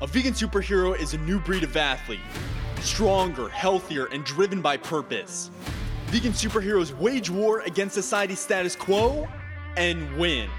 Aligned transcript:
A 0.00 0.08
vegan 0.08 0.32
superhero 0.34 0.98
is 0.98 1.14
a 1.14 1.18
new 1.18 1.38
breed 1.38 1.62
of 1.62 1.76
athlete. 1.76 2.18
Stronger, 2.80 3.48
healthier, 3.48 4.06
and 4.06 4.24
driven 4.24 4.60
by 4.60 4.76
purpose. 4.76 5.50
Vegan 6.06 6.32
superheroes 6.32 6.92
wage 6.98 7.30
war 7.30 7.60
against 7.60 7.94
society's 7.94 8.40
status 8.40 8.74
quo 8.74 9.28
and 9.76 10.16
win. 10.16 10.50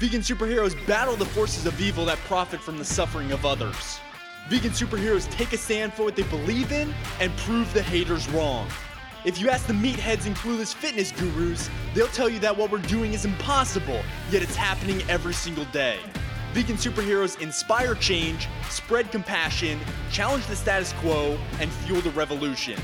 Vegan 0.00 0.22
superheroes 0.22 0.74
battle 0.88 1.14
the 1.14 1.24
forces 1.24 1.66
of 1.66 1.80
evil 1.80 2.04
that 2.04 2.18
profit 2.20 2.60
from 2.60 2.78
the 2.78 2.84
suffering 2.84 3.30
of 3.30 3.46
others. 3.46 4.00
Vegan 4.48 4.72
superheroes 4.72 5.30
take 5.30 5.52
a 5.52 5.56
stand 5.56 5.94
for 5.94 6.02
what 6.02 6.16
they 6.16 6.24
believe 6.24 6.72
in 6.72 6.92
and 7.20 7.34
prove 7.38 7.72
the 7.72 7.82
haters 7.82 8.28
wrong. 8.30 8.66
If 9.24 9.40
you 9.40 9.50
ask 9.50 9.66
the 9.68 9.72
meatheads 9.72 10.26
and 10.26 10.34
clueless 10.34 10.74
fitness 10.74 11.12
gurus, 11.12 11.70
they'll 11.94 12.08
tell 12.08 12.28
you 12.28 12.40
that 12.40 12.56
what 12.56 12.72
we're 12.72 12.78
doing 12.78 13.12
is 13.12 13.24
impossible, 13.24 14.02
yet 14.32 14.42
it's 14.42 14.56
happening 14.56 15.02
every 15.08 15.34
single 15.34 15.66
day. 15.66 16.00
Vegan 16.52 16.74
superheroes 16.74 17.40
inspire 17.40 17.94
change, 17.94 18.48
spread 18.68 19.12
compassion, 19.12 19.78
challenge 20.10 20.44
the 20.46 20.56
status 20.56 20.92
quo, 20.94 21.38
and 21.60 21.70
fuel 21.70 22.00
the 22.00 22.10
revolution. 22.10 22.76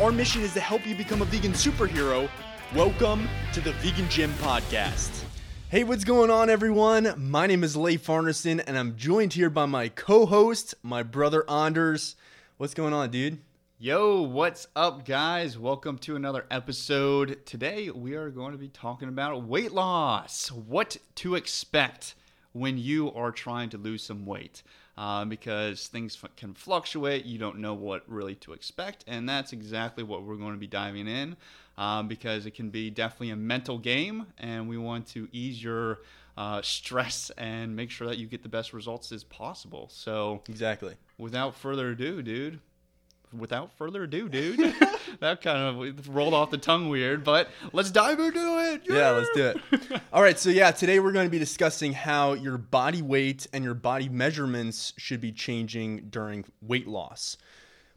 Our 0.00 0.10
mission 0.10 0.40
is 0.40 0.54
to 0.54 0.60
help 0.60 0.86
you 0.86 0.94
become 0.94 1.20
a 1.20 1.26
vegan 1.26 1.52
superhero. 1.52 2.30
Welcome 2.74 3.28
to 3.52 3.60
the 3.60 3.72
Vegan 3.72 4.08
Gym 4.08 4.32
Podcast. 4.40 5.24
Hey, 5.68 5.84
what's 5.84 6.02
going 6.02 6.30
on, 6.30 6.48
everyone? 6.48 7.12
My 7.18 7.46
name 7.46 7.62
is 7.62 7.76
Leif 7.76 8.06
Arneson, 8.06 8.64
and 8.66 8.78
I'm 8.78 8.96
joined 8.96 9.34
here 9.34 9.50
by 9.50 9.66
my 9.66 9.90
co 9.90 10.24
host, 10.24 10.74
my 10.82 11.02
brother 11.02 11.44
Anders. 11.46 12.16
What's 12.56 12.72
going 12.72 12.94
on, 12.94 13.10
dude? 13.10 13.36
Yo, 13.78 14.22
what's 14.22 14.66
up, 14.74 15.04
guys? 15.04 15.58
Welcome 15.58 15.98
to 15.98 16.16
another 16.16 16.46
episode. 16.50 17.44
Today, 17.44 17.90
we 17.90 18.14
are 18.14 18.30
going 18.30 18.52
to 18.52 18.58
be 18.58 18.68
talking 18.68 19.10
about 19.10 19.42
weight 19.42 19.72
loss. 19.72 20.50
What 20.50 20.96
to 21.16 21.34
expect 21.34 22.14
when 22.52 22.78
you 22.78 23.12
are 23.12 23.30
trying 23.30 23.70
to 23.70 23.78
lose 23.78 24.02
some 24.02 24.26
weight. 24.26 24.62
Uh, 24.98 25.24
because 25.24 25.86
things 25.86 26.18
f- 26.22 26.30
can 26.36 26.52
fluctuate, 26.52 27.24
you 27.24 27.38
don't 27.38 27.58
know 27.58 27.72
what 27.72 28.02
really 28.06 28.34
to 28.34 28.52
expect, 28.52 29.02
and 29.06 29.26
that's 29.26 29.52
exactly 29.54 30.04
what 30.04 30.24
we're 30.24 30.36
going 30.36 30.52
to 30.52 30.58
be 30.58 30.66
diving 30.66 31.06
in. 31.08 31.36
Um, 31.78 32.06
because 32.06 32.44
it 32.44 32.50
can 32.50 32.68
be 32.68 32.90
definitely 32.90 33.30
a 33.30 33.36
mental 33.36 33.78
game, 33.78 34.26
and 34.36 34.68
we 34.68 34.76
want 34.76 35.06
to 35.08 35.26
ease 35.32 35.62
your 35.62 36.00
uh, 36.36 36.60
stress 36.60 37.30
and 37.38 37.74
make 37.74 37.90
sure 37.90 38.06
that 38.08 38.18
you 38.18 38.26
get 38.26 38.42
the 38.42 38.48
best 38.50 38.74
results 38.74 39.10
as 39.12 39.24
possible. 39.24 39.88
So, 39.90 40.42
Exactly. 40.48 40.94
without 41.16 41.54
further 41.54 41.90
ado, 41.90 42.20
dude. 42.20 42.60
Without 43.36 43.72
further 43.76 44.04
ado, 44.04 44.28
dude. 44.28 44.58
that 45.20 45.40
kind 45.40 45.58
of 45.58 46.08
rolled 46.08 46.34
off 46.34 46.50
the 46.50 46.58
tongue 46.58 46.88
weird, 46.88 47.22
but 47.22 47.48
let's 47.72 47.90
dive 47.90 48.18
into 48.18 48.72
it. 48.72 48.82
Yeah, 48.88 49.10
let's 49.10 49.30
do 49.34 49.46
it. 49.46 50.00
All 50.12 50.22
right, 50.22 50.38
so 50.38 50.50
yeah, 50.50 50.72
today 50.72 50.98
we're 50.98 51.12
going 51.12 51.26
to 51.26 51.30
be 51.30 51.38
discussing 51.38 51.92
how 51.92 52.32
your 52.32 52.58
body 52.58 53.02
weight 53.02 53.46
and 53.52 53.62
your 53.62 53.74
body 53.74 54.08
measurements 54.08 54.92
should 54.96 55.20
be 55.20 55.30
changing 55.30 56.08
during 56.10 56.44
weight 56.60 56.88
loss. 56.88 57.36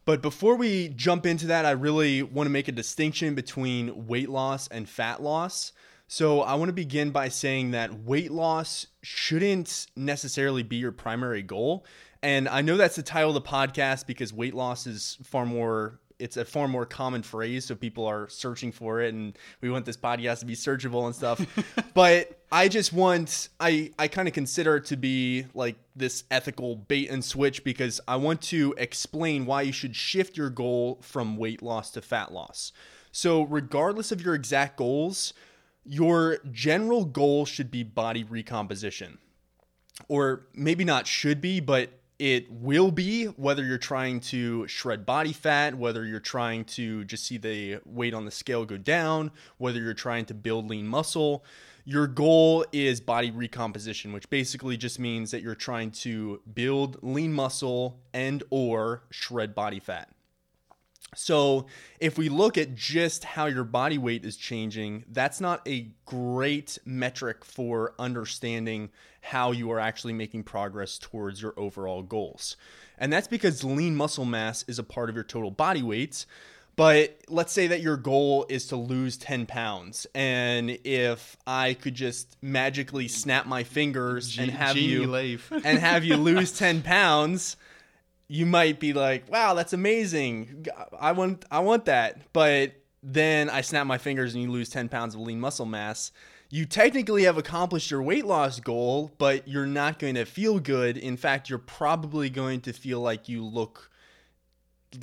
But 0.05 0.21
before 0.21 0.55
we 0.55 0.89
jump 0.89 1.25
into 1.25 1.47
that, 1.47 1.65
I 1.65 1.71
really 1.71 2.23
want 2.23 2.45
to 2.45 2.51
make 2.51 2.67
a 2.67 2.73
distinction 2.73 3.35
between 3.35 4.07
weight 4.07 4.29
loss 4.29 4.67
and 4.67 4.87
fat 4.87 5.21
loss. 5.21 5.71
So 6.07 6.41
I 6.41 6.55
want 6.55 6.69
to 6.69 6.73
begin 6.73 7.11
by 7.11 7.29
saying 7.29 7.71
that 7.71 8.03
weight 8.03 8.31
loss 8.31 8.87
shouldn't 9.01 9.87
necessarily 9.95 10.61
be 10.61 10.75
your 10.75 10.91
primary 10.91 11.41
goal. 11.41 11.85
And 12.23 12.47
I 12.47 12.61
know 12.61 12.77
that's 12.77 12.95
the 12.95 13.03
title 13.03 13.35
of 13.35 13.43
the 13.43 13.47
podcast 13.47 14.07
because 14.07 14.31
weight 14.33 14.55
loss 14.55 14.87
is 14.87 15.17
far 15.23 15.45
more 15.45 15.99
it's 16.19 16.37
a 16.37 16.45
far 16.45 16.69
more 16.69 16.85
common 16.85 17.21
phrase 17.21 17.65
so 17.65 17.75
people 17.75 18.05
are 18.05 18.29
searching 18.29 18.71
for 18.71 19.01
it 19.01 19.13
and 19.13 19.37
we 19.59 19.69
want 19.69 19.83
this 19.83 19.97
podcast 19.97 20.39
to 20.39 20.45
be 20.45 20.55
searchable 20.55 21.05
and 21.05 21.13
stuff. 21.13 21.45
But 21.93 22.39
i 22.51 22.69
just 22.69 22.93
want 22.93 23.49
i 23.59 23.91
i 23.99 24.07
kind 24.07 24.27
of 24.27 24.33
consider 24.33 24.77
it 24.77 24.85
to 24.85 24.95
be 24.95 25.45
like 25.53 25.75
this 25.95 26.23
ethical 26.31 26.75
bait 26.75 27.09
and 27.09 27.23
switch 27.25 27.63
because 27.63 27.99
i 28.07 28.15
want 28.15 28.41
to 28.41 28.73
explain 28.77 29.45
why 29.45 29.63
you 29.63 29.71
should 29.71 29.95
shift 29.95 30.37
your 30.37 30.49
goal 30.49 30.99
from 31.01 31.35
weight 31.35 31.61
loss 31.61 31.91
to 31.91 32.01
fat 32.01 32.31
loss. 32.31 32.71
So 33.11 33.43
regardless 33.43 34.11
of 34.11 34.21
your 34.23 34.33
exact 34.33 34.77
goals 34.77 35.33
your 35.85 36.37
general 36.51 37.03
goal 37.03 37.45
should 37.45 37.69
be 37.69 37.83
body 37.83 38.23
recomposition. 38.23 39.17
Or 40.07 40.47
maybe 40.53 40.85
not 40.85 41.05
should 41.05 41.41
be 41.41 41.59
but 41.59 41.89
it 42.19 42.51
will 42.51 42.91
be 42.91 43.25
whether 43.25 43.63
you're 43.63 43.77
trying 43.77 44.19
to 44.19 44.67
shred 44.67 45.05
body 45.05 45.33
fat, 45.33 45.75
whether 45.75 46.05
you're 46.05 46.19
trying 46.19 46.65
to 46.65 47.03
just 47.05 47.25
see 47.25 47.37
the 47.37 47.79
weight 47.85 48.13
on 48.13 48.25
the 48.25 48.31
scale 48.31 48.65
go 48.65 48.77
down, 48.77 49.31
whether 49.57 49.81
you're 49.81 49.93
trying 49.93 50.25
to 50.25 50.33
build 50.33 50.69
lean 50.69 50.87
muscle. 50.87 51.43
Your 51.85 52.07
goal 52.07 52.65
is 52.71 53.01
body 53.01 53.29
recomposition, 53.29 54.13
which 54.13 54.29
basically 54.29 54.77
just 54.77 54.99
means 54.99 55.31
that 55.31 55.41
you're 55.41 55.55
trying 55.55 55.91
to 55.91 56.41
build 56.53 56.97
lean 57.03 57.33
muscle 57.33 57.99
and 58.13 58.41
or 58.49 59.03
shred 59.09 59.53
body 59.53 59.79
fat. 59.79 60.09
So, 61.15 61.67
if 61.99 62.17
we 62.17 62.27
look 62.27 62.57
at 62.57 62.75
just 62.75 63.23
how 63.23 63.45
your 63.45 63.63
body 63.63 63.97
weight 63.97 64.25
is 64.25 64.35
changing, 64.35 65.05
that's 65.09 65.39
not 65.39 65.61
a 65.67 65.89
great 66.05 66.79
metric 66.85 67.45
for 67.45 67.93
understanding 67.99 68.89
how 69.21 69.51
you 69.51 69.71
are 69.71 69.79
actually 69.79 70.13
making 70.13 70.43
progress 70.43 70.97
towards 70.97 71.41
your 71.41 71.53
overall 71.55 72.01
goals. 72.01 72.57
And 72.97 73.11
that's 73.11 73.27
because 73.27 73.63
lean 73.63 73.95
muscle 73.95 74.25
mass 74.25 74.65
is 74.67 74.79
a 74.79 74.83
part 74.83 75.09
of 75.09 75.15
your 75.15 75.23
total 75.23 75.51
body 75.51 75.83
weight. 75.83 76.25
But 76.75 77.19
let's 77.27 77.53
say 77.53 77.67
that 77.67 77.81
your 77.81 77.97
goal 77.97 78.45
is 78.49 78.67
to 78.67 78.75
lose 78.75 79.15
10 79.17 79.45
pounds. 79.45 80.07
And 80.15 80.71
if 80.83 81.37
I 81.45 81.75
could 81.75 81.93
just 81.93 82.35
magically 82.41 83.07
snap 83.07 83.45
my 83.45 83.63
fingers 83.63 84.37
and 84.39 84.49
have 84.49 84.75
you 84.75 85.13
and 85.51 85.77
have 85.77 86.03
you 86.03 86.17
lose 86.17 86.57
10 86.57 86.81
pounds, 86.81 87.57
you 88.33 88.47
might 88.47 88.79
be 88.79 88.93
like, 88.93 89.31
"Wow, 89.31 89.53
that's 89.53 89.73
amazing. 89.73 90.65
I 90.99 91.11
want 91.11 91.45
I 91.51 91.59
want 91.59 91.85
that." 91.85 92.33
But 92.33 92.73
then 93.03 93.47
I 93.47 93.61
snap 93.61 93.85
my 93.85 93.99
fingers 93.99 94.33
and 94.33 94.41
you 94.41 94.49
lose 94.49 94.69
10 94.69 94.89
pounds 94.89 95.13
of 95.13 95.21
lean 95.21 95.39
muscle 95.39 95.67
mass. 95.67 96.11
You 96.49 96.65
technically 96.65 97.25
have 97.25 97.37
accomplished 97.37 97.91
your 97.91 98.01
weight 98.01 98.25
loss 98.25 98.59
goal, 98.59 99.11
but 99.19 99.47
you're 99.47 99.67
not 99.67 99.99
going 99.99 100.15
to 100.15 100.25
feel 100.25 100.59
good. 100.59 100.97
In 100.97 101.15
fact, 101.15 101.47
you're 101.47 101.59
probably 101.59 102.31
going 102.31 102.61
to 102.61 102.73
feel 102.73 103.01
like 103.01 103.29
you 103.29 103.45
look 103.45 103.91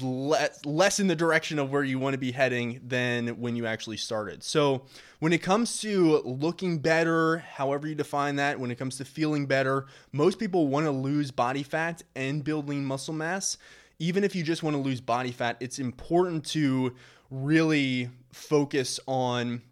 less, 0.00 0.64
less 0.64 1.00
in 1.00 1.06
the 1.06 1.16
direction 1.16 1.58
of 1.58 1.70
where 1.70 1.82
you 1.82 1.98
want 1.98 2.14
to 2.14 2.18
be 2.18 2.32
heading 2.32 2.80
than 2.86 3.40
when 3.40 3.56
you 3.56 3.66
actually 3.66 3.96
started. 3.96 4.42
So, 4.42 4.82
when 5.18 5.32
it 5.32 5.42
comes 5.42 5.80
to 5.82 6.18
looking 6.18 6.78
better, 6.78 7.38
however 7.38 7.86
you 7.86 7.94
define 7.94 8.36
that, 8.36 8.58
when 8.58 8.70
it 8.70 8.76
comes 8.76 8.96
to 8.98 9.04
feeling 9.04 9.46
better, 9.46 9.86
most 10.12 10.38
people 10.38 10.68
want 10.68 10.86
to 10.86 10.90
lose 10.90 11.30
body 11.30 11.62
fat 11.62 12.02
and 12.16 12.42
build 12.42 12.68
lean 12.68 12.84
muscle 12.84 13.14
mass. 13.14 13.58
Even 13.98 14.24
if 14.24 14.34
you 14.34 14.42
just 14.42 14.62
want 14.62 14.74
to 14.74 14.80
lose 14.80 15.00
body 15.00 15.30
fat, 15.30 15.56
it's 15.60 15.78
important 15.78 16.44
to 16.46 16.94
really 17.30 18.08
focus 18.32 18.98
on 19.06 19.62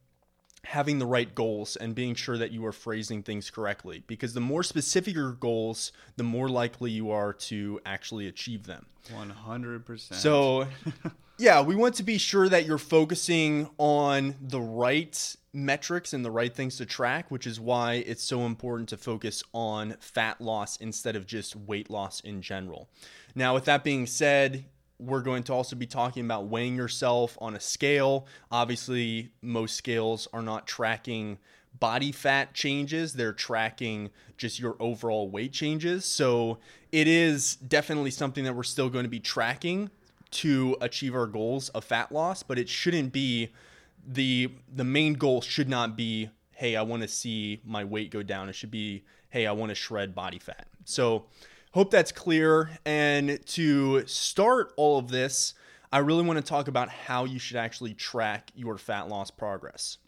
having 0.64 0.98
the 0.98 1.06
right 1.06 1.34
goals 1.34 1.76
and 1.76 1.94
being 1.94 2.14
sure 2.14 2.36
that 2.36 2.50
you 2.50 2.64
are 2.66 2.72
phrasing 2.72 3.22
things 3.22 3.50
correctly 3.50 4.02
because 4.06 4.34
the 4.34 4.40
more 4.40 4.62
specific 4.62 5.14
your 5.14 5.32
goals 5.32 5.92
the 6.16 6.24
more 6.24 6.48
likely 6.48 6.90
you 6.90 7.10
are 7.10 7.32
to 7.32 7.80
actually 7.86 8.26
achieve 8.26 8.66
them 8.66 8.86
100%. 9.12 10.14
so, 10.14 10.66
yeah, 11.38 11.62
we 11.62 11.74
want 11.74 11.94
to 11.96 12.02
be 12.02 12.18
sure 12.18 12.48
that 12.48 12.66
you're 12.66 12.78
focusing 12.78 13.68
on 13.78 14.34
the 14.40 14.60
right 14.60 15.36
metrics 15.52 16.12
and 16.12 16.24
the 16.24 16.30
right 16.30 16.54
things 16.54 16.76
to 16.76 16.86
track, 16.86 17.30
which 17.30 17.46
is 17.46 17.58
why 17.58 17.94
it's 17.94 18.22
so 18.22 18.42
important 18.42 18.88
to 18.90 18.96
focus 18.96 19.42
on 19.54 19.96
fat 20.00 20.40
loss 20.40 20.76
instead 20.76 21.16
of 21.16 21.26
just 21.26 21.56
weight 21.56 21.90
loss 21.90 22.20
in 22.20 22.42
general. 22.42 22.88
Now, 23.34 23.54
with 23.54 23.64
that 23.64 23.84
being 23.84 24.06
said, 24.06 24.64
we're 24.98 25.22
going 25.22 25.42
to 25.44 25.52
also 25.52 25.76
be 25.76 25.86
talking 25.86 26.24
about 26.24 26.46
weighing 26.46 26.76
yourself 26.76 27.38
on 27.40 27.54
a 27.54 27.60
scale. 27.60 28.26
Obviously, 28.50 29.30
most 29.42 29.76
scales 29.76 30.26
are 30.32 30.42
not 30.42 30.66
tracking 30.66 31.38
body 31.78 32.12
fat 32.12 32.54
changes, 32.54 33.12
they're 33.12 33.32
tracking 33.32 34.10
just 34.36 34.58
your 34.58 34.76
overall 34.80 35.28
weight 35.28 35.52
changes. 35.52 36.04
So 36.04 36.58
it 36.90 37.06
is 37.06 37.56
definitely 37.56 38.10
something 38.10 38.44
that 38.44 38.54
we're 38.54 38.62
still 38.62 38.88
going 38.88 39.04
to 39.04 39.10
be 39.10 39.20
tracking 39.20 39.90
to 40.30 40.76
achieve 40.80 41.14
our 41.14 41.26
goals 41.26 41.68
of 41.70 41.84
fat 41.84 42.12
loss, 42.12 42.42
but 42.42 42.58
it 42.58 42.68
shouldn't 42.68 43.12
be 43.12 43.50
the 44.06 44.50
the 44.74 44.84
main 44.84 45.14
goal 45.14 45.40
should 45.40 45.68
not 45.68 45.96
be 45.96 46.30
hey, 46.52 46.74
I 46.74 46.82
want 46.82 47.02
to 47.02 47.08
see 47.08 47.60
my 47.64 47.84
weight 47.84 48.10
go 48.10 48.22
down. 48.22 48.48
It 48.48 48.54
should 48.54 48.70
be 48.70 49.04
hey, 49.30 49.46
I 49.46 49.52
want 49.52 49.70
to 49.70 49.74
shred 49.74 50.14
body 50.14 50.38
fat. 50.38 50.66
So 50.84 51.26
hope 51.72 51.90
that's 51.90 52.12
clear 52.12 52.70
and 52.84 53.44
to 53.46 54.06
start 54.06 54.72
all 54.76 54.98
of 54.98 55.08
this, 55.08 55.54
I 55.92 55.98
really 55.98 56.22
want 56.22 56.38
to 56.38 56.44
talk 56.44 56.68
about 56.68 56.88
how 56.88 57.24
you 57.24 57.38
should 57.38 57.56
actually 57.56 57.94
track 57.94 58.50
your 58.54 58.78
fat 58.78 59.08
loss 59.08 59.30
progress. 59.30 59.98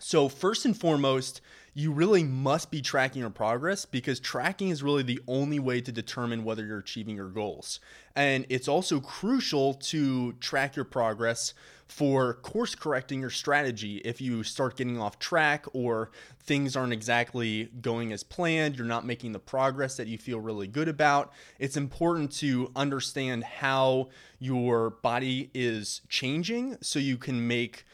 So, 0.00 0.28
first 0.28 0.64
and 0.64 0.76
foremost, 0.76 1.40
you 1.74 1.92
really 1.92 2.22
must 2.24 2.70
be 2.70 2.82
tracking 2.82 3.20
your 3.20 3.30
progress 3.30 3.84
because 3.84 4.20
tracking 4.20 4.68
is 4.68 4.82
really 4.82 5.02
the 5.02 5.20
only 5.26 5.58
way 5.58 5.80
to 5.80 5.92
determine 5.92 6.44
whether 6.44 6.64
you're 6.64 6.78
achieving 6.78 7.16
your 7.16 7.28
goals. 7.28 7.80
And 8.16 8.46
it's 8.48 8.68
also 8.68 9.00
crucial 9.00 9.74
to 9.74 10.32
track 10.34 10.76
your 10.76 10.84
progress 10.84 11.54
for 11.88 12.34
course 12.34 12.74
correcting 12.74 13.20
your 13.20 13.30
strategy 13.30 13.96
if 14.04 14.20
you 14.20 14.42
start 14.44 14.76
getting 14.76 15.00
off 15.00 15.18
track 15.18 15.64
or 15.72 16.10
things 16.40 16.76
aren't 16.76 16.92
exactly 16.92 17.70
going 17.80 18.12
as 18.12 18.22
planned, 18.22 18.76
you're 18.76 18.86
not 18.86 19.06
making 19.06 19.32
the 19.32 19.38
progress 19.38 19.96
that 19.96 20.06
you 20.06 20.18
feel 20.18 20.38
really 20.38 20.66
good 20.66 20.88
about. 20.88 21.32
It's 21.58 21.76
important 21.76 22.30
to 22.36 22.70
understand 22.76 23.42
how 23.44 24.08
your 24.38 24.90
body 24.90 25.50
is 25.54 26.02
changing 26.08 26.76
so 26.80 26.98
you 26.98 27.16
can 27.16 27.46
make 27.48 27.84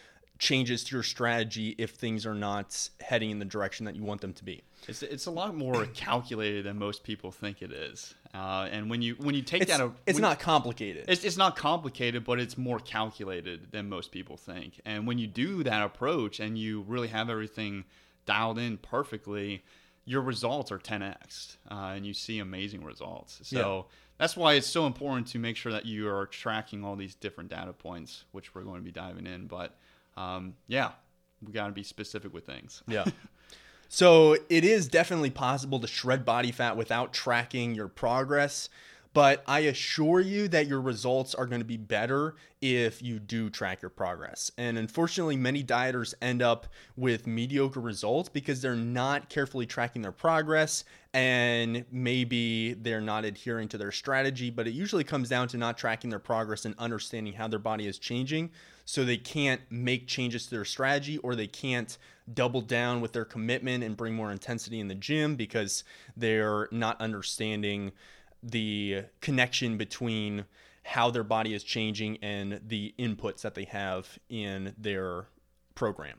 changes 0.45 0.85
to 0.85 0.95
your 0.95 1.03
strategy 1.03 1.75
if 1.79 1.93
things 1.93 2.27
are 2.27 2.35
not 2.35 2.91
heading 3.01 3.31
in 3.31 3.39
the 3.39 3.47
direction 3.47 3.87
that 3.87 3.97
you 3.97 4.03
want 4.05 4.21
them 4.21 4.35
to 4.35 4.45
be. 4.45 4.63
It's, 4.87 5.03
it's 5.03 5.25
a 5.25 5.31
lot 5.31 5.57
more 5.57 5.87
calculated 5.87 6.67
than 6.67 6.79
most 6.79 7.03
people 7.03 7.33
think 7.33 7.63
it 7.63 7.73
is. 7.73 8.15
Uh, 8.35 8.69
and 8.71 8.91
when 8.91 9.01
you 9.01 9.15
when 9.15 9.35
you 9.35 9.41
take 9.41 9.63
It's, 9.63 9.75
that, 9.75 9.91
it's 10.07 10.19
not 10.19 10.39
complicated. 10.39 11.07
It's, 11.09 11.25
it's 11.25 11.39
not 11.39 11.57
complicated, 11.57 12.25
but 12.25 12.39
it's 12.39 12.59
more 12.59 12.79
calculated 12.79 13.73
than 13.73 13.89
most 13.89 14.13
people 14.13 14.37
think. 14.37 14.81
And 14.85 15.07
when 15.07 15.19
you 15.19 15.27
do 15.27 15.63
that 15.63 15.83
approach 15.83 16.41
and 16.41 16.59
you 16.59 16.83
really 16.83 17.09
have 17.09 17.31
everything 17.31 17.85
dialed 18.27 18.59
in 18.59 18.77
perfectly, 18.77 19.65
your 20.05 20.21
results 20.21 20.71
are 20.71 20.79
10x, 20.79 21.57
uh, 21.71 21.93
and 21.95 22.05
you 22.05 22.13
see 22.13 22.39
amazing 22.39 22.85
results. 22.85 23.41
So 23.45 23.87
that's 24.19 24.37
why 24.37 24.55
it's 24.55 24.67
so 24.67 24.87
important 24.87 25.29
to 25.29 25.39
make 25.39 25.57
sure 25.57 25.73
that 25.73 25.87
you 25.87 26.09
are 26.09 26.27
tracking 26.27 26.85
all 26.85 26.97
these 26.97 27.15
different 27.15 27.49
data 27.49 27.73
points, 27.73 28.25
which 28.33 28.55
we're 28.55 28.63
going 28.63 28.81
to 28.81 28.85
be 28.85 28.93
diving 28.93 29.27
in. 29.27 29.47
But 29.47 29.77
um, 30.17 30.55
yeah, 30.67 30.93
we 31.43 31.53
got 31.53 31.67
to 31.67 31.73
be 31.73 31.83
specific 31.83 32.33
with 32.33 32.47
things. 32.47 32.83
Yeah. 32.87 33.05
So 33.95 34.37
it 34.49 34.65
is 34.65 34.89
definitely 34.89 35.31
possible 35.31 35.79
to 35.79 35.87
shred 35.87 36.25
body 36.25 36.51
fat 36.51 36.77
without 36.77 37.13
tracking 37.13 37.77
your 37.77 37.87
progress, 37.87 38.69
but 39.13 39.45
I 39.47 39.61
assure 39.61 40.21
you 40.21 40.49
that 40.49 40.67
your 40.67 40.81
results 40.81 41.33
are 41.33 41.47
going 41.47 41.61
to 41.61 41.65
be 41.65 41.77
better 41.77 42.35
if 42.61 43.01
you 43.03 43.21
do 43.21 43.51
track 43.51 43.83
your 43.83 43.91
progress. 43.91 44.51
And 44.59 44.77
unfortunately, 44.79 45.37
many 45.37 45.63
dieters 45.63 46.13
end 46.21 46.43
up 46.43 46.67
with 46.97 47.29
mediocre 47.29 47.79
results 47.79 48.29
because 48.29 48.61
they're 48.61 48.75
not 48.75 49.29
carefully 49.29 49.67
tracking 49.67 50.03
their 50.03 50.11
progress 50.11 50.83
and 51.13 51.85
maybe 51.93 52.75
they're 52.75 53.01
not 53.01 53.25
adhering 53.25 53.69
to 53.69 53.79
their 53.79 53.93
strategy, 53.93 54.51
but 54.51 54.67
it 54.67 54.73
usually 54.73 55.05
comes 55.05 55.29
down 55.29 55.47
to 55.47 55.57
not 55.57 55.79
tracking 55.79 56.11
their 56.11 56.19
progress 56.19 56.65
and 56.65 56.75
understanding 56.79 57.35
how 57.35 57.47
their 57.47 57.61
body 57.61 57.87
is 57.87 57.97
changing 57.97 58.51
so 58.85 59.05
they 59.05 59.17
can't 59.17 59.61
make 59.71 60.07
changes 60.07 60.45
to 60.45 60.51
their 60.51 60.65
strategy 60.65 61.19
or 61.19 61.35
they 61.35 61.47
can't 61.47 61.97
double 62.33 62.61
down 62.61 63.01
with 63.01 63.13
their 63.13 63.25
commitment 63.25 63.85
and 63.85 63.97
bring 63.97 64.15
more 64.15 64.31
intensity 64.31 64.81
in 64.81 64.89
the 64.89 64.95
gym 64.95 65.37
because 65.37 65.85
they're 66.17 66.69
not 66.71 67.01
understanding 67.01 67.93
the 68.43 69.03
connection 69.21 69.77
between 69.77 70.45
how 70.85 71.11
their 71.11 71.25
body 71.25 71.55
is 71.55 71.65
changing 71.65 72.19
and 72.23 72.61
the 72.67 72.95
inputs 72.99 73.41
that 73.41 73.55
they 73.55 73.65
have 73.65 74.19
in 74.29 74.75
their 74.79 75.27
program. 75.75 76.19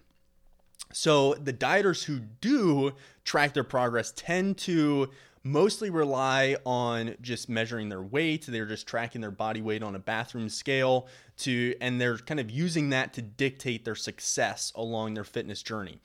So 0.92 1.34
the 1.36 1.54
dieters 1.54 2.04
who 2.04 2.20
do 2.20 2.94
track 3.24 3.54
their 3.54 3.64
progress 3.64 4.12
tend 4.16 4.58
to 4.60 5.10
mostly 5.46 5.92
rely 5.92 6.58
on 6.66 7.16
just 7.22 7.48
measuring 7.48 7.88
their 7.88 8.02
weight. 8.02 8.46
They're 8.48 8.66
just 8.66 8.88
tracking 8.88 9.22
their 9.22 9.32
body 9.32 9.62
weight 9.62 9.84
on 9.84 9.96
a 9.96 10.00
bathroom 10.00 10.50
scale 10.50 11.08
to 11.38 11.76
and 11.80 12.02
they're 12.02 12.18
kind 12.18 12.40
of 12.40 12.50
using 12.50 12.90
that 12.90 13.14
to 13.14 13.22
dictate 13.22 13.86
their 13.86 13.96
success 13.96 14.74
along 14.76 15.14
their 15.14 15.24
fitness 15.24 15.62
journey. 15.62 16.00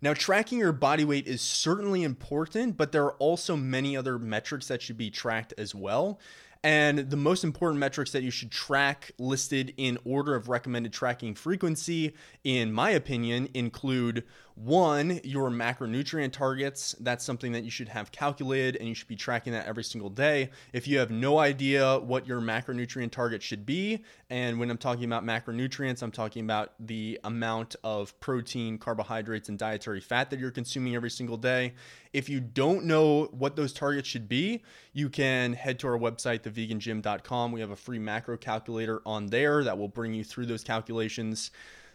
Now, 0.00 0.14
tracking 0.14 0.58
your 0.58 0.72
body 0.72 1.04
weight 1.04 1.26
is 1.26 1.40
certainly 1.40 2.02
important, 2.02 2.76
but 2.76 2.92
there 2.92 3.04
are 3.04 3.14
also 3.14 3.56
many 3.56 3.96
other 3.96 4.18
metrics 4.18 4.68
that 4.68 4.82
should 4.82 4.98
be 4.98 5.10
tracked 5.10 5.54
as 5.58 5.74
well. 5.74 6.20
And 6.62 7.10
the 7.10 7.16
most 7.16 7.44
important 7.44 7.78
metrics 7.78 8.12
that 8.12 8.22
you 8.22 8.30
should 8.30 8.50
track, 8.50 9.12
listed 9.18 9.74
in 9.76 9.98
order 10.04 10.34
of 10.34 10.48
recommended 10.48 10.92
tracking 10.92 11.34
frequency, 11.34 12.14
in 12.42 12.72
my 12.72 12.90
opinion, 12.90 13.48
include 13.54 14.24
one, 14.54 15.20
your 15.24 15.50
macronutrient 15.50 16.30
targets. 16.30 16.94
That's 17.00 17.24
something 17.24 17.52
that 17.52 17.64
you 17.64 17.70
should 17.70 17.88
have 17.88 18.12
calculated 18.12 18.76
and 18.76 18.88
you 18.88 18.94
should 18.94 19.08
be 19.08 19.16
tracking 19.16 19.52
that 19.52 19.66
every 19.66 19.82
single 19.82 20.10
day. 20.10 20.50
If 20.72 20.86
you 20.86 20.98
have 20.98 21.10
no 21.10 21.38
idea 21.38 21.98
what 21.98 22.26
your 22.26 22.40
macronutrient 22.40 23.10
target 23.10 23.42
should 23.42 23.66
be, 23.66 24.04
and 24.30 24.60
when 24.60 24.70
I'm 24.70 24.78
talking 24.78 25.04
about 25.04 25.24
macronutrients, 25.24 26.02
I'm 26.02 26.12
talking 26.12 26.44
about 26.44 26.74
the 26.78 27.18
amount 27.24 27.74
of 27.82 28.18
protein, 28.20 28.78
carbohydrates, 28.78 29.48
and 29.48 29.58
dietary 29.58 30.00
fat 30.00 30.30
that 30.30 30.38
you're 30.38 30.52
consuming 30.52 30.94
every 30.94 31.10
single 31.10 31.36
day. 31.36 31.74
If 32.12 32.28
you 32.28 32.38
don't 32.38 32.84
know 32.84 33.24
what 33.32 33.56
those 33.56 33.72
targets 33.72 34.08
should 34.08 34.28
be, 34.28 34.62
you 34.92 35.08
can 35.08 35.52
head 35.52 35.80
to 35.80 35.88
our 35.88 35.98
website, 35.98 36.42
thevegangym.com. 36.42 37.50
We 37.50 37.60
have 37.60 37.70
a 37.70 37.76
free 37.76 37.98
macro 37.98 38.36
calculator 38.36 39.02
on 39.04 39.26
there 39.26 39.64
that 39.64 39.76
will 39.76 39.88
bring 39.88 40.14
you 40.14 40.22
through 40.22 40.46
those 40.46 40.62
calculations. 40.62 41.50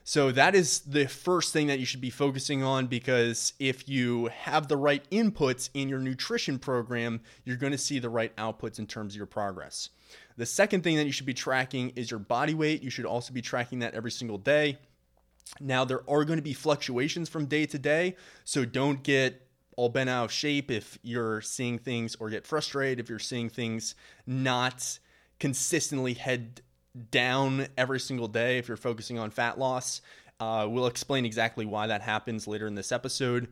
So 0.09 0.31
that 0.31 0.55
is 0.55 0.79
the 0.79 1.05
first 1.05 1.53
thing 1.53 1.67
that 1.67 1.77
you 1.77 1.85
should 1.85 2.01
be 2.01 2.09
focusing 2.09 2.63
on 2.63 2.87
because 2.87 3.53
if 3.59 3.87
you 3.87 4.25
have 4.33 4.67
the 4.67 4.75
right 4.75 5.07
inputs 5.11 5.69
in 5.75 5.87
your 5.87 5.99
nutrition 5.99 6.57
program, 6.57 7.21
you're 7.45 7.57
going 7.57 7.73
to 7.73 7.77
see 7.77 7.99
the 7.99 8.09
right 8.09 8.35
outputs 8.35 8.79
in 8.79 8.87
terms 8.87 9.13
of 9.13 9.17
your 9.17 9.27
progress. 9.27 9.89
The 10.35 10.47
second 10.47 10.83
thing 10.83 10.97
that 10.97 11.05
you 11.05 11.11
should 11.11 11.27
be 11.27 11.35
tracking 11.35 11.91
is 11.95 12.09
your 12.09 12.19
body 12.19 12.55
weight. 12.55 12.81
You 12.81 12.89
should 12.89 13.05
also 13.05 13.31
be 13.31 13.43
tracking 13.43 13.77
that 13.79 13.93
every 13.93 14.09
single 14.09 14.39
day. 14.39 14.79
Now, 15.59 15.85
there 15.85 16.01
are 16.09 16.25
going 16.25 16.39
to 16.39 16.43
be 16.43 16.53
fluctuations 16.53 17.29
from 17.29 17.45
day 17.45 17.67
to 17.67 17.77
day, 17.77 18.15
so 18.45 18.65
don't 18.65 19.03
get 19.03 19.47
all 19.77 19.89
bent 19.89 20.09
out 20.09 20.25
of 20.25 20.31
shape 20.31 20.71
if 20.71 20.97
you're 21.03 21.41
seeing 21.41 21.77
things 21.77 22.15
or 22.19 22.31
get 22.31 22.47
frustrated 22.47 22.99
if 22.99 23.11
you're 23.11 23.19
seeing 23.19 23.47
things 23.47 23.93
not 24.25 24.97
consistently 25.39 26.15
head 26.15 26.61
down 27.11 27.67
every 27.77 27.99
single 27.99 28.27
day 28.27 28.57
if 28.57 28.67
you're 28.67 28.77
focusing 28.77 29.19
on 29.19 29.31
fat 29.31 29.59
loss. 29.59 30.01
Uh, 30.39 30.67
we'll 30.69 30.87
explain 30.87 31.25
exactly 31.25 31.65
why 31.65 31.87
that 31.87 32.01
happens 32.01 32.47
later 32.47 32.67
in 32.67 32.75
this 32.75 32.91
episode. 32.91 33.47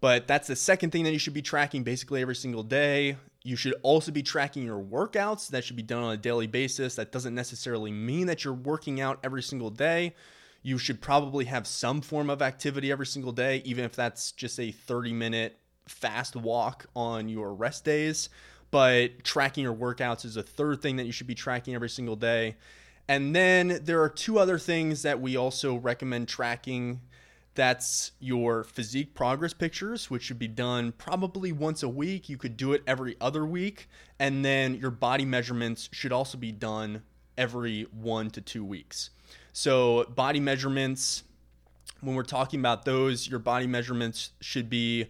But 0.00 0.26
that's 0.26 0.48
the 0.48 0.56
second 0.56 0.90
thing 0.90 1.04
that 1.04 1.12
you 1.12 1.18
should 1.18 1.32
be 1.32 1.42
tracking 1.42 1.84
basically 1.84 2.20
every 2.22 2.34
single 2.34 2.64
day. 2.64 3.16
You 3.44 3.54
should 3.54 3.74
also 3.82 4.10
be 4.10 4.22
tracking 4.22 4.64
your 4.64 4.82
workouts. 4.82 5.48
That 5.48 5.62
should 5.62 5.76
be 5.76 5.82
done 5.82 6.02
on 6.02 6.12
a 6.12 6.16
daily 6.16 6.48
basis. 6.48 6.96
That 6.96 7.12
doesn't 7.12 7.34
necessarily 7.34 7.92
mean 7.92 8.26
that 8.26 8.44
you're 8.44 8.52
working 8.52 9.00
out 9.00 9.20
every 9.22 9.42
single 9.42 9.70
day. 9.70 10.14
You 10.62 10.78
should 10.78 11.00
probably 11.00 11.44
have 11.44 11.66
some 11.66 12.00
form 12.00 12.30
of 12.30 12.42
activity 12.42 12.90
every 12.90 13.06
single 13.06 13.32
day, 13.32 13.62
even 13.64 13.84
if 13.84 13.94
that's 13.94 14.32
just 14.32 14.58
a 14.58 14.72
30 14.72 15.12
minute 15.12 15.58
fast 15.86 16.34
walk 16.34 16.86
on 16.96 17.28
your 17.28 17.54
rest 17.54 17.84
days. 17.84 18.28
But 18.72 19.22
tracking 19.22 19.62
your 19.62 19.74
workouts 19.74 20.24
is 20.24 20.36
a 20.36 20.42
third 20.42 20.82
thing 20.82 20.96
that 20.96 21.06
you 21.06 21.12
should 21.12 21.26
be 21.26 21.34
tracking 21.34 21.74
every 21.74 21.90
single 21.90 22.16
day. 22.16 22.56
And 23.12 23.36
then 23.36 23.80
there 23.82 24.00
are 24.00 24.08
two 24.08 24.38
other 24.38 24.58
things 24.58 25.02
that 25.02 25.20
we 25.20 25.36
also 25.36 25.76
recommend 25.76 26.28
tracking. 26.28 27.02
That's 27.54 28.12
your 28.20 28.64
physique 28.64 29.12
progress 29.12 29.52
pictures, 29.52 30.08
which 30.08 30.22
should 30.22 30.38
be 30.38 30.48
done 30.48 30.92
probably 30.92 31.52
once 31.52 31.82
a 31.82 31.90
week. 31.90 32.30
You 32.30 32.38
could 32.38 32.56
do 32.56 32.72
it 32.72 32.82
every 32.86 33.16
other 33.20 33.44
week. 33.44 33.86
And 34.18 34.42
then 34.42 34.76
your 34.76 34.90
body 34.90 35.26
measurements 35.26 35.90
should 35.92 36.10
also 36.10 36.38
be 36.38 36.52
done 36.52 37.02
every 37.36 37.82
one 37.92 38.30
to 38.30 38.40
two 38.40 38.64
weeks. 38.64 39.10
So, 39.52 40.04
body 40.04 40.40
measurements, 40.40 41.24
when 42.00 42.14
we're 42.14 42.22
talking 42.22 42.60
about 42.60 42.86
those, 42.86 43.28
your 43.28 43.40
body 43.40 43.66
measurements 43.66 44.30
should 44.40 44.70
be 44.70 45.08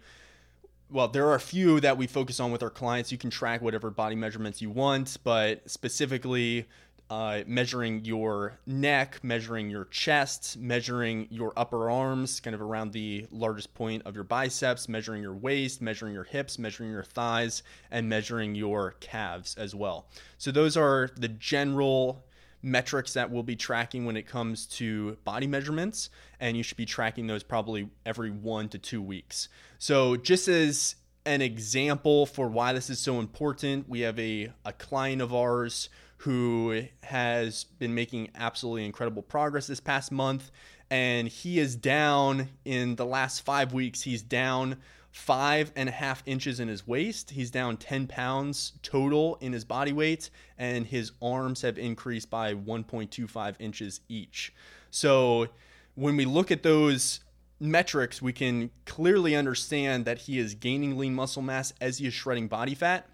well, 0.91 1.07
there 1.09 1.27
are 1.29 1.37
a 1.37 1.41
few 1.41 1.79
that 1.81 1.97
we 1.97 2.07
focus 2.09 2.39
on 2.41 2.51
with 2.51 2.63
our 2.63 2.69
clients. 2.69 3.13
You 3.13 3.17
can 3.17 3.31
track 3.31 3.63
whatever 3.63 3.91
body 3.91 4.17
measurements 4.17 4.61
you 4.61 4.69
want, 4.71 5.17
but 5.25 5.71
specifically 5.71 6.67
uh, 7.13 7.45
measuring 7.47 8.03
your 8.07 8.59
neck, 8.65 9.19
measuring 9.23 9.69
your 9.69 9.85
chest, 9.85 10.57
measuring 10.57 11.29
your 11.31 11.53
upper 11.59 11.91
arms, 11.91 12.41
kind 12.41 12.55
of 12.55 12.63
around 12.63 12.91
the 12.91 13.27
largest 13.31 13.75
point 13.75 14.01
of 14.07 14.15
your 14.15 14.25
biceps, 14.25 14.89
measuring 14.89 15.21
your 15.21 15.35
waist, 15.35 15.83
measuring 15.83 16.15
your 16.15 16.25
hips, 16.25 16.59
measuring 16.59 16.91
your 16.91 17.03
thighs, 17.05 17.65
and 17.91 18.09
measuring 18.09 18.55
your 18.55 18.93
calves 19.01 19.55
as 19.57 19.75
well. 19.75 20.07
So, 20.39 20.51
those 20.51 20.75
are 20.75 21.11
the 21.19 21.29
general 21.29 22.25
metrics 22.63 23.13
that 23.13 23.31
we'll 23.31 23.43
be 23.43 23.57
tracking 23.57 24.07
when 24.07 24.17
it 24.17 24.27
comes 24.27 24.65
to 24.79 25.19
body 25.25 25.47
measurements, 25.47 26.09
and 26.41 26.57
you 26.57 26.63
should 26.63 26.79
be 26.79 26.87
tracking 26.87 27.27
those 27.27 27.43
probably 27.43 27.91
every 28.07 28.31
one 28.31 28.71
to 28.71 28.79
two 28.79 29.03
weeks. 29.03 29.51
So, 29.79 30.17
just 30.17 30.49
as 30.49 30.95
an 31.27 31.43
example 31.43 32.25
for 32.25 32.49
why 32.49 32.73
this 32.73 32.89
is 32.89 32.99
so 32.99 33.21
important, 33.21 33.87
we 33.87 34.01
have 34.01 34.19
a, 34.19 34.51
a 34.65 34.73
client 34.73 35.21
of 35.21 35.35
ours 35.35 35.91
who 36.23 36.85
has 37.03 37.65
been 37.79 37.95
making 37.95 38.31
absolutely 38.35 38.85
incredible 38.85 39.23
progress 39.23 39.67
this 39.67 39.81
past 39.81 40.13
month, 40.13 40.51
and 40.91 41.27
he 41.27 41.59
is 41.59 41.75
down 41.75 42.49
in 42.65 42.97
the 42.97 43.07
last 43.07 43.41
five 43.41 43.73
weeks, 43.73 44.03
he's 44.03 44.23
down 44.23 44.77
five 45.13 45.73
and 45.77 45.89
a 45.89 45.93
half 45.93 46.23
inches 46.25 46.59
in 46.59 46.69
his 46.69 46.87
waist. 46.87 47.31
He's 47.31 47.51
down 47.51 47.77
10 47.77 48.07
pounds 48.07 48.73
total 48.83 49.37
in 49.41 49.53
his 49.53 49.65
body 49.65 49.93
weight, 49.93 50.31
and 50.59 50.87
his 50.87 51.13
arms 51.21 51.63
have 51.63 51.79
increased 51.79 52.31
by 52.31 52.55
1.25 52.55 53.55
inches 53.59 54.01
each. 54.09 54.55
So 54.91 55.49
when 55.95 56.17
we 56.17 56.25
look 56.25 56.51
at 56.51 56.63
those 56.63 57.21
metrics, 57.61 58.23
we 58.23 58.33
can 58.33 58.71
clearly 58.87 59.37
understand 59.37 60.05
that 60.07 60.19
he 60.19 60.39
is 60.39 60.55
gaining 60.55 60.97
lean 60.97 61.15
muscle 61.15 61.43
mass 61.43 61.73
as 61.81 61.99
he 61.99 62.07
is 62.07 62.15
shredding 62.15 62.49
body 62.49 62.75
fat. 62.75 63.09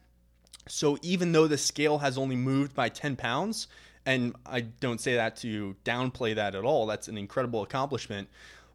So 0.69 0.99
even 1.03 1.33
though 1.33 1.47
the 1.47 1.59
scale 1.59 1.99
has 1.99 2.17
only 2.19 2.37
moved 2.37 2.75
by 2.75 2.89
10 2.89 3.17
pounds, 3.17 3.69
and 4.07 4.35
I 4.47 4.63
don't 4.63 5.01
say 5.01 5.17
that 5.17 5.37
to 5.39 5.77
downplay 5.85 6.35
that 6.35 6.55
at 6.55 6.65
all. 6.65 6.87
That's 6.87 7.09
an 7.09 7.19
incredible 7.19 7.63
accomplishment. 7.63 8.29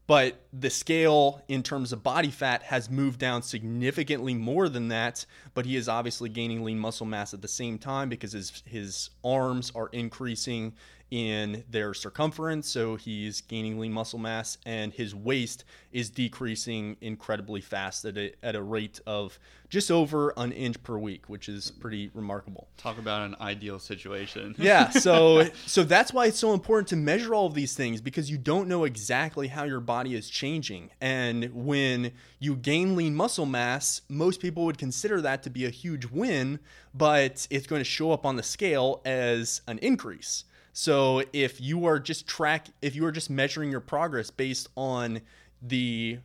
But 0.05 0.41
the 0.51 0.69
scale 0.69 1.41
in 1.47 1.63
terms 1.63 1.93
of 1.93 2.03
body 2.03 2.29
fat 2.29 2.61
has 2.63 2.89
moved 2.89 3.19
down 3.19 3.41
significantly 3.41 4.33
more 4.33 4.67
than 4.67 4.89
that. 4.89 5.25
But 5.53 5.65
he 5.65 5.75
is 5.77 5.87
obviously 5.87 6.29
gaining 6.29 6.63
lean 6.63 6.77
muscle 6.77 7.05
mass 7.05 7.33
at 7.33 7.41
the 7.41 7.47
same 7.47 7.77
time 7.77 8.09
because 8.09 8.33
his 8.33 8.63
his 8.65 9.09
arms 9.23 9.71
are 9.73 9.87
increasing 9.93 10.73
in 11.13 11.63
their 11.69 11.93
circumference, 11.93 12.67
so 12.67 12.95
he's 12.95 13.41
gaining 13.41 13.77
lean 13.77 13.93
muscle 13.93 14.17
mass, 14.17 14.57
and 14.65 14.91
his 14.91 15.13
waist 15.13 15.63
is 15.91 16.09
decreasing 16.09 16.97
incredibly 17.01 17.61
fast 17.61 18.03
at 18.03 18.17
a, 18.17 18.33
at 18.41 18.55
a 18.55 18.63
rate 18.63 18.99
of 19.05 19.37
just 19.69 19.91
over 19.91 20.33
an 20.37 20.51
inch 20.51 20.81
per 20.81 20.97
week, 20.97 21.29
which 21.29 21.47
is 21.47 21.69
pretty 21.69 22.09
remarkable. 22.15 22.67
Talk 22.77 22.97
about 22.97 23.21
an 23.27 23.35
ideal 23.39 23.77
situation. 23.77 24.55
yeah, 24.59 24.89
so 24.89 25.47
so 25.67 25.83
that's 25.83 26.11
why 26.11 26.25
it's 26.25 26.39
so 26.39 26.51
important 26.51 26.87
to 26.87 26.95
measure 26.95 27.35
all 27.35 27.45
of 27.45 27.53
these 27.53 27.75
things 27.75 28.01
because 28.01 28.31
you 28.31 28.39
don't 28.39 28.67
know 28.67 28.83
exactly 28.83 29.49
how 29.49 29.65
your 29.65 29.81
body 29.81 30.15
is 30.15 30.31
changing. 30.31 30.89
And 30.99 31.51
when 31.53 32.11
you 32.39 32.55
gain 32.55 32.95
lean 32.95 33.13
muscle 33.13 33.45
mass, 33.45 34.01
most 34.09 34.39
people 34.41 34.65
would 34.65 34.79
consider 34.79 35.21
that 35.21 35.43
to 35.43 35.51
be 35.51 35.63
a 35.65 35.69
huge 35.69 36.07
win, 36.07 36.57
but 36.91 37.45
it's 37.51 37.67
going 37.67 37.81
to 37.81 37.85
show 37.87 38.11
up 38.11 38.25
on 38.25 38.35
the 38.35 38.41
scale 38.41 39.03
as 39.05 39.61
an 39.67 39.77
increase. 39.77 40.45
So 40.73 41.23
if 41.31 41.61
you 41.61 41.85
are 41.85 41.99
just 41.99 42.27
track 42.27 42.67
if 42.81 42.95
you 42.95 43.05
are 43.05 43.11
just 43.11 43.29
measuring 43.29 43.71
your 43.71 43.79
progress 43.79 44.31
based 44.31 44.67
on 44.75 45.21
the 45.61 46.19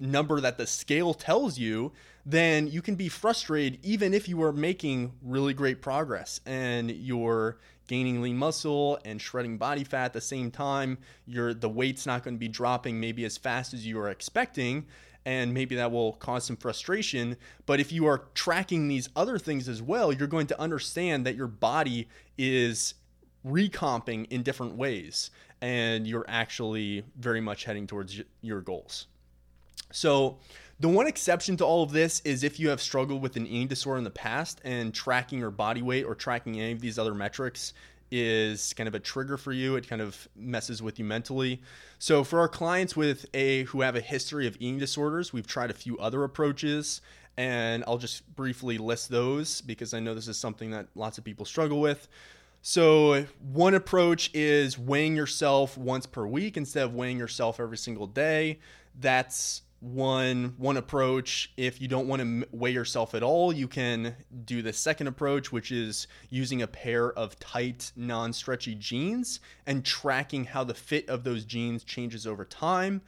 number 0.00 0.40
that 0.40 0.58
the 0.58 0.66
scale 0.66 1.14
tells 1.14 1.58
you, 1.58 1.92
then 2.26 2.66
you 2.66 2.82
can 2.82 2.96
be 2.96 3.08
frustrated 3.08 3.78
even 3.84 4.12
if 4.12 4.28
you 4.28 4.42
are 4.42 4.52
making 4.52 5.12
really 5.22 5.54
great 5.54 5.80
progress 5.80 6.40
and 6.44 6.90
you're 6.90 7.58
gaining 7.86 8.20
lean 8.20 8.36
muscle 8.36 8.98
and 9.04 9.20
shredding 9.20 9.56
body 9.56 9.84
fat 9.84 10.06
at 10.06 10.12
the 10.12 10.20
same 10.20 10.50
time. 10.50 10.98
Your 11.26 11.54
the 11.54 11.68
weight's 11.68 12.04
not 12.04 12.24
going 12.24 12.34
to 12.34 12.40
be 12.40 12.48
dropping 12.48 12.98
maybe 12.98 13.24
as 13.24 13.38
fast 13.38 13.72
as 13.72 13.86
you 13.86 14.00
are 14.00 14.10
expecting 14.10 14.86
and 15.24 15.54
maybe 15.54 15.76
that 15.76 15.92
will 15.92 16.14
cause 16.14 16.44
some 16.44 16.56
frustration. 16.56 17.36
But 17.66 17.78
if 17.78 17.92
you 17.92 18.06
are 18.06 18.24
tracking 18.34 18.88
these 18.88 19.08
other 19.14 19.38
things 19.38 19.68
as 19.68 19.80
well, 19.80 20.12
you're 20.12 20.26
going 20.26 20.48
to 20.48 20.60
understand 20.60 21.24
that 21.26 21.36
your 21.36 21.46
body 21.46 22.08
is 22.36 22.94
recomping 23.44 24.24
in 24.26 24.42
different 24.42 24.76
ways 24.76 25.30
and 25.60 26.06
you're 26.06 26.24
actually 26.28 27.04
very 27.18 27.40
much 27.40 27.64
heading 27.64 27.86
towards 27.86 28.20
your 28.40 28.60
goals. 28.60 29.06
So, 29.92 30.38
the 30.80 30.88
one 30.88 31.06
exception 31.06 31.56
to 31.58 31.64
all 31.64 31.84
of 31.84 31.92
this 31.92 32.20
is 32.24 32.42
if 32.42 32.58
you 32.58 32.68
have 32.70 32.80
struggled 32.80 33.22
with 33.22 33.36
an 33.36 33.46
eating 33.46 33.68
disorder 33.68 33.98
in 33.98 34.04
the 34.04 34.10
past 34.10 34.60
and 34.64 34.92
tracking 34.92 35.38
your 35.38 35.52
body 35.52 35.80
weight 35.80 36.04
or 36.04 36.16
tracking 36.16 36.58
any 36.60 36.72
of 36.72 36.80
these 36.80 36.98
other 36.98 37.14
metrics 37.14 37.72
is 38.10 38.74
kind 38.74 38.88
of 38.88 38.94
a 38.94 39.00
trigger 39.00 39.36
for 39.36 39.52
you. 39.52 39.76
It 39.76 39.88
kind 39.88 40.02
of 40.02 40.28
messes 40.34 40.82
with 40.82 40.98
you 40.98 41.04
mentally. 41.04 41.62
So 41.98 42.24
for 42.24 42.40
our 42.40 42.48
clients 42.48 42.96
with 42.96 43.26
a 43.32 43.62
who 43.64 43.80
have 43.82 43.94
a 43.94 44.00
history 44.00 44.48
of 44.48 44.56
eating 44.56 44.78
disorders, 44.78 45.32
we've 45.32 45.46
tried 45.46 45.70
a 45.70 45.74
few 45.74 45.98
other 45.98 46.24
approaches 46.24 47.00
and 47.36 47.84
I'll 47.86 47.98
just 47.98 48.26
briefly 48.34 48.76
list 48.76 49.08
those 49.08 49.60
because 49.60 49.94
I 49.94 50.00
know 50.00 50.14
this 50.14 50.28
is 50.28 50.36
something 50.36 50.70
that 50.72 50.88
lots 50.94 51.16
of 51.16 51.24
people 51.24 51.46
struggle 51.46 51.80
with. 51.80 52.08
So, 52.64 53.26
one 53.40 53.74
approach 53.74 54.30
is 54.32 54.78
weighing 54.78 55.16
yourself 55.16 55.76
once 55.76 56.06
per 56.06 56.24
week 56.24 56.56
instead 56.56 56.84
of 56.84 56.94
weighing 56.94 57.18
yourself 57.18 57.58
every 57.58 57.76
single 57.76 58.06
day. 58.06 58.60
That's 59.00 59.62
one 59.80 60.54
one 60.58 60.76
approach. 60.76 61.52
If 61.56 61.80
you 61.80 61.88
don't 61.88 62.06
want 62.06 62.22
to 62.22 62.46
weigh 62.52 62.70
yourself 62.70 63.16
at 63.16 63.24
all, 63.24 63.52
you 63.52 63.66
can 63.66 64.14
do 64.44 64.62
the 64.62 64.72
second 64.72 65.08
approach, 65.08 65.50
which 65.50 65.72
is 65.72 66.06
using 66.30 66.62
a 66.62 66.68
pair 66.68 67.12
of 67.12 67.36
tight, 67.40 67.90
non-stretchy 67.96 68.76
jeans 68.76 69.40
and 69.66 69.84
tracking 69.84 70.44
how 70.44 70.62
the 70.62 70.74
fit 70.74 71.08
of 71.08 71.24
those 71.24 71.44
jeans 71.44 71.82
changes 71.82 72.28
over 72.28 72.44
time. 72.44 73.02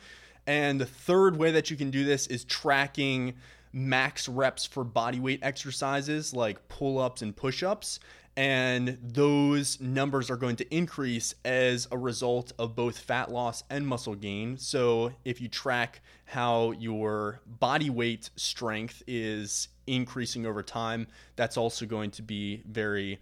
And 0.49 0.81
the 0.81 0.87
third 0.87 1.37
way 1.37 1.53
that 1.53 1.71
you 1.71 1.77
can 1.77 1.93
do 1.93 2.05
this 2.05 2.27
is 2.27 2.45
tracking 2.45 3.35
max 3.73 4.29
reps 4.29 4.65
for 4.65 4.85
body 4.85 5.19
weight 5.19 5.41
exercises 5.43 6.33
like 6.33 6.69
pull-ups 6.69 7.23
and 7.23 7.35
push-ups 7.37 7.99
and 8.37 8.99
those 9.01 9.81
numbers 9.81 10.31
are 10.31 10.37
going 10.37 10.57
to 10.57 10.75
increase 10.75 11.35
as 11.45 11.87
a 11.93 11.99
result 11.99 12.53
of 12.59 12.75
both 12.75 12.99
fat 12.99 13.31
loss 13.31 13.63
and 13.71 13.87
muscle 13.87 14.15
gain. 14.15 14.59
So, 14.59 15.13
if 15.25 15.41
you 15.41 15.49
track 15.49 16.01
how 16.25 16.73
your 16.73 17.41
body 17.47 17.91
weight 17.91 18.31
strength 18.37 19.03
is 19.07 19.69
increasing 19.87 20.47
over 20.47 20.63
time, 20.63 21.07
that's 21.37 21.57
also 21.57 21.87
going 21.87 22.11
to 22.13 22.23
be 22.23 22.63
very 22.69 23.21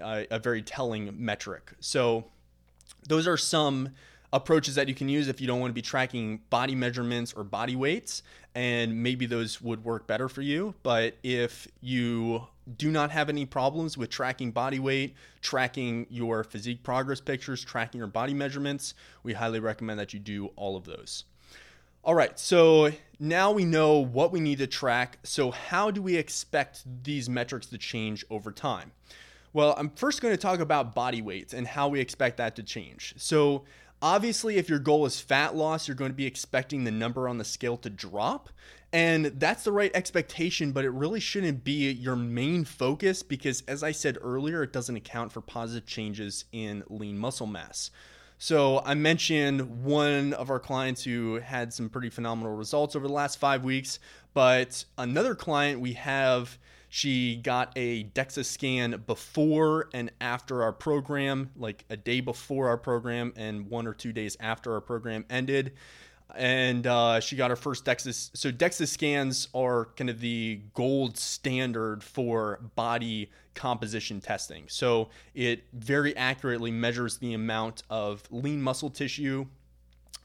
uh, 0.00 0.24
a 0.30 0.38
very 0.38 0.62
telling 0.62 1.14
metric. 1.16 1.72
So, 1.80 2.24
those 3.08 3.26
are 3.26 3.38
some 3.38 3.90
approaches 4.32 4.74
that 4.74 4.88
you 4.88 4.94
can 4.94 5.08
use 5.08 5.28
if 5.28 5.40
you 5.40 5.46
don't 5.46 5.60
want 5.60 5.70
to 5.70 5.74
be 5.74 5.82
tracking 5.82 6.40
body 6.50 6.74
measurements 6.74 7.32
or 7.32 7.44
body 7.44 7.76
weights 7.76 8.22
and 8.56 9.00
maybe 9.02 9.26
those 9.26 9.62
would 9.62 9.84
work 9.84 10.08
better 10.08 10.28
for 10.28 10.42
you 10.42 10.74
but 10.82 11.14
if 11.22 11.68
you 11.80 12.44
do 12.76 12.90
not 12.90 13.10
have 13.10 13.28
any 13.28 13.44
problems 13.44 13.98
with 13.98 14.10
tracking 14.10 14.50
body 14.50 14.78
weight, 14.78 15.14
tracking 15.40 16.06
your 16.08 16.44
physique 16.44 16.82
progress 16.82 17.20
pictures, 17.20 17.64
tracking 17.64 17.98
your 17.98 18.08
body 18.08 18.34
measurements, 18.34 18.94
we 19.22 19.34
highly 19.34 19.60
recommend 19.60 19.98
that 20.00 20.14
you 20.14 20.20
do 20.20 20.46
all 20.56 20.76
of 20.76 20.84
those. 20.84 21.24
All 22.02 22.14
right, 22.14 22.38
so 22.38 22.92
now 23.18 23.50
we 23.52 23.64
know 23.64 23.98
what 23.98 24.30
we 24.30 24.40
need 24.40 24.58
to 24.58 24.66
track. 24.66 25.18
So, 25.22 25.50
how 25.50 25.90
do 25.90 26.02
we 26.02 26.16
expect 26.16 26.84
these 27.02 27.30
metrics 27.30 27.66
to 27.68 27.78
change 27.78 28.26
over 28.28 28.52
time? 28.52 28.92
Well, 29.54 29.74
I'm 29.78 29.88
first 29.88 30.20
going 30.20 30.34
to 30.34 30.40
talk 30.40 30.60
about 30.60 30.94
body 30.94 31.22
weight 31.22 31.54
and 31.54 31.66
how 31.66 31.88
we 31.88 32.00
expect 32.00 32.36
that 32.38 32.56
to 32.56 32.62
change. 32.62 33.14
So, 33.16 33.64
obviously, 34.04 34.58
if 34.58 34.68
your 34.68 34.78
goal 34.78 35.06
is 35.06 35.18
fat 35.18 35.56
loss, 35.56 35.88
you're 35.88 35.96
going 35.96 36.10
to 36.10 36.16
be 36.16 36.26
expecting 36.26 36.84
the 36.84 36.90
number 36.90 37.26
on 37.26 37.38
the 37.38 37.44
scale 37.44 37.78
to 37.78 37.88
drop. 37.88 38.50
And 38.92 39.26
that's 39.26 39.64
the 39.64 39.72
right 39.72 39.90
expectation, 39.94 40.70
but 40.70 40.84
it 40.84 40.90
really 40.90 41.18
shouldn't 41.18 41.64
be 41.64 41.90
your 41.90 42.14
main 42.14 42.64
focus 42.64 43.24
because, 43.24 43.64
as 43.66 43.82
I 43.82 43.90
said 43.90 44.18
earlier, 44.20 44.62
it 44.62 44.72
doesn't 44.72 44.94
account 44.94 45.32
for 45.32 45.40
positive 45.40 45.86
changes 45.86 46.44
in 46.52 46.84
lean 46.88 47.18
muscle 47.18 47.48
mass. 47.48 47.90
So, 48.38 48.82
I 48.84 48.94
mentioned 48.94 49.84
one 49.84 50.34
of 50.34 50.50
our 50.50 50.60
clients 50.60 51.02
who 51.02 51.36
had 51.36 51.72
some 51.72 51.88
pretty 51.88 52.10
phenomenal 52.10 52.54
results 52.54 52.94
over 52.94 53.08
the 53.08 53.14
last 53.14 53.40
five 53.40 53.64
weeks, 53.64 53.98
but 54.34 54.84
another 54.98 55.34
client 55.34 55.80
we 55.80 55.94
have, 55.94 56.58
she 56.94 57.34
got 57.34 57.72
a 57.74 58.04
DEXA 58.04 58.44
scan 58.44 59.02
before 59.04 59.88
and 59.92 60.12
after 60.20 60.62
our 60.62 60.72
program, 60.72 61.50
like 61.56 61.84
a 61.90 61.96
day 61.96 62.20
before 62.20 62.68
our 62.68 62.76
program 62.76 63.32
and 63.34 63.68
one 63.68 63.88
or 63.88 63.92
two 63.92 64.12
days 64.12 64.36
after 64.38 64.72
our 64.72 64.80
program 64.80 65.24
ended 65.28 65.72
and 66.36 66.86
uh, 66.86 67.18
she 67.18 67.34
got 67.34 67.50
her 67.50 67.56
first 67.56 67.84
DEXA. 67.84 68.36
So 68.36 68.52
DEXA 68.52 68.86
scans 68.86 69.48
are 69.54 69.86
kind 69.96 70.08
of 70.08 70.20
the 70.20 70.60
gold 70.72 71.18
standard 71.18 72.04
for 72.04 72.60
body 72.76 73.28
composition 73.54 74.20
testing. 74.20 74.62
So 74.68 75.10
it 75.34 75.64
very 75.72 76.16
accurately 76.16 76.70
measures 76.70 77.18
the 77.18 77.34
amount 77.34 77.82
of 77.90 78.22
lean 78.30 78.62
muscle 78.62 78.90
tissue 78.90 79.46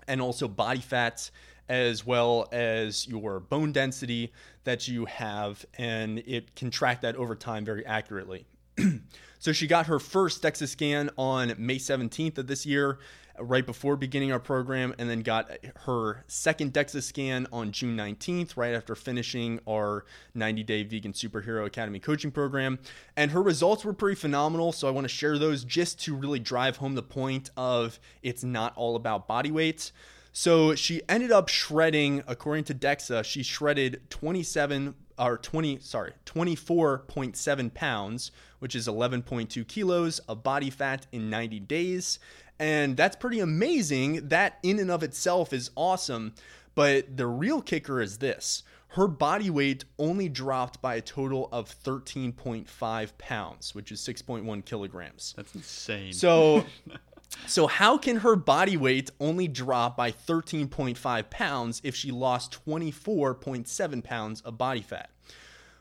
and 0.07 0.21
also 0.21 0.47
body 0.47 0.81
fats 0.81 1.31
as 1.69 2.05
well 2.05 2.47
as 2.51 3.07
your 3.07 3.39
bone 3.39 3.71
density 3.71 4.33
that 4.63 4.87
you 4.87 5.05
have 5.05 5.65
and 5.77 6.19
it 6.19 6.55
can 6.55 6.69
track 6.69 7.01
that 7.01 7.15
over 7.15 7.35
time 7.35 7.63
very 7.63 7.85
accurately. 7.85 8.45
so 9.39 9.53
she 9.53 9.67
got 9.67 9.87
her 9.87 9.99
first 9.99 10.41
DEXA 10.41 10.67
scan 10.67 11.09
on 11.17 11.53
May 11.57 11.77
17th 11.77 12.37
of 12.39 12.47
this 12.47 12.65
year 12.65 12.99
right 13.39 13.65
before 13.65 13.95
beginning 13.95 14.31
our 14.31 14.39
program, 14.39 14.93
and 14.97 15.09
then 15.09 15.21
got 15.21 15.49
her 15.85 16.23
second 16.27 16.73
DEXA 16.73 17.01
scan 17.01 17.47
on 17.51 17.71
June 17.71 17.95
19th, 17.95 18.57
right 18.57 18.73
after 18.73 18.95
finishing 18.95 19.59
our 19.67 20.05
90 20.35 20.63
day 20.63 20.83
Vegan 20.83 21.13
Superhero 21.13 21.65
Academy 21.65 21.99
coaching 21.99 22.31
program. 22.31 22.79
And 23.15 23.31
her 23.31 23.41
results 23.41 23.85
were 23.85 23.93
pretty 23.93 24.15
phenomenal. 24.15 24.71
So 24.71 24.87
I 24.87 24.91
want 24.91 25.05
to 25.05 25.09
share 25.09 25.37
those 25.37 25.63
just 25.63 25.99
to 26.01 26.15
really 26.15 26.39
drive 26.39 26.77
home 26.77 26.95
the 26.95 27.03
point 27.03 27.49
of 27.57 27.99
it's 28.21 28.43
not 28.43 28.75
all 28.75 28.95
about 28.95 29.27
body 29.27 29.51
weight. 29.51 29.91
So 30.31 30.75
she 30.75 31.01
ended 31.09 31.31
up 31.31 31.49
shredding, 31.49 32.23
according 32.27 32.65
to 32.65 32.73
DEXA, 32.73 33.23
she 33.23 33.43
shredded 33.43 34.01
27 34.09 34.95
or 35.17 35.37
20, 35.37 35.79
sorry, 35.79 36.13
24.7 36.25 37.73
pounds, 37.73 38.31
which 38.59 38.75
is 38.75 38.87
11.2 38.87 39.67
kilos 39.67 40.19
of 40.19 40.43
body 40.43 40.69
fat 40.69 41.07
in 41.11 41.29
90 41.29 41.59
days. 41.61 42.19
And 42.57 42.95
that's 42.95 43.15
pretty 43.15 43.39
amazing. 43.39 44.27
That 44.29 44.59
in 44.63 44.79
and 44.79 44.91
of 44.91 45.03
itself 45.03 45.53
is 45.53 45.71
awesome. 45.75 46.33
But 46.75 47.17
the 47.17 47.27
real 47.27 47.61
kicker 47.61 48.01
is 48.01 48.19
this 48.19 48.63
her 48.93 49.07
body 49.07 49.49
weight 49.51 49.85
only 49.99 50.27
dropped 50.29 50.81
by 50.81 50.95
a 50.95 51.01
total 51.01 51.47
of 51.51 51.69
13.5 51.83 53.17
pounds, 53.19 53.75
which 53.75 53.91
is 53.91 54.01
6.1 54.01 54.65
kilograms. 54.65 55.35
That's 55.37 55.53
insane. 55.53 56.11
So, 56.11 56.65
so 57.45 57.67
how 57.67 57.97
can 57.97 58.17
her 58.17 58.35
body 58.35 58.75
weight 58.77 59.11
only 59.19 59.47
drop 59.47 59.95
by 59.97 60.11
13.5 60.11 61.29
pounds 61.29 61.81
if 61.83 61.95
she 61.95 62.11
lost 62.11 62.59
24.7 62.65 64.03
pounds 64.03 64.41
of 64.41 64.57
body 64.57 64.81
fat? 64.81 65.09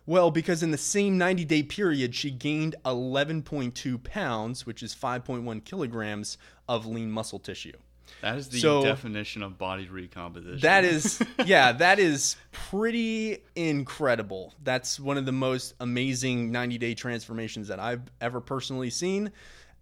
Well, 0.06 0.30
because 0.30 0.62
in 0.62 0.70
the 0.70 0.78
same 0.78 1.18
90 1.18 1.44
day 1.44 1.62
period, 1.62 2.14
she 2.14 2.30
gained 2.30 2.74
11.2 2.84 4.02
pounds, 4.02 4.64
which 4.64 4.82
is 4.82 4.94
5.1 4.94 5.64
kilograms 5.64 6.38
of 6.68 6.86
lean 6.86 7.10
muscle 7.10 7.38
tissue. 7.38 7.72
That 8.22 8.38
is 8.38 8.48
the 8.48 8.58
So- 8.58 8.82
definition 8.82 9.42
of 9.42 9.58
body 9.58 9.86
recomposition. 9.86 10.60
That 10.60 10.84
is, 10.84 11.22
yeah, 11.44 11.72
that 11.72 11.98
is 11.98 12.36
pretty 12.52 13.44
incredible. 13.54 14.54
That's 14.64 14.98
one 14.98 15.18
of 15.18 15.26
the 15.26 15.32
most 15.32 15.74
amazing 15.78 16.50
90 16.50 16.78
day 16.78 16.94
transformations 16.94 17.68
that 17.68 17.78
I've 17.78 18.02
ever 18.20 18.40
personally 18.40 18.88
seen. 18.90 19.30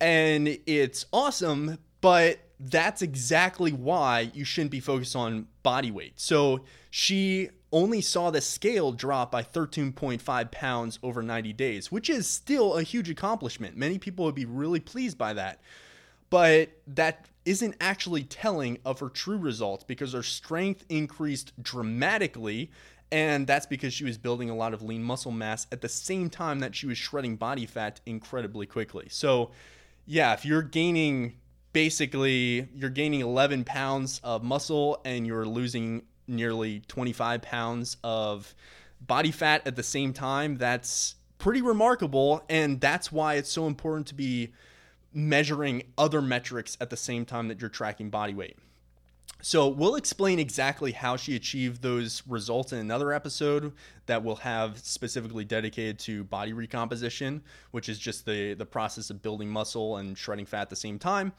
And 0.01 0.59
it's 0.67 1.07
awesome, 1.13 1.79
but 2.01 2.39
that's 2.61 3.03
exactly 3.03 3.73
why 3.73 4.31
you 4.35 4.45
shouldn't 4.45 4.71
be 4.71 4.81
focused 4.81 5.17
on 5.17 5.47
body 5.63 5.91
weight. 5.91 6.21
So 6.21 6.65
she 6.91 7.51
only 7.73 8.01
saw 8.01 8.31
the 8.31 8.41
scale 8.41 8.93
drop 8.93 9.33
by 9.33 9.43
13.5 9.43 10.51
pounds 10.51 10.99
over 11.03 11.23
90 11.23 11.53
days, 11.53 11.91
which 11.91 12.09
is 12.09 12.27
still 12.27 12.77
a 12.77 12.83
huge 12.83 13.11
accomplishment. 13.11 13.77
Many 13.77 13.99
people 13.99 14.25
would 14.25 14.35
be 14.35 14.45
really 14.45 14.81
pleased 14.81 15.19
by 15.19 15.33
that 15.35 15.61
but 16.31 16.71
that 16.87 17.27
isn't 17.45 17.77
actually 17.81 18.25
telling 18.25 18.79
of 18.85 19.01
her 19.01 19.09
true 19.09 19.39
results 19.39 19.85
because 19.85 20.13
her 20.13 20.23
strength 20.23 20.85
increased 20.89 21.53
dramatically 21.63 22.71
and 23.13 23.47
that's 23.47 23.67
because 23.67 23.95
she 23.95 24.05
was 24.05 24.19
building 24.19 24.51
a 24.51 24.55
lot 24.55 24.75
of 24.75 24.83
lean 24.83 25.03
muscle 25.03 25.31
mass 25.31 25.67
at 25.71 25.81
the 25.81 25.89
same 25.89 26.29
time 26.29 26.59
that 26.59 26.75
she 26.75 26.87
was 26.87 26.99
shredding 26.99 27.37
body 27.37 27.65
fat 27.65 28.01
incredibly 28.07 28.67
quickly 28.67 29.07
so 29.09 29.51
yeah 30.07 30.33
if 30.33 30.45
you're 30.45 30.63
gaining 30.63 31.35
basically 31.73 32.69
you're 32.75 32.91
gaining 32.91 33.21
11 33.21 33.65
pounds 33.65 34.21
of 34.25 34.43
muscle 34.43 35.01
and 35.05 35.27
you're 35.27 35.45
losing 35.45 36.03
nearly 36.27 36.81
25 36.89 37.43
pounds 37.43 37.97
of 38.03 38.55
body 39.01 39.31
fat 39.31 39.67
at 39.67 39.77
the 39.77 39.83
same 39.83 40.13
time 40.13 40.57
that's 40.57 41.17
pretty 41.39 41.61
remarkable 41.61 42.43
and 42.49 42.81
that's 42.81 43.13
why 43.13 43.35
it's 43.35 43.51
so 43.51 43.67
important 43.67 44.07
to 44.07 44.15
be 44.15 44.53
measuring 45.17 45.83
other 45.97 46.21
metrics 46.21 46.77
at 46.81 46.91
the 46.91 46.97
same 46.97 47.25
time 47.25 47.49
that 47.49 47.61
you're 47.61 47.71
tracking 47.71 48.11
body 48.11 48.35
weight. 48.35 48.59
So, 49.43 49.69
we'll 49.69 49.97
explain 49.97 50.39
exactly 50.39 50.93
how 50.93 51.17
she 51.17 51.37
achieved 51.37 51.83
those 51.83 52.23
results 52.27 52.73
in 52.73 52.79
another 52.79 53.13
episode 53.13 53.73
that 54.07 54.25
we'll 54.25 54.37
have 54.37 54.79
specifically 54.79 55.45
dedicated 55.45 55.99
to 56.01 56.25
body 56.25 56.53
recomposition, 56.53 57.43
which 57.71 57.89
is 57.89 57.99
just 57.99 58.25
the, 58.25 58.55
the 58.55 58.67
process 58.67 59.11
of 59.11 59.23
building 59.23 59.49
muscle 59.49 59.99
and 59.99 60.17
shredding 60.17 60.47
fat 60.47 60.63
at 60.63 60.71
the 60.71 60.77
same 60.77 60.99
time. 60.99 61.33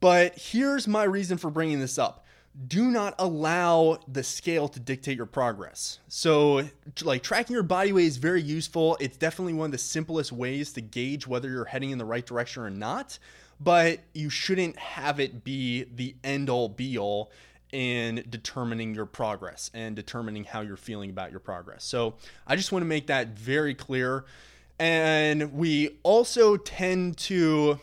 But 0.00 0.38
here's 0.38 0.86
my 0.86 1.04
reason 1.04 1.38
for 1.38 1.50
bringing 1.50 1.80
this 1.80 1.98
up. 1.98 2.26
Do 2.68 2.90
not 2.90 3.14
allow 3.18 3.98
the 4.06 4.22
scale 4.22 4.68
to 4.68 4.78
dictate 4.78 5.16
your 5.16 5.26
progress. 5.26 5.98
So, 6.08 6.68
like, 7.02 7.22
tracking 7.22 7.54
your 7.54 7.64
body 7.64 7.90
weight 7.92 8.04
is 8.04 8.18
very 8.18 8.42
useful. 8.42 8.96
It's 9.00 9.16
definitely 9.16 9.54
one 9.54 9.66
of 9.66 9.72
the 9.72 9.78
simplest 9.78 10.30
ways 10.30 10.72
to 10.74 10.80
gauge 10.80 11.26
whether 11.26 11.48
you're 11.48 11.64
heading 11.64 11.90
in 11.90 11.98
the 11.98 12.04
right 12.04 12.24
direction 12.24 12.62
or 12.62 12.70
not. 12.70 13.18
But 13.60 14.00
you 14.12 14.30
shouldn't 14.30 14.78
have 14.78 15.20
it 15.20 15.44
be 15.44 15.84
the 15.84 16.16
end 16.24 16.50
all 16.50 16.68
be 16.68 16.98
all 16.98 17.30
in 17.72 18.24
determining 18.30 18.94
your 18.94 19.06
progress 19.06 19.70
and 19.74 19.96
determining 19.96 20.44
how 20.44 20.60
you're 20.60 20.76
feeling 20.76 21.10
about 21.10 21.30
your 21.30 21.40
progress. 21.40 21.84
So, 21.84 22.14
I 22.46 22.56
just 22.56 22.72
want 22.72 22.82
to 22.82 22.88
make 22.88 23.08
that 23.08 23.38
very 23.38 23.74
clear. 23.74 24.24
And 24.78 25.52
we 25.52 25.98
also 26.02 26.56
tend 26.56 27.16
to 27.18 27.78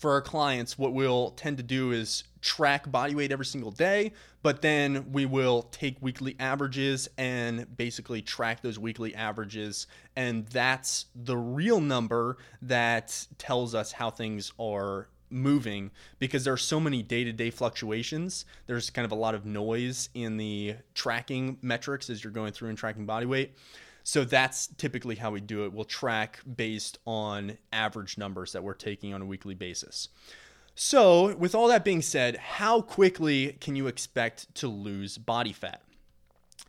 for 0.00 0.12
our 0.12 0.22
clients, 0.22 0.78
what 0.78 0.94
we'll 0.94 1.32
tend 1.32 1.58
to 1.58 1.62
do 1.62 1.92
is 1.92 2.24
track 2.40 2.90
body 2.90 3.14
weight 3.14 3.32
every 3.32 3.44
single 3.44 3.70
day, 3.70 4.12
but 4.42 4.62
then 4.62 5.12
we 5.12 5.26
will 5.26 5.62
take 5.62 5.96
weekly 6.00 6.36
averages 6.38 7.08
and 7.18 7.76
basically 7.76 8.22
track 8.22 8.62
those 8.62 8.78
weekly 8.78 9.14
averages. 9.14 9.86
And 10.16 10.46
that's 10.46 11.06
the 11.14 11.36
real 11.36 11.80
number 11.80 12.38
that 12.62 13.26
tells 13.38 13.74
us 13.74 13.92
how 13.92 14.10
things 14.10 14.52
are 14.58 15.08
moving 15.32 15.92
because 16.18 16.42
there 16.42 16.52
are 16.52 16.56
so 16.56 16.80
many 16.80 17.04
day-to-day 17.04 17.50
fluctuations 17.50 18.44
there's 18.66 18.90
kind 18.90 19.06
of 19.06 19.12
a 19.12 19.14
lot 19.14 19.32
of 19.32 19.46
noise 19.46 20.08
in 20.12 20.36
the 20.36 20.74
tracking 20.92 21.56
metrics 21.62 22.10
as 22.10 22.24
you're 22.24 22.32
going 22.32 22.52
through 22.52 22.68
and 22.68 22.76
tracking 22.76 23.06
body 23.06 23.26
weight 23.26 23.54
so 24.02 24.24
that's 24.24 24.68
typically 24.78 25.16
how 25.16 25.30
we 25.30 25.40
do 25.40 25.64
it. 25.64 25.72
We'll 25.72 25.84
track 25.84 26.40
based 26.56 26.98
on 27.06 27.58
average 27.72 28.18
numbers 28.18 28.52
that 28.52 28.62
we're 28.64 28.74
taking 28.74 29.14
on 29.14 29.22
a 29.22 29.26
weekly 29.26 29.54
basis. 29.54 30.08
So, 30.74 31.34
with 31.36 31.54
all 31.54 31.68
that 31.68 31.84
being 31.84 32.02
said, 32.02 32.36
how 32.36 32.80
quickly 32.80 33.58
can 33.60 33.76
you 33.76 33.86
expect 33.86 34.54
to 34.56 34.68
lose 34.68 35.18
body 35.18 35.52
fat? 35.52 35.82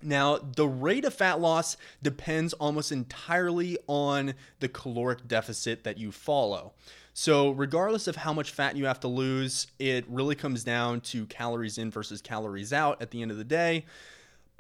Now, 0.03 0.37
the 0.37 0.67
rate 0.67 1.05
of 1.05 1.13
fat 1.13 1.39
loss 1.39 1.77
depends 2.01 2.53
almost 2.53 2.91
entirely 2.91 3.77
on 3.87 4.33
the 4.59 4.67
caloric 4.67 5.27
deficit 5.27 5.83
that 5.83 5.97
you 5.97 6.11
follow. 6.11 6.73
So, 7.13 7.51
regardless 7.51 8.07
of 8.07 8.15
how 8.15 8.33
much 8.33 8.51
fat 8.51 8.75
you 8.75 8.85
have 8.85 8.99
to 9.01 9.07
lose, 9.07 9.67
it 9.79 10.05
really 10.07 10.35
comes 10.35 10.63
down 10.63 11.01
to 11.01 11.25
calories 11.27 11.77
in 11.77 11.91
versus 11.91 12.21
calories 12.21 12.73
out 12.73 13.01
at 13.01 13.11
the 13.11 13.21
end 13.21 13.31
of 13.31 13.37
the 13.37 13.43
day. 13.43 13.85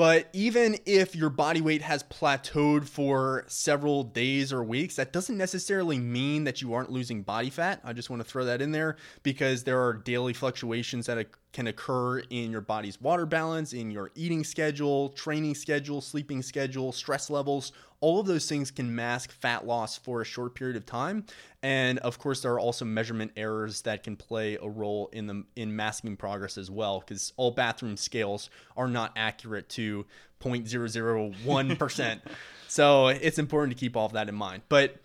But 0.01 0.29
even 0.33 0.77
if 0.87 1.15
your 1.15 1.29
body 1.29 1.61
weight 1.61 1.83
has 1.83 2.01
plateaued 2.01 2.87
for 2.87 3.43
several 3.45 4.01
days 4.01 4.51
or 4.51 4.63
weeks, 4.63 4.95
that 4.95 5.13
doesn't 5.13 5.37
necessarily 5.37 5.99
mean 5.99 6.43
that 6.45 6.59
you 6.59 6.73
aren't 6.73 6.91
losing 6.91 7.21
body 7.21 7.51
fat. 7.51 7.81
I 7.83 7.93
just 7.93 8.09
want 8.09 8.19
to 8.23 8.27
throw 8.27 8.45
that 8.45 8.63
in 8.63 8.71
there 8.71 8.95
because 9.21 9.63
there 9.63 9.79
are 9.79 9.93
daily 9.93 10.33
fluctuations 10.33 11.05
that 11.05 11.27
can 11.53 11.67
occur 11.67 12.17
in 12.17 12.49
your 12.49 12.61
body's 12.61 12.99
water 12.99 13.27
balance, 13.27 13.73
in 13.73 13.91
your 13.91 14.09
eating 14.15 14.43
schedule, 14.43 15.09
training 15.09 15.53
schedule, 15.53 16.01
sleeping 16.01 16.41
schedule, 16.41 16.91
stress 16.91 17.29
levels. 17.29 17.71
All 18.01 18.19
of 18.19 18.25
those 18.25 18.49
things 18.49 18.71
can 18.71 18.93
mask 18.93 19.31
fat 19.31 19.65
loss 19.65 19.97
for 19.97 20.21
a 20.21 20.25
short 20.25 20.55
period 20.55 20.75
of 20.75 20.85
time. 20.85 21.25
And 21.63 21.99
of 21.99 22.19
course, 22.19 22.41
there 22.41 22.51
are 22.53 22.59
also 22.59 22.83
measurement 22.83 23.31
errors 23.37 23.81
that 23.83 24.03
can 24.03 24.15
play 24.15 24.57
a 24.61 24.67
role 24.67 25.09
in 25.13 25.27
the 25.27 25.43
in 25.55 25.75
masking 25.75 26.17
progress 26.17 26.57
as 26.57 26.69
well, 26.69 26.99
because 26.99 27.31
all 27.37 27.51
bathroom 27.51 27.95
scales 27.95 28.49
are 28.75 28.87
not 28.87 29.13
accurate 29.15 29.69
to 29.69 30.05
0.001%. 30.41 32.19
so 32.67 33.07
it's 33.07 33.39
important 33.39 33.77
to 33.77 33.79
keep 33.79 33.95
all 33.95 34.07
of 34.07 34.13
that 34.13 34.27
in 34.27 34.35
mind. 34.35 34.63
But 34.67 34.97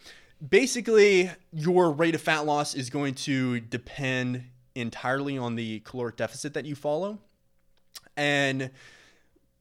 basically, 0.47 1.31
your 1.53 1.93
rate 1.93 2.15
of 2.15 2.21
fat 2.21 2.47
loss 2.47 2.75
is 2.75 2.91
going 2.91 3.15
to 3.15 3.61
depend 3.61 4.45
entirely 4.75 5.39
on 5.39 5.55
the 5.55 5.81
caloric 5.81 6.17
deficit 6.17 6.55
that 6.55 6.65
you 6.65 6.75
follow. 6.75 7.19
And 8.17 8.71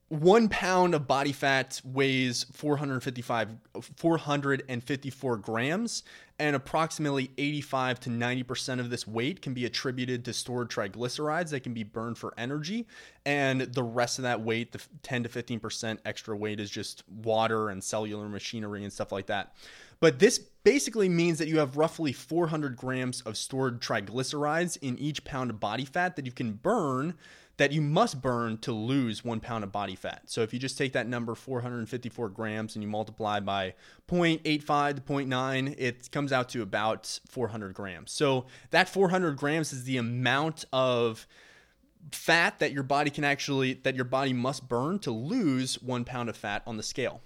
one 0.09 0.47
pound 0.49 0.93
of 0.93 1.07
body 1.07 1.31
fat 1.31 1.81
weighs 1.83 2.45
455 2.51 3.49
454 3.97 5.37
grams 5.37 6.03
and 6.37 6.55
approximately 6.55 7.31
85 7.37 7.99
to 8.01 8.09
90% 8.09 8.79
of 8.79 8.89
this 8.91 9.07
weight 9.07 9.41
can 9.41 9.53
be 9.53 9.65
attributed 9.65 10.23
to 10.25 10.33
stored 10.33 10.69
triglycerides 10.69 11.49
that 11.49 11.61
can 11.61 11.73
be 11.73 11.83
burned 11.83 12.19
for 12.19 12.35
energy 12.37 12.85
and 13.25 13.61
the 13.61 13.81
rest 13.81 14.19
of 14.19 14.23
that 14.23 14.41
weight 14.41 14.73
the 14.73 14.81
10 15.01 15.23
to 15.23 15.29
15% 15.29 15.97
extra 16.05 16.37
weight 16.37 16.59
is 16.59 16.69
just 16.69 17.03
water 17.09 17.69
and 17.69 17.83
cellular 17.83 18.29
machinery 18.29 18.83
and 18.83 18.93
stuff 18.93 19.11
like 19.11 19.25
that. 19.25 19.55
But 19.99 20.19
this 20.19 20.37
basically 20.37 21.09
means 21.09 21.39
that 21.39 21.47
you 21.47 21.57
have 21.59 21.77
roughly 21.77 22.11
400 22.11 22.75
grams 22.75 23.21
of 23.21 23.37
stored 23.37 23.81
triglycerides 23.81 24.77
in 24.81 24.99
each 24.99 25.23
pound 25.23 25.49
of 25.49 25.59
body 25.59 25.85
fat 25.85 26.15
that 26.17 26.25
you 26.25 26.31
can 26.31 26.53
burn 26.53 27.15
that 27.57 27.71
you 27.71 27.81
must 27.81 28.21
burn 28.21 28.57
to 28.59 28.71
lose 28.71 29.23
one 29.23 29.39
pound 29.39 29.63
of 29.63 29.71
body 29.71 29.95
fat. 29.95 30.23
So 30.25 30.41
if 30.41 30.53
you 30.53 30.59
just 30.59 30.77
take 30.77 30.93
that 30.93 31.07
number, 31.07 31.35
454 31.35 32.29
grams, 32.29 32.75
and 32.75 32.83
you 32.83 32.89
multiply 32.89 33.39
by 33.39 33.75
0.85 34.09 34.95
to 34.95 35.01
0.9, 35.01 35.75
it 35.77 36.11
comes 36.11 36.33
out 36.33 36.49
to 36.49 36.61
about 36.61 37.19
400 37.29 37.73
grams. 37.73 38.11
So 38.11 38.45
that 38.71 38.89
400 38.89 39.37
grams 39.37 39.71
is 39.71 39.85
the 39.85 39.97
amount 39.97 40.65
of 40.73 41.27
fat 42.11 42.59
that 42.59 42.71
your 42.71 42.83
body 42.83 43.09
can 43.09 43.23
actually, 43.23 43.73
that 43.73 43.95
your 43.95 44.05
body 44.05 44.33
must 44.33 44.67
burn 44.67 44.99
to 44.99 45.11
lose 45.11 45.81
one 45.81 46.03
pound 46.03 46.29
of 46.29 46.37
fat 46.37 46.61
on 46.67 46.77
the 46.77 46.83
scale. 46.83 47.21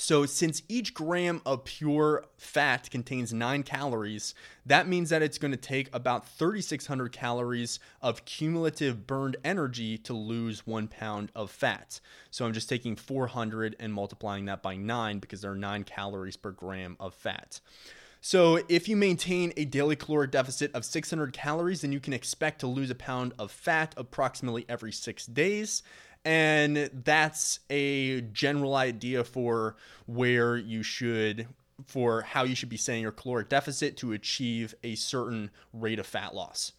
So, 0.00 0.26
since 0.26 0.62
each 0.68 0.94
gram 0.94 1.42
of 1.44 1.64
pure 1.64 2.24
fat 2.36 2.88
contains 2.88 3.32
nine 3.32 3.64
calories, 3.64 4.32
that 4.64 4.86
means 4.86 5.10
that 5.10 5.22
it's 5.22 5.38
going 5.38 5.50
to 5.50 5.56
take 5.56 5.92
about 5.92 6.28
3,600 6.28 7.10
calories 7.10 7.80
of 8.00 8.24
cumulative 8.24 9.08
burned 9.08 9.38
energy 9.42 9.98
to 9.98 10.12
lose 10.12 10.64
one 10.64 10.86
pound 10.86 11.32
of 11.34 11.50
fat. 11.50 11.98
So, 12.30 12.46
I'm 12.46 12.52
just 12.52 12.68
taking 12.68 12.94
400 12.94 13.74
and 13.80 13.92
multiplying 13.92 14.44
that 14.44 14.62
by 14.62 14.76
nine 14.76 15.18
because 15.18 15.40
there 15.40 15.50
are 15.50 15.56
nine 15.56 15.82
calories 15.82 16.36
per 16.36 16.52
gram 16.52 16.96
of 17.00 17.12
fat. 17.12 17.60
So, 18.20 18.60
if 18.68 18.88
you 18.88 18.96
maintain 18.96 19.52
a 19.56 19.64
daily 19.64 19.96
caloric 19.96 20.30
deficit 20.30 20.72
of 20.74 20.84
600 20.84 21.32
calories, 21.32 21.80
then 21.80 21.90
you 21.90 22.00
can 22.00 22.12
expect 22.12 22.60
to 22.60 22.68
lose 22.68 22.90
a 22.90 22.94
pound 22.94 23.32
of 23.36 23.50
fat 23.50 23.94
approximately 23.96 24.64
every 24.68 24.92
six 24.92 25.26
days. 25.26 25.82
And 26.28 26.90
that's 26.92 27.60
a 27.70 28.20
general 28.20 28.74
idea 28.74 29.24
for 29.24 29.76
where 30.04 30.58
you 30.58 30.82
should, 30.82 31.48
for 31.86 32.20
how 32.20 32.44
you 32.44 32.54
should 32.54 32.68
be 32.68 32.76
setting 32.76 33.00
your 33.00 33.12
caloric 33.12 33.48
deficit 33.48 33.96
to 33.96 34.12
achieve 34.12 34.74
a 34.84 34.94
certain 34.94 35.50
rate 35.72 35.98
of 35.98 36.06
fat 36.06 36.34
loss. 36.34 36.72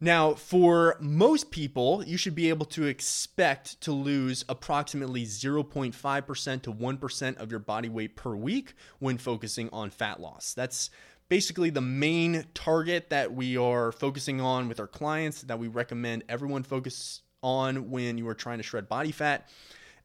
Now, 0.00 0.34
for 0.34 0.96
most 0.98 1.52
people, 1.52 2.02
you 2.04 2.16
should 2.16 2.34
be 2.34 2.48
able 2.48 2.66
to 2.66 2.86
expect 2.86 3.80
to 3.82 3.92
lose 3.92 4.44
approximately 4.48 5.24
0.5% 5.24 6.62
to 6.62 6.72
1% 6.72 7.36
of 7.36 7.50
your 7.52 7.60
body 7.60 7.88
weight 7.88 8.16
per 8.16 8.34
week 8.34 8.74
when 8.98 9.18
focusing 9.18 9.68
on 9.72 9.90
fat 9.90 10.18
loss. 10.18 10.52
That's 10.52 10.90
basically 11.28 11.70
the 11.70 11.80
main 11.80 12.44
target 12.54 13.10
that 13.10 13.32
we 13.32 13.56
are 13.56 13.92
focusing 13.92 14.40
on 14.40 14.66
with 14.66 14.80
our 14.80 14.88
clients 14.88 15.42
that 15.42 15.60
we 15.60 15.68
recommend 15.68 16.24
everyone 16.28 16.64
focus 16.64 17.22
on 17.42 17.90
when 17.90 18.18
you 18.18 18.28
are 18.28 18.34
trying 18.34 18.58
to 18.58 18.64
shred 18.64 18.88
body 18.88 19.12
fat. 19.12 19.48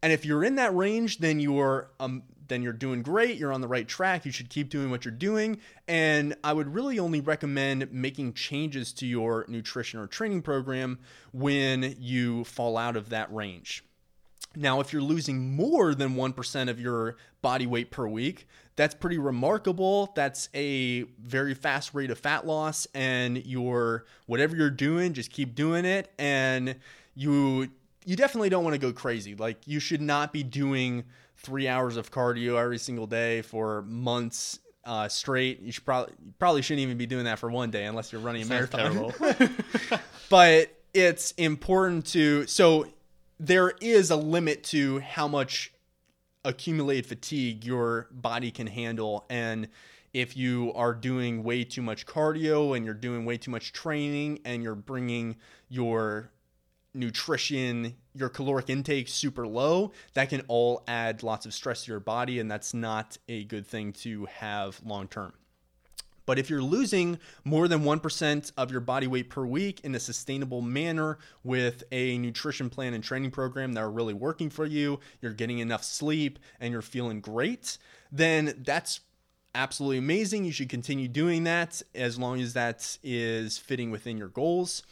And 0.01 0.13
if 0.13 0.25
you're 0.25 0.43
in 0.43 0.55
that 0.55 0.75
range, 0.75 1.19
then 1.19 1.39
you're 1.39 1.89
um, 1.99 2.23
then 2.47 2.61
you're 2.61 2.73
doing 2.73 3.01
great. 3.01 3.37
You're 3.37 3.53
on 3.53 3.61
the 3.61 3.67
right 3.67 3.87
track. 3.87 4.25
You 4.25 4.31
should 4.31 4.49
keep 4.49 4.69
doing 4.69 4.91
what 4.91 5.03
you're 5.03 5.11
doing. 5.11 5.59
And 5.87 6.35
I 6.43 6.53
would 6.53 6.73
really 6.73 6.99
only 6.99 7.21
recommend 7.21 7.91
making 7.91 8.33
changes 8.33 8.93
to 8.93 9.07
your 9.07 9.45
nutrition 9.47 9.99
or 9.99 10.07
training 10.07 10.43
program 10.43 10.99
when 11.31 11.95
you 11.99 12.43
fall 12.43 12.77
out 12.77 12.95
of 12.95 13.09
that 13.09 13.33
range. 13.33 13.83
Now, 14.55 14.79
if 14.79 14.93
you're 14.93 15.01
losing 15.01 15.55
more 15.55 15.93
than 15.93 16.15
1% 16.15 16.69
of 16.69 16.79
your 16.79 17.17
body 17.41 17.67
weight 17.67 17.91
per 17.91 18.07
week, 18.07 18.47
that's 18.77 18.95
pretty 18.95 19.17
remarkable. 19.17 20.11
That's 20.15 20.49
a 20.53 21.03
very 21.19 21.53
fast 21.53 21.93
rate 21.93 22.09
of 22.09 22.19
fat 22.19 22.45
loss 22.45 22.87
and 22.93 23.45
you're 23.45 24.05
whatever 24.27 24.55
you're 24.55 24.69
doing, 24.69 25.13
just 25.13 25.31
keep 25.31 25.55
doing 25.55 25.83
it 25.85 26.11
and 26.17 26.75
you 27.15 27.69
you 28.05 28.15
definitely 28.15 28.49
don't 28.49 28.63
want 28.63 28.75
to 28.75 28.79
go 28.79 28.93
crazy. 28.93 29.35
Like 29.35 29.57
you 29.65 29.79
should 29.79 30.01
not 30.01 30.31
be 30.31 30.43
doing 30.43 31.05
three 31.37 31.67
hours 31.67 31.97
of 31.97 32.11
cardio 32.11 32.61
every 32.61 32.77
single 32.77 33.07
day 33.07 33.41
for 33.41 33.81
months 33.83 34.59
uh, 34.85 35.07
straight. 35.07 35.61
You 35.61 35.71
should 35.71 35.85
probably 35.85 36.13
you 36.23 36.33
probably 36.37 36.61
shouldn't 36.61 36.83
even 36.83 36.97
be 36.97 37.07
doing 37.07 37.25
that 37.25 37.39
for 37.39 37.49
one 37.49 37.71
day 37.71 37.85
unless 37.85 38.11
you're 38.11 38.21
running 38.21 38.43
a 38.43 38.45
marathon. 38.45 39.11
but 40.29 40.71
it's 40.93 41.31
important 41.31 42.05
to 42.07 42.45
so 42.47 42.87
there 43.39 43.73
is 43.81 44.11
a 44.11 44.15
limit 44.15 44.63
to 44.63 44.99
how 44.99 45.27
much 45.27 45.73
accumulated 46.45 47.05
fatigue 47.05 47.65
your 47.65 48.07
body 48.11 48.51
can 48.51 48.67
handle 48.67 49.25
and 49.29 49.67
if 50.13 50.37
you 50.37 50.71
are 50.75 50.93
doing 50.93 51.43
way 51.43 51.65
too 51.65 51.81
much 51.81 52.05
cardio 52.05 52.77
and 52.77 52.85
you're 52.85 52.93
doing 52.93 53.25
way 53.25 53.35
too 53.35 53.51
much 53.51 53.73
training 53.73 54.39
and 54.45 54.63
you're 54.63 54.73
bringing 54.75 55.35
your 55.67 56.31
nutrition, 56.95 57.95
your 58.13 58.29
caloric 58.29 58.69
intake 58.69 59.07
super 59.07 59.45
low, 59.45 59.91
that 60.13 60.29
can 60.29 60.41
all 60.47 60.83
add 60.87 61.23
lots 61.23 61.45
of 61.45 61.53
stress 61.53 61.85
to 61.85 61.91
your 61.91 61.99
body, 61.99 62.39
and 62.39 62.49
that's 62.49 62.73
not 62.73 63.17
a 63.27 63.43
good 63.43 63.67
thing 63.67 63.93
to 63.93 64.25
have 64.25 64.79
long 64.85 65.07
term. 65.07 65.33
But 66.25 66.39
if 66.39 66.49
you're 66.49 66.61
losing 66.61 67.19
more 67.43 67.67
than 67.67 67.83
1% 67.83 68.51
of 68.57 68.71
your 68.71 68.81
body 68.81 69.05
weight 69.05 69.29
per 69.29 69.45
week 69.45 69.81
in 69.81 69.93
a 69.93 69.99
sustainable 69.99 70.61
manner 70.61 71.19
with 71.43 71.83
a 71.91 72.17
nutrition 72.17 72.69
plan 72.69 72.95
and 72.95 73.03
training 73.03 73.29
program 73.29 73.73
that 73.73 73.81
are 73.81 73.91
really 73.91 74.15
working 74.15 74.49
for 74.49 74.65
you, 74.65 74.99
you're 75.21 75.33
getting 75.33 75.59
enough 75.59 75.83
sleep, 75.83 76.39
and 76.59 76.71
you're 76.71 76.81
feeling 76.81 77.21
great, 77.21 77.77
then 78.11 78.63
that's 78.65 79.01
absolutely 79.53 79.99
amazing. 79.99 80.45
You 80.45 80.51
should 80.51 80.69
continue 80.69 81.07
doing 81.07 81.43
that 81.43 81.81
as 81.93 82.17
long 82.17 82.41
as 82.41 82.53
that 82.53 82.97
is 83.03 83.57
fitting 83.57 83.91
within 83.91 84.17
your 84.17 84.27
goals. 84.27 84.83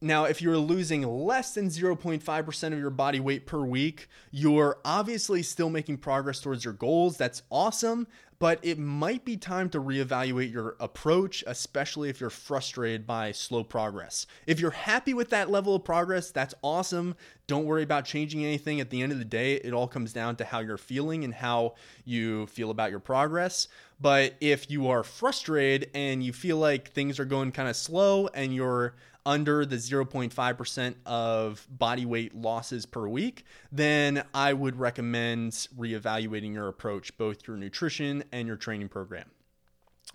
Now, 0.00 0.24
if 0.26 0.40
you're 0.40 0.58
losing 0.58 1.02
less 1.02 1.54
than 1.54 1.70
0.5% 1.70 2.72
of 2.72 2.78
your 2.78 2.90
body 2.90 3.18
weight 3.18 3.46
per 3.46 3.64
week, 3.64 4.08
you're 4.30 4.78
obviously 4.84 5.42
still 5.42 5.70
making 5.70 5.98
progress 5.98 6.38
towards 6.38 6.64
your 6.64 6.74
goals. 6.74 7.16
That's 7.16 7.42
awesome, 7.50 8.06
but 8.38 8.60
it 8.62 8.78
might 8.78 9.24
be 9.24 9.36
time 9.36 9.68
to 9.70 9.80
reevaluate 9.80 10.52
your 10.52 10.76
approach, 10.78 11.42
especially 11.48 12.08
if 12.08 12.20
you're 12.20 12.30
frustrated 12.30 13.08
by 13.08 13.32
slow 13.32 13.64
progress. 13.64 14.24
If 14.46 14.60
you're 14.60 14.70
happy 14.70 15.14
with 15.14 15.30
that 15.30 15.50
level 15.50 15.74
of 15.74 15.82
progress, 15.82 16.30
that's 16.30 16.54
awesome. 16.62 17.16
Don't 17.48 17.64
worry 17.64 17.82
about 17.82 18.04
changing 18.04 18.44
anything. 18.44 18.78
At 18.78 18.90
the 18.90 19.00
end 19.02 19.10
of 19.10 19.18
the 19.18 19.24
day, 19.24 19.54
it 19.54 19.72
all 19.72 19.88
comes 19.88 20.12
down 20.12 20.36
to 20.36 20.44
how 20.44 20.58
you're 20.58 20.76
feeling 20.76 21.24
and 21.24 21.32
how 21.32 21.76
you 22.04 22.46
feel 22.48 22.70
about 22.70 22.90
your 22.90 23.00
progress. 23.00 23.68
But 23.98 24.34
if 24.38 24.70
you 24.70 24.88
are 24.88 25.02
frustrated 25.02 25.90
and 25.94 26.22
you 26.22 26.34
feel 26.34 26.58
like 26.58 26.90
things 26.92 27.18
are 27.18 27.24
going 27.24 27.52
kind 27.52 27.70
of 27.70 27.74
slow 27.74 28.28
and 28.28 28.54
you're 28.54 28.94
under 29.24 29.64
the 29.64 29.76
0.5% 29.76 30.94
of 31.06 31.66
body 31.70 32.04
weight 32.04 32.34
losses 32.34 32.84
per 32.84 33.08
week, 33.08 33.46
then 33.72 34.24
I 34.34 34.52
would 34.52 34.78
recommend 34.78 35.52
reevaluating 35.78 36.52
your 36.52 36.68
approach, 36.68 37.16
both 37.16 37.48
your 37.48 37.56
nutrition 37.56 38.24
and 38.30 38.46
your 38.46 38.56
training 38.56 38.90
program. 38.90 39.30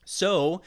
So, 0.05 0.61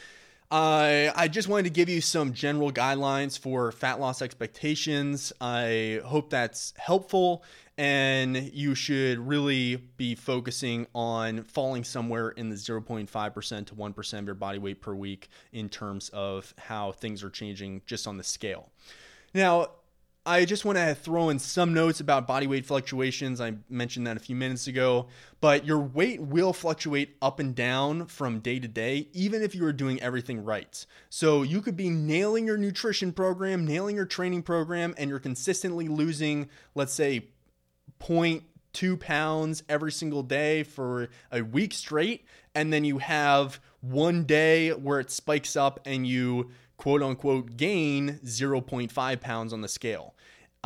uh, 0.50 1.12
I 1.14 1.28
just 1.28 1.48
wanted 1.48 1.64
to 1.64 1.70
give 1.70 1.88
you 1.88 2.00
some 2.00 2.32
general 2.32 2.72
guidelines 2.72 3.38
for 3.38 3.72
fat 3.72 4.00
loss 4.00 4.22
expectations. 4.22 5.32
I 5.40 6.00
hope 6.04 6.30
that's 6.30 6.72
helpful 6.76 7.44
and 7.78 8.36
you 8.54 8.74
should 8.74 9.18
really 9.18 9.76
be 9.76 10.14
focusing 10.14 10.86
on 10.94 11.42
falling 11.42 11.84
somewhere 11.84 12.30
in 12.30 12.48
the 12.48 12.56
0.5% 12.56 13.66
to 13.66 13.74
1% 13.74 14.18
of 14.18 14.24
your 14.24 14.34
body 14.34 14.58
weight 14.58 14.80
per 14.80 14.94
week 14.94 15.28
in 15.52 15.68
terms 15.68 16.08
of 16.10 16.54
how 16.58 16.92
things 16.92 17.22
are 17.22 17.30
changing 17.30 17.82
just 17.84 18.06
on 18.06 18.16
the 18.16 18.24
scale. 18.24 18.70
Now, 19.34 19.68
I 20.28 20.44
just 20.44 20.64
want 20.64 20.76
to 20.76 20.92
throw 20.92 21.28
in 21.28 21.38
some 21.38 21.72
notes 21.72 22.00
about 22.00 22.26
body 22.26 22.48
weight 22.48 22.66
fluctuations. 22.66 23.40
I 23.40 23.54
mentioned 23.70 24.08
that 24.08 24.16
a 24.16 24.20
few 24.20 24.34
minutes 24.34 24.66
ago, 24.66 25.06
but 25.40 25.64
your 25.64 25.78
weight 25.78 26.20
will 26.20 26.52
fluctuate 26.52 27.16
up 27.22 27.38
and 27.38 27.54
down 27.54 28.06
from 28.06 28.40
day 28.40 28.58
to 28.58 28.66
day, 28.66 29.06
even 29.12 29.40
if 29.40 29.54
you 29.54 29.64
are 29.66 29.72
doing 29.72 30.02
everything 30.02 30.44
right. 30.44 30.84
So 31.10 31.42
you 31.42 31.62
could 31.62 31.76
be 31.76 31.90
nailing 31.90 32.44
your 32.44 32.58
nutrition 32.58 33.12
program, 33.12 33.64
nailing 33.64 33.94
your 33.94 34.04
training 34.04 34.42
program, 34.42 34.96
and 34.98 35.08
you're 35.08 35.20
consistently 35.20 35.86
losing, 35.86 36.48
let's 36.74 36.92
say, 36.92 37.28
0.2 38.00 38.98
pounds 38.98 39.62
every 39.68 39.92
single 39.92 40.24
day 40.24 40.64
for 40.64 41.08
a 41.30 41.42
week 41.42 41.72
straight. 41.72 42.24
And 42.52 42.72
then 42.72 42.84
you 42.84 42.98
have 42.98 43.60
one 43.80 44.24
day 44.24 44.70
where 44.70 44.98
it 44.98 45.12
spikes 45.12 45.54
up 45.54 45.78
and 45.86 46.04
you 46.04 46.50
quote 46.78 47.02
unquote 47.02 47.56
gain 47.56 48.18
0.5 48.24 49.20
pounds 49.20 49.52
on 49.52 49.60
the 49.60 49.68
scale. 49.68 50.15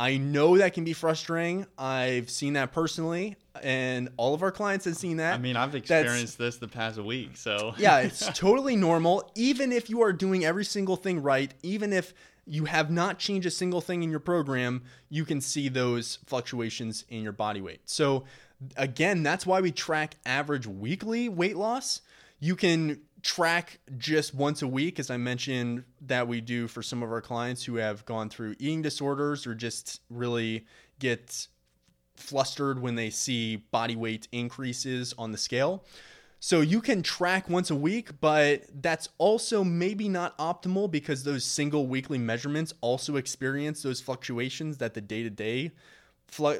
I 0.01 0.17
know 0.17 0.57
that 0.57 0.73
can 0.73 0.83
be 0.83 0.93
frustrating. 0.93 1.67
I've 1.77 2.31
seen 2.31 2.53
that 2.53 2.71
personally, 2.71 3.35
and 3.61 4.09
all 4.17 4.33
of 4.33 4.41
our 4.41 4.51
clients 4.51 4.85
have 4.85 4.97
seen 4.97 5.17
that. 5.17 5.35
I 5.35 5.37
mean, 5.37 5.55
I've 5.55 5.75
experienced 5.75 6.39
That's, 6.39 6.55
this 6.55 6.57
the 6.57 6.67
past 6.67 6.97
week, 6.97 7.37
so 7.37 7.75
yeah, 7.77 7.99
it's 7.99 8.27
totally 8.33 8.75
normal. 8.75 9.31
Even 9.35 9.71
if 9.71 9.91
you 9.91 10.01
are 10.01 10.11
doing 10.11 10.43
every 10.43 10.65
single 10.65 10.95
thing 10.95 11.21
right, 11.21 11.53
even 11.61 11.93
if 11.93 12.15
you 12.47 12.65
have 12.65 12.89
not 12.89 13.19
changed 13.19 13.45
a 13.45 13.51
single 13.51 13.79
thing 13.79 14.01
in 14.01 14.09
your 14.09 14.19
program, 14.19 14.81
you 15.09 15.23
can 15.23 15.39
see 15.39 15.69
those 15.69 16.17
fluctuations 16.25 17.05
in 17.09 17.21
your 17.21 17.31
body 17.31 17.61
weight. 17.61 17.81
So, 17.85 18.23
again, 18.77 19.21
that's 19.21 19.45
why 19.45 19.61
we 19.61 19.71
track 19.71 20.15
average 20.25 20.65
weekly 20.65 21.29
weight 21.29 21.57
loss. 21.57 22.01
You 22.39 22.55
can 22.55 23.01
track 23.23 23.79
just 23.97 24.33
once 24.33 24.61
a 24.61 24.67
week, 24.67 24.99
as 24.99 25.09
I 25.09 25.17
mentioned 25.17 25.83
that 26.01 26.27
we 26.27 26.41
do 26.41 26.67
for 26.67 26.81
some 26.81 27.03
of 27.03 27.11
our 27.11 27.21
clients 27.21 27.63
who 27.63 27.75
have 27.75 28.05
gone 28.05 28.29
through 28.29 28.55
eating 28.59 28.81
disorders 28.81 29.45
or 29.47 29.55
just 29.55 30.01
really 30.09 30.65
get 30.99 31.47
flustered 32.15 32.79
when 32.81 32.95
they 32.95 33.09
see 33.09 33.55
body 33.55 33.95
weight 33.95 34.27
increases 34.31 35.13
on 35.17 35.31
the 35.31 35.37
scale. 35.37 35.83
So 36.39 36.61
you 36.61 36.81
can 36.81 37.03
track 37.03 37.49
once 37.49 37.69
a 37.69 37.75
week, 37.75 38.19
but 38.19 38.63
that's 38.81 39.09
also 39.19 39.63
maybe 39.63 40.09
not 40.09 40.35
optimal 40.39 40.89
because 40.89 41.23
those 41.23 41.43
single 41.45 41.85
weekly 41.85 42.17
measurements 42.17 42.73
also 42.81 43.15
experience 43.15 43.83
those 43.83 44.01
fluctuations 44.01 44.77
that 44.77 44.95
the 44.95 45.01
day-to-day 45.01 45.71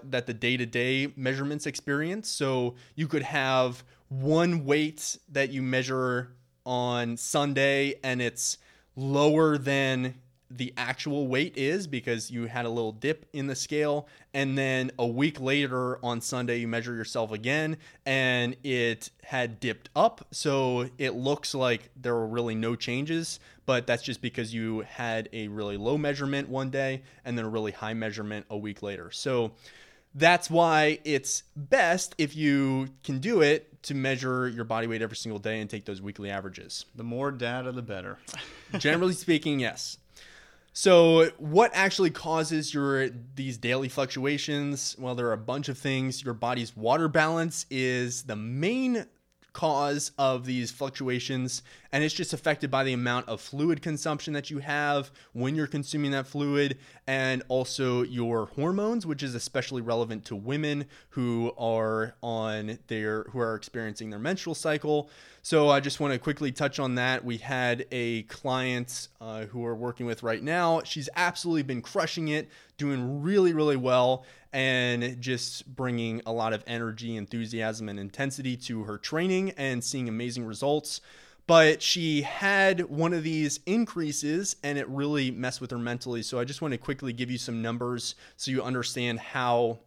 that 0.04 0.28
the 0.28 0.34
day-to-day 0.34 1.14
measurements 1.16 1.66
experience. 1.66 2.30
So 2.30 2.76
you 2.96 3.08
could 3.08 3.24
have 3.24 3.84
one 4.10 4.66
weight 4.66 5.18
that 5.30 5.50
you 5.52 5.62
measure 5.62 6.34
on 6.66 7.18
Sunday 7.18 7.96
and 8.04 8.22
it's 8.22 8.58
lower 8.96 9.58
than 9.58 10.16
the 10.50 10.74
actual 10.76 11.28
weight 11.28 11.58
is 11.58 11.88
because 11.88 12.30
you 12.30 12.46
had 12.46 12.66
a 12.66 12.70
little 12.70 12.92
dip 12.92 13.26
in 13.32 13.48
the 13.48 13.56
scale. 13.56 14.08
And 14.34 14.58
then 14.58 14.92
a 15.00 15.08
week 15.08 15.40
later 15.40 16.04
on 16.04 16.20
Sunday 16.20 16.58
you 16.58 16.68
measure 16.68 16.94
yourself 16.94 17.32
again 17.32 17.78
and 18.06 18.58
it 18.64 19.12
had 19.24 19.62
dipped 19.62 19.90
up. 19.96 20.28
So 20.32 20.90
it 20.98 21.16
looks 21.16 21.56
like 21.56 21.90
there 21.96 22.14
were 22.16 22.28
really 22.28 22.56
no 22.56 22.76
changes 22.76 23.40
but 23.72 23.88
that's 23.88 24.04
just 24.04 24.22
because 24.22 24.54
you 24.54 24.82
had 24.82 25.30
a 25.32 25.48
really 25.48 25.78
low 25.78 25.98
measurement 25.98 26.50
one 26.50 26.70
day 26.70 27.02
and 27.24 27.38
then 27.38 27.46
a 27.46 27.50
really 27.50 27.72
high 27.72 27.94
measurement 27.94 28.46
a 28.50 28.58
week 28.58 28.84
later. 28.84 29.12
So 29.12 29.52
that's 30.14 30.50
why 30.50 31.00
it's 31.04 31.44
best 31.56 32.16
if 32.18 32.36
you 32.36 32.90
can 33.04 33.20
do 33.20 33.42
it 33.42 33.82
to 33.84 33.96
measure 33.96 34.48
your 34.48 34.66
body 34.66 34.88
weight 34.88 35.02
every 35.02 35.18
single 35.18 35.40
day 35.40 35.60
and 35.60 35.70
take 35.70 35.86
those 35.86 36.02
weekly 36.02 36.30
averages. 36.30 36.86
The 36.96 37.04
more 37.04 37.32
data, 37.32 37.72
the 37.72 37.82
better. 37.82 38.18
Generally 38.78 39.14
speaking, 39.14 39.60
yes. 39.60 39.98
So, 40.74 41.32
what 41.38 41.72
actually 41.74 42.12
causes 42.12 42.74
your 42.74 43.10
these 43.10 43.58
daily 43.58 43.90
fluctuations? 43.90 44.96
Well, 44.98 45.16
there 45.16 45.28
are 45.28 45.34
a 45.34 45.38
bunch 45.38 45.68
of 45.68 45.78
things. 45.78 46.24
Your 46.24 46.34
body's 46.34 46.76
water 46.78 47.10
balance 47.10 47.66
is 47.70 48.24
the 48.24 48.38
main 48.38 49.06
cause 49.54 50.12
of 50.18 50.46
these 50.46 50.72
fluctuations 50.72 51.62
and 51.92 52.04
it's 52.04 52.14
just 52.14 52.32
affected 52.32 52.72
by 52.72 52.84
the 52.84 52.94
amount 52.94 53.28
of 53.28 53.42
fluid 53.42 53.82
consumption 53.82 54.34
that 54.34 54.50
you 54.50 54.60
have 54.60 55.12
when 55.34 55.56
you're 55.56 55.68
consuming 55.68 56.12
that 56.12 56.26
fluid 56.26 56.78
and 57.06 57.44
also 57.50 58.02
your 58.04 58.46
hormones 58.48 59.06
which 59.06 59.22
is 59.22 59.36
especially 59.36 59.82
relevant 59.82 60.24
to 60.24 60.36
women 60.36 60.86
who 61.10 61.52
are 61.58 62.16
on 62.24 62.80
their 62.88 63.24
who 63.24 63.40
are 63.40 63.56
experiencing 63.56 64.10
their 64.10 64.20
menstrual 64.20 64.56
cycle 64.56 65.10
so 65.42 65.70
i 65.70 65.80
just 65.80 66.00
want 66.00 66.14
to 66.14 66.20
quickly 66.20 66.52
touch 66.52 66.80
on 66.80 66.96
that 66.96 67.24
we 67.24 67.38
had 67.38 67.86
a 67.92 68.24
client 68.24 69.08
uh, 69.20 69.46
who 69.46 69.60
we're 69.60 69.74
working 69.74 70.06
with 70.06 70.24
right 70.24 70.44
now 70.44 70.82
she's 70.84 71.10
absolutely 71.16 71.64
been 71.64 71.82
crushing 71.82 72.28
it 72.30 72.50
doing 72.78 73.22
really 73.22 73.54
really 73.54 73.76
well 73.76 74.26
and 74.54 75.20
just 75.22 75.76
bringing 75.76 76.22
a 76.26 76.32
lot 76.32 76.54
of 76.54 76.64
energy, 76.68 77.16
enthusiasm, 77.16 77.88
and 77.88 78.00
intensity 78.00 78.58
to 78.58 78.84
her 78.84 78.98
training 78.98 79.52
and 79.52 79.84
seeing 79.84 80.10
amazing 80.10 80.46
results. 80.46 81.02
But 81.48 81.82
she 81.82 82.22
had 82.22 82.82
one 82.82 83.14
of 83.14 83.24
these 83.24 83.60
increases 83.66 84.56
and 84.64 84.78
it 84.78 84.88
really 84.88 85.32
messed 85.32 85.62
with 85.62 85.72
her 85.72 85.78
mentally. 85.78 86.22
So 86.22 86.40
I 86.40 86.46
just 86.46 86.62
want 86.62 86.74
to 86.74 86.78
quickly 86.78 87.14
give 87.14 87.32
you 87.32 87.38
some 87.38 87.62
numbers 87.62 88.16
so 88.38 88.52
you 88.52 88.62
understand 88.62 89.20
how 89.20 89.80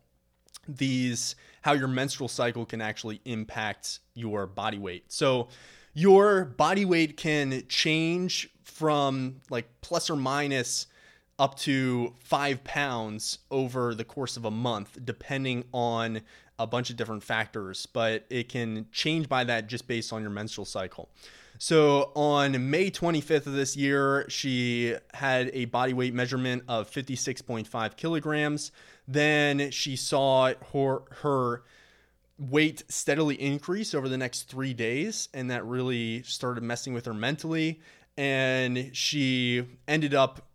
these 0.66 1.36
how 1.64 1.72
your 1.72 1.88
menstrual 1.88 2.28
cycle 2.28 2.66
can 2.66 2.82
actually 2.82 3.22
impact 3.24 4.00
your 4.12 4.46
body 4.46 4.76
weight. 4.76 5.10
So 5.10 5.48
your 5.94 6.44
body 6.44 6.84
weight 6.84 7.16
can 7.16 7.62
change 7.70 8.50
from 8.64 9.40
like 9.48 9.66
plus 9.80 10.10
or 10.10 10.16
minus 10.16 10.88
up 11.38 11.56
to 11.60 12.12
five 12.20 12.62
pounds 12.64 13.38
over 13.50 13.94
the 13.94 14.04
course 14.04 14.36
of 14.36 14.44
a 14.44 14.50
month, 14.50 14.98
depending 15.06 15.64
on 15.72 16.20
a 16.58 16.66
bunch 16.66 16.90
of 16.90 16.96
different 16.96 17.22
factors, 17.22 17.86
but 17.86 18.26
it 18.28 18.50
can 18.50 18.84
change 18.92 19.26
by 19.26 19.42
that 19.44 19.66
just 19.66 19.88
based 19.88 20.12
on 20.12 20.20
your 20.20 20.30
menstrual 20.30 20.66
cycle. 20.66 21.08
So 21.58 22.10
on 22.14 22.70
May 22.70 22.90
25th 22.90 23.46
of 23.46 23.52
this 23.52 23.76
year, 23.76 24.26
she 24.28 24.96
had 25.14 25.50
a 25.52 25.66
body 25.66 25.92
weight 25.92 26.14
measurement 26.14 26.64
of 26.68 26.90
56.5 26.90 27.96
kilograms. 27.96 28.72
Then 29.06 29.70
she 29.70 29.96
saw 29.96 30.52
her, 30.72 31.02
her 31.22 31.62
weight 32.38 32.82
steadily 32.88 33.40
increase 33.40 33.94
over 33.94 34.08
the 34.08 34.18
next 34.18 34.48
three 34.48 34.74
days, 34.74 35.28
and 35.32 35.50
that 35.50 35.64
really 35.64 36.22
started 36.22 36.62
messing 36.62 36.92
with 36.92 37.06
her 37.06 37.14
mentally. 37.14 37.80
And 38.16 38.90
she 38.92 39.64
ended 39.86 40.14
up 40.14 40.48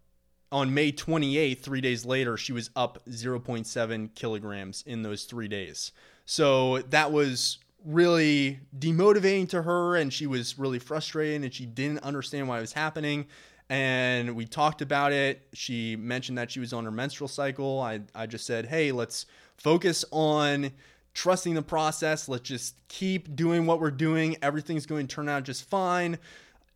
on 0.51 0.73
May 0.73 0.91
28th, 0.91 1.59
three 1.59 1.81
days 1.81 2.05
later, 2.05 2.35
she 2.35 2.53
was 2.53 2.71
up 2.75 3.05
0.7 3.07 4.15
kilograms 4.15 4.83
in 4.85 5.03
those 5.03 5.25
three 5.25 5.47
days. 5.47 5.91
So 6.25 6.79
that 6.79 7.11
was 7.11 7.59
really 7.85 8.59
demotivating 8.77 9.49
to 9.49 9.61
her, 9.61 9.95
and 9.95 10.11
she 10.13 10.27
was 10.27 10.57
really 10.59 10.79
frustrated 10.79 11.43
and 11.43 11.53
she 11.53 11.65
didn't 11.65 11.99
understand 11.99 12.47
why 12.47 12.57
it 12.57 12.61
was 12.61 12.73
happening. 12.73 13.27
And 13.69 14.35
we 14.35 14.45
talked 14.45 14.81
about 14.81 15.11
it. 15.11 15.47
She 15.53 15.95
mentioned 15.95 16.37
that 16.37 16.49
she 16.49 16.59
was 16.59 16.73
on 16.73 16.85
her 16.85 16.91
menstrual 16.91 17.27
cycle. 17.27 17.79
I, 17.81 18.01
I 18.15 18.25
just 18.25 18.45
said, 18.45 18.65
hey, 18.65 18.91
let's 18.91 19.27
focus 19.57 20.03
on 20.11 20.71
trusting 21.13 21.53
the 21.53 21.61
process. 21.61 22.27
Let's 22.27 22.47
just 22.47 22.75
keep 22.87 23.35
doing 23.35 23.65
what 23.65 23.79
we're 23.79 23.91
doing. 23.91 24.37
Everything's 24.41 24.85
going 24.85 25.07
to 25.07 25.15
turn 25.15 25.29
out 25.29 25.43
just 25.43 25.69
fine 25.69 26.17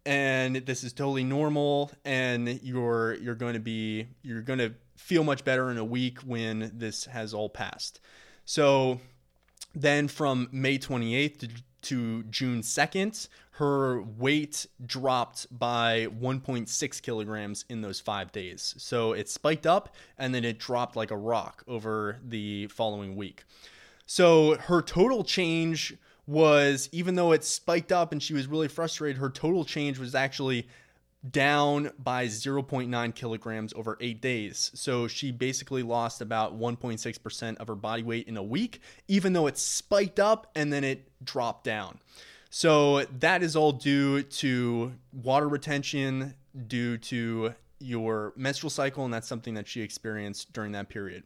and 0.06 0.58
this 0.58 0.84
is 0.84 0.92
totally 0.92 1.24
normal 1.24 1.92
and 2.04 2.60
you're 2.62 3.13
you're 3.16 3.36
going 3.36 3.54
to 3.54 3.60
be 3.60 4.08
you're 4.22 4.42
going 4.42 4.60
to 4.60 4.74
feel 4.98 5.24
much 5.24 5.44
better 5.44 5.70
in 5.72 5.78
a 5.78 5.84
week 5.84 6.20
when 6.20 6.72
this 6.74 7.06
has 7.06 7.34
all 7.34 7.50
passed. 7.50 8.00
So 8.46 9.00
then 9.73 10.07
from 10.07 10.49
May 10.51 10.77
28th 10.77 11.39
to, 11.39 11.49
to 11.83 12.23
June 12.23 12.62
2nd, 12.62 13.27
her 13.57 14.01
weight 14.01 14.65
dropped 14.83 15.47
by 15.57 16.07
1.6 16.19 17.01
kilograms 17.01 17.65
in 17.69 17.81
those 17.81 17.99
five 17.99 18.31
days. 18.31 18.73
So 18.77 19.13
it 19.13 19.29
spiked 19.29 19.67
up 19.67 19.95
and 20.17 20.33
then 20.33 20.43
it 20.43 20.57
dropped 20.57 20.95
like 20.95 21.12
a 21.12 21.17
rock 21.17 21.63
over 21.67 22.19
the 22.23 22.67
following 22.67 23.15
week. 23.15 23.43
So 24.05 24.55
her 24.55 24.81
total 24.81 25.23
change 25.23 25.95
was 26.25 26.89
even 26.91 27.15
though 27.15 27.31
it 27.31 27.43
spiked 27.43 27.91
up 27.91 28.12
and 28.12 28.23
she 28.23 28.33
was 28.33 28.47
really 28.47 28.67
frustrated, 28.67 29.17
her 29.17 29.29
total 29.29 29.65
change 29.65 29.99
was 29.99 30.15
actually 30.15 30.67
down 31.29 31.91
by 31.97 32.27
0.9 32.27 33.15
kilograms 33.15 33.73
over 33.73 33.97
eight 34.01 34.21
days. 34.21 34.71
So 34.73 35.07
she 35.07 35.31
basically 35.31 35.83
lost 35.83 36.21
about 36.21 36.57
1.6% 36.59 37.57
of 37.57 37.67
her 37.67 37.75
body 37.75 38.03
weight 38.03 38.27
in 38.27 38.38
a 38.38 38.43
week, 38.43 38.81
even 39.07 39.33
though 39.33 39.47
it 39.47 39.57
spiked 39.57 40.19
up 40.19 40.51
and 40.55 40.71
then 40.71 40.83
it 40.83 41.09
dropped 41.23 41.63
down. 41.63 41.99
So 42.49 43.05
that 43.19 43.41
is 43.41 43.55
all 43.55 43.71
due 43.71 44.21
to 44.21 44.93
water 45.12 45.47
retention, 45.47 46.36
due 46.67 46.97
to 46.97 47.55
your 47.79 48.33
menstrual 48.36 48.69
cycle, 48.69 49.05
and 49.05 49.13
that's 49.13 49.27
something 49.27 49.55
that 49.55 49.67
she 49.67 49.81
experienced 49.81 50.53
during 50.53 50.73
that 50.73 50.89
period. 50.89 51.23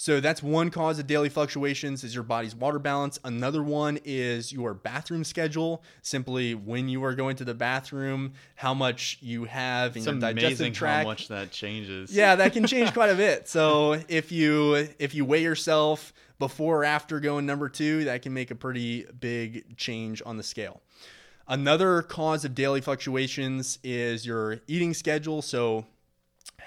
So 0.00 0.18
that's 0.18 0.42
one 0.42 0.70
cause 0.70 0.98
of 0.98 1.06
daily 1.06 1.28
fluctuations 1.28 2.04
is 2.04 2.14
your 2.14 2.24
body's 2.24 2.56
water 2.56 2.78
balance. 2.78 3.18
Another 3.22 3.62
one 3.62 3.98
is 4.02 4.50
your 4.50 4.72
bathroom 4.72 5.24
schedule. 5.24 5.82
Simply 6.00 6.54
when 6.54 6.88
you 6.88 7.04
are 7.04 7.14
going 7.14 7.36
to 7.36 7.44
the 7.44 7.52
bathroom, 7.52 8.32
how 8.54 8.72
much 8.72 9.18
you 9.20 9.44
have 9.44 9.96
in 9.96 9.98
it's 9.98 10.06
your 10.06 10.18
digestive 10.18 10.72
tract. 10.72 11.02
How 11.02 11.10
much 11.10 11.28
that 11.28 11.50
changes. 11.50 12.16
Yeah, 12.16 12.34
that 12.36 12.54
can 12.54 12.66
change 12.66 12.90
quite 12.94 13.10
a 13.10 13.14
bit. 13.14 13.46
So 13.46 14.00
if 14.08 14.32
you 14.32 14.88
if 14.98 15.14
you 15.14 15.26
weigh 15.26 15.42
yourself 15.42 16.14
before 16.38 16.78
or 16.78 16.84
after 16.86 17.20
going 17.20 17.44
number 17.44 17.68
two, 17.68 18.04
that 18.04 18.22
can 18.22 18.32
make 18.32 18.50
a 18.50 18.54
pretty 18.54 19.04
big 19.20 19.76
change 19.76 20.22
on 20.24 20.38
the 20.38 20.42
scale. 20.42 20.80
Another 21.46 22.00
cause 22.00 22.46
of 22.46 22.54
daily 22.54 22.80
fluctuations 22.80 23.78
is 23.84 24.24
your 24.24 24.60
eating 24.66 24.94
schedule. 24.94 25.42
So 25.42 25.84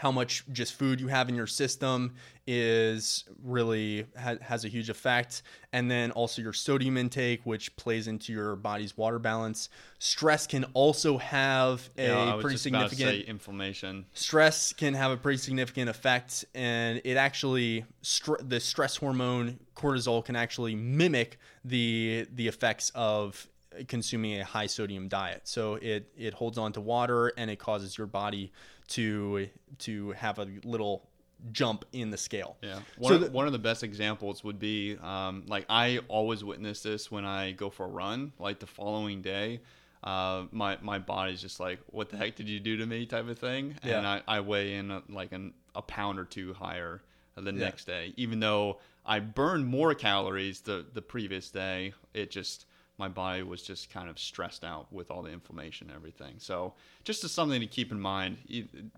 how 0.03 0.11
much 0.11 0.43
just 0.51 0.73
food 0.73 0.99
you 0.99 1.07
have 1.07 1.29
in 1.29 1.35
your 1.35 1.47
system 1.47 2.13
is 2.45 3.23
really 3.41 4.05
ha- 4.19 4.35
has 4.41 4.65
a 4.65 4.67
huge 4.67 4.89
effect. 4.89 5.43
And 5.71 5.89
then 5.89 6.11
also 6.11 6.41
your 6.41 6.51
sodium 6.51 6.97
intake 6.97 7.39
which 7.45 7.73
plays 7.77 8.07
into 8.07 8.33
your 8.33 8.57
body's 8.57 8.97
water 8.97 9.17
balance. 9.17 9.69
Stress 9.99 10.45
can 10.45 10.65
also 10.73 11.17
have 11.19 11.89
a 11.97 12.03
yeah, 12.03 12.37
pretty 12.41 12.57
significant 12.57 13.25
inflammation. 13.25 14.05
Stress 14.13 14.73
can 14.73 14.93
have 14.93 15.11
a 15.11 15.17
pretty 15.17 15.37
significant 15.37 15.89
effect 15.89 16.43
and 16.53 17.01
it 17.05 17.15
actually 17.15 17.85
str- 18.01 18.41
the 18.41 18.59
stress 18.59 18.97
hormone 18.97 19.57
cortisol 19.73 20.23
can 20.25 20.35
actually 20.35 20.75
mimic 20.75 21.37
the 21.63 22.27
the 22.33 22.49
effects 22.49 22.91
of 22.93 23.47
consuming 23.87 24.39
a 24.39 24.43
high 24.43 24.67
sodium 24.67 25.07
diet. 25.07 25.41
So 25.45 25.75
it 25.75 26.11
it 26.17 26.33
holds 26.33 26.57
on 26.57 26.73
to 26.73 26.81
water 26.81 27.31
and 27.37 27.49
it 27.49 27.57
causes 27.57 27.97
your 27.97 28.07
body 28.07 28.51
to 28.93 29.49
to 29.79 30.11
have 30.11 30.39
a 30.39 30.47
little 30.63 31.07
jump 31.51 31.85
in 31.91 32.09
the 32.09 32.17
scale. 32.17 32.57
Yeah. 32.61 32.79
One, 32.97 33.09
so 33.09 33.15
of, 33.15 33.21
the, 33.21 33.31
one 33.31 33.47
of 33.47 33.51
the 33.51 33.59
best 33.59 33.83
examples 33.83 34.43
would 34.43 34.59
be 34.59 34.97
um, 35.01 35.43
like 35.47 35.65
I 35.69 35.99
always 36.07 36.43
witness 36.43 36.83
this 36.83 37.11
when 37.11 37.25
I 37.25 37.51
go 37.51 37.69
for 37.69 37.85
a 37.85 37.89
run. 37.89 38.33
Like 38.39 38.59
the 38.59 38.67
following 38.67 39.21
day, 39.21 39.61
uh, 40.03 40.43
my 40.51 40.77
my 40.81 40.99
body's 40.99 41.41
just 41.41 41.59
like, 41.59 41.79
"What 41.87 42.09
the 42.09 42.17
heck 42.17 42.35
did 42.35 42.47
you 42.47 42.59
do 42.59 42.77
to 42.77 42.85
me?" 42.85 43.05
type 43.05 43.27
of 43.27 43.39
thing, 43.39 43.75
yeah. 43.83 43.97
and 43.97 44.07
I, 44.07 44.21
I 44.27 44.39
weigh 44.41 44.75
in 44.75 44.91
a, 44.91 45.01
like 45.09 45.31
an, 45.31 45.53
a 45.75 45.81
pound 45.81 46.19
or 46.19 46.25
two 46.25 46.53
higher 46.53 47.01
the 47.35 47.51
yeah. 47.51 47.59
next 47.59 47.85
day, 47.85 48.13
even 48.15 48.39
though 48.39 48.79
I 49.05 49.19
burned 49.19 49.65
more 49.65 49.95
calories 49.95 50.61
the 50.61 50.85
the 50.93 51.01
previous 51.01 51.49
day. 51.49 51.93
It 52.13 52.29
just 52.29 52.65
my 52.97 53.07
body 53.07 53.43
was 53.43 53.63
just 53.63 53.89
kind 53.89 54.09
of 54.09 54.19
stressed 54.19 54.63
out 54.63 54.91
with 54.91 55.09
all 55.09 55.21
the 55.23 55.31
inflammation 55.31 55.87
and 55.87 55.95
everything. 55.95 56.35
So 56.37 56.73
just 57.03 57.23
as 57.23 57.31
something 57.31 57.59
to 57.59 57.67
keep 57.67 57.91
in 57.91 57.99
mind, 57.99 58.37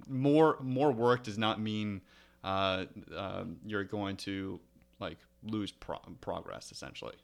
more 0.07 0.57
more 0.61 0.91
work 0.91 1.23
does 1.23 1.37
not 1.37 1.59
mean 1.59 2.01
uh, 2.43 2.85
uh, 3.15 3.45
you're 3.65 3.83
going 3.83 4.17
to 4.17 4.59
like 4.99 5.17
lose 5.43 5.71
pro- 5.71 5.99
progress 6.21 6.71
essentially. 6.71 7.15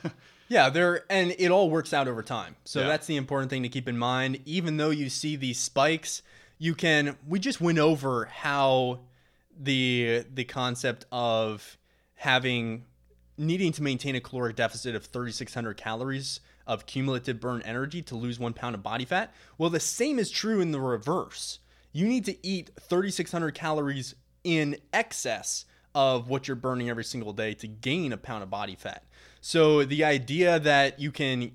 yeah, 0.48 0.70
there 0.70 1.04
and 1.10 1.34
it 1.38 1.50
all 1.50 1.68
works 1.70 1.92
out 1.92 2.08
over 2.08 2.22
time. 2.22 2.56
So 2.64 2.80
yeah. 2.80 2.86
that's 2.86 3.06
the 3.06 3.16
important 3.16 3.50
thing 3.50 3.62
to 3.62 3.68
keep 3.68 3.88
in 3.88 3.98
mind. 3.98 4.40
Even 4.44 4.76
though 4.76 4.90
you 4.90 5.08
see 5.08 5.36
these 5.36 5.58
spikes, 5.58 6.22
you 6.58 6.74
can. 6.74 7.16
We 7.26 7.38
just 7.38 7.60
went 7.60 7.78
over 7.78 8.26
how 8.26 9.00
the 9.58 10.24
the 10.32 10.44
concept 10.44 11.06
of 11.10 11.76
having 12.14 12.84
needing 13.40 13.72
to 13.72 13.82
maintain 13.82 14.14
a 14.14 14.20
caloric 14.20 14.54
deficit 14.54 14.94
of 14.94 15.06
3,600 15.06 15.76
calories 15.76 16.40
of 16.66 16.84
cumulative 16.84 17.40
burn 17.40 17.62
energy 17.62 18.02
to 18.02 18.14
lose 18.14 18.38
one 18.38 18.52
pound 18.52 18.74
of 18.74 18.82
body 18.82 19.06
fat. 19.06 19.32
Well, 19.56 19.70
the 19.70 19.80
same 19.80 20.18
is 20.18 20.30
true 20.30 20.60
in 20.60 20.72
the 20.72 20.80
reverse. 20.80 21.58
You 21.92 22.06
need 22.06 22.26
to 22.26 22.46
eat 22.46 22.70
3,600 22.78 23.54
calories 23.54 24.14
in 24.44 24.76
excess 24.92 25.64
of 25.94 26.28
what 26.28 26.46
you're 26.46 26.54
burning 26.54 26.90
every 26.90 27.02
single 27.02 27.32
day 27.32 27.54
to 27.54 27.66
gain 27.66 28.12
a 28.12 28.18
pound 28.18 28.42
of 28.42 28.50
body 28.50 28.76
fat. 28.76 29.04
So 29.40 29.84
the 29.84 30.04
idea 30.04 30.60
that 30.60 31.00
you 31.00 31.10
can 31.10 31.52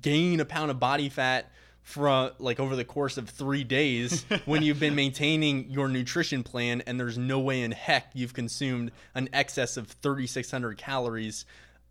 gain 0.00 0.40
a 0.40 0.44
pound 0.44 0.72
of 0.72 0.80
body 0.80 1.08
fat 1.08 1.50
from 1.84 2.30
like 2.38 2.58
over 2.58 2.74
the 2.74 2.84
course 2.84 3.16
of 3.18 3.28
three 3.28 3.62
days 3.62 4.24
when 4.46 4.62
you've 4.62 4.80
been 4.80 4.94
maintaining 4.94 5.70
your 5.70 5.86
nutrition 5.86 6.42
plan 6.42 6.82
and 6.86 6.98
there's 6.98 7.18
no 7.18 7.38
way 7.38 7.60
in 7.62 7.70
heck 7.70 8.10
you've 8.14 8.34
consumed 8.34 8.90
an 9.14 9.28
excess 9.32 9.76
of 9.76 9.86
3600 9.86 10.76
calories 10.78 11.44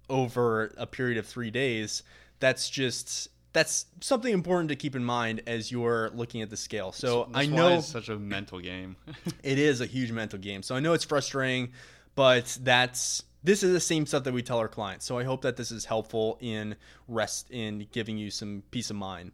over 0.10 0.73
a 0.77 0.86
period 0.86 1.17
of 1.17 1.25
three 1.25 1.51
days 1.51 2.03
that's 2.39 2.69
just 2.69 3.29
that's 3.53 3.86
something 4.01 4.34
important 4.34 4.69
to 4.69 4.75
keep 4.75 4.95
in 4.95 5.03
mind 5.03 5.43
as 5.45 5.71
you're 5.71 6.10
looking 6.10 6.41
at 6.41 6.49
the 6.49 6.58
scale. 6.58 6.91
So 6.91 7.29
That's 7.32 7.38
I 7.38 7.45
know 7.45 7.77
it's 7.77 7.88
such 7.88 8.10
a 8.10 8.17
mental 8.17 8.60
game. 8.60 8.95
it 9.43 9.60
is 9.60 9.79
a 9.79 9.86
huge 9.86 10.12
mental 10.12 10.39
game. 10.39 10.63
So 10.63 10.75
I 10.75 10.79
know 10.79 10.93
it's 10.93 11.03
frustrating, 11.03 11.71
but 12.15 12.58
that's 12.62 13.23
this 13.43 13.62
is 13.62 13.71
the 13.71 13.79
same 13.79 14.06
stuff 14.06 14.23
that 14.23 14.34
we 14.34 14.41
tell 14.41 14.58
our 14.58 14.67
clients. 14.67 15.06
So 15.06 15.19
I 15.19 15.23
hope 15.23 15.43
that 15.43 15.56
this 15.56 15.69
is 15.71 15.86
helpful 15.86 16.38
in 16.41 16.75
rest 17.08 17.51
in 17.51 17.88
giving 17.91 18.17
you 18.17 18.32
some 18.32 18.63
peace 18.71 18.89
of 18.89 18.95
mind. 18.95 19.32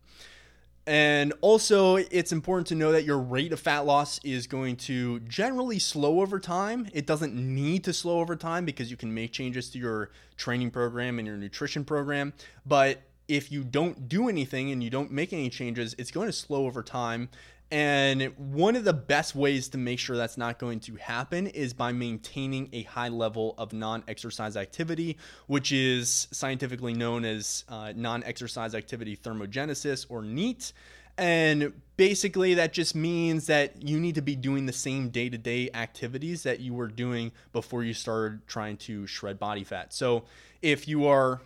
And 0.90 1.34
also, 1.42 1.98
it's 1.98 2.32
important 2.32 2.66
to 2.70 2.76
know 2.76 2.92
that 2.94 3.04
your 3.04 3.20
rate 3.20 3.54
of 3.54 3.60
fat 3.60 3.86
loss 3.86 4.20
is 4.24 4.48
going 4.48 4.76
to 4.78 5.20
generally 5.20 5.78
slow 5.78 6.20
over 6.20 6.40
time. 6.40 6.90
It 6.94 7.06
doesn't 7.06 7.36
need 7.36 7.84
to 7.84 7.94
slow 7.94 8.20
over 8.20 8.36
time 8.36 8.66
because 8.66 8.90
you 8.90 8.98
can 8.98 9.14
make 9.14 9.32
changes 9.32 9.70
to 9.70 9.78
your 9.78 10.10
training 10.36 10.72
program 10.72 11.20
and 11.20 11.28
your 11.28 11.38
nutrition 11.38 11.86
program. 11.86 12.34
But 12.66 13.04
if 13.28 13.52
you 13.52 13.64
don't 13.64 14.10
do 14.10 14.30
anything 14.30 14.72
and 14.72 14.84
you 14.84 14.90
don't 14.90 15.12
make 15.12 15.32
any 15.32 15.52
changes, 15.52 15.94
it's 16.00 16.10
going 16.10 16.26
to 16.26 16.34
slow 16.34 16.66
over 16.66 16.82
time. 16.82 17.30
And 17.72 18.34
one 18.38 18.76
of 18.76 18.84
the 18.84 18.94
best 18.94 19.36
ways 19.36 19.70
to 19.70 19.78
make 19.78 20.00
sure 20.00 20.18
that's 20.18 20.38
not 20.38 20.58
going 20.58 20.80
to 20.82 20.96
happen 20.96 21.46
is 21.46 21.72
by 21.74 21.92
maintaining 21.92 22.70
a 22.74 22.84
high 22.84 23.10
level 23.10 23.54
of 23.60 23.74
non 23.74 24.04
exercise 24.08 24.58
activity, 24.58 25.18
which 25.46 25.72
is 25.72 26.28
scientifically 26.32 26.94
known 26.94 27.26
as 27.26 27.66
uh, 27.70 27.94
non 27.96 28.24
exercise 28.24 28.74
activity 28.74 29.16
thermogenesis 29.16 30.08
or 30.10 30.24
NEAT. 30.24 30.74
And 31.20 31.74
basically, 31.98 32.56
that 32.56 32.74
just 32.74 32.96
means 32.96 33.48
that 33.48 33.84
you 33.84 34.00
need 34.00 34.16
to 34.16 34.22
be 34.22 34.36
doing 34.36 34.66
the 34.66 34.74
same 34.74 35.10
day 35.10 35.30
to 35.30 35.38
day 35.38 35.70
activities 35.74 36.44
that 36.44 36.62
you 36.62 36.74
were 36.74 36.88
doing 36.88 37.34
before 37.52 37.84
you 37.84 37.94
started 37.94 38.48
trying 38.48 38.78
to 38.78 39.06
shred 39.06 39.38
body 39.38 39.64
fat. 39.64 39.94
So 39.94 40.24
if 40.62 40.88
you 40.88 41.06
are 41.08 41.42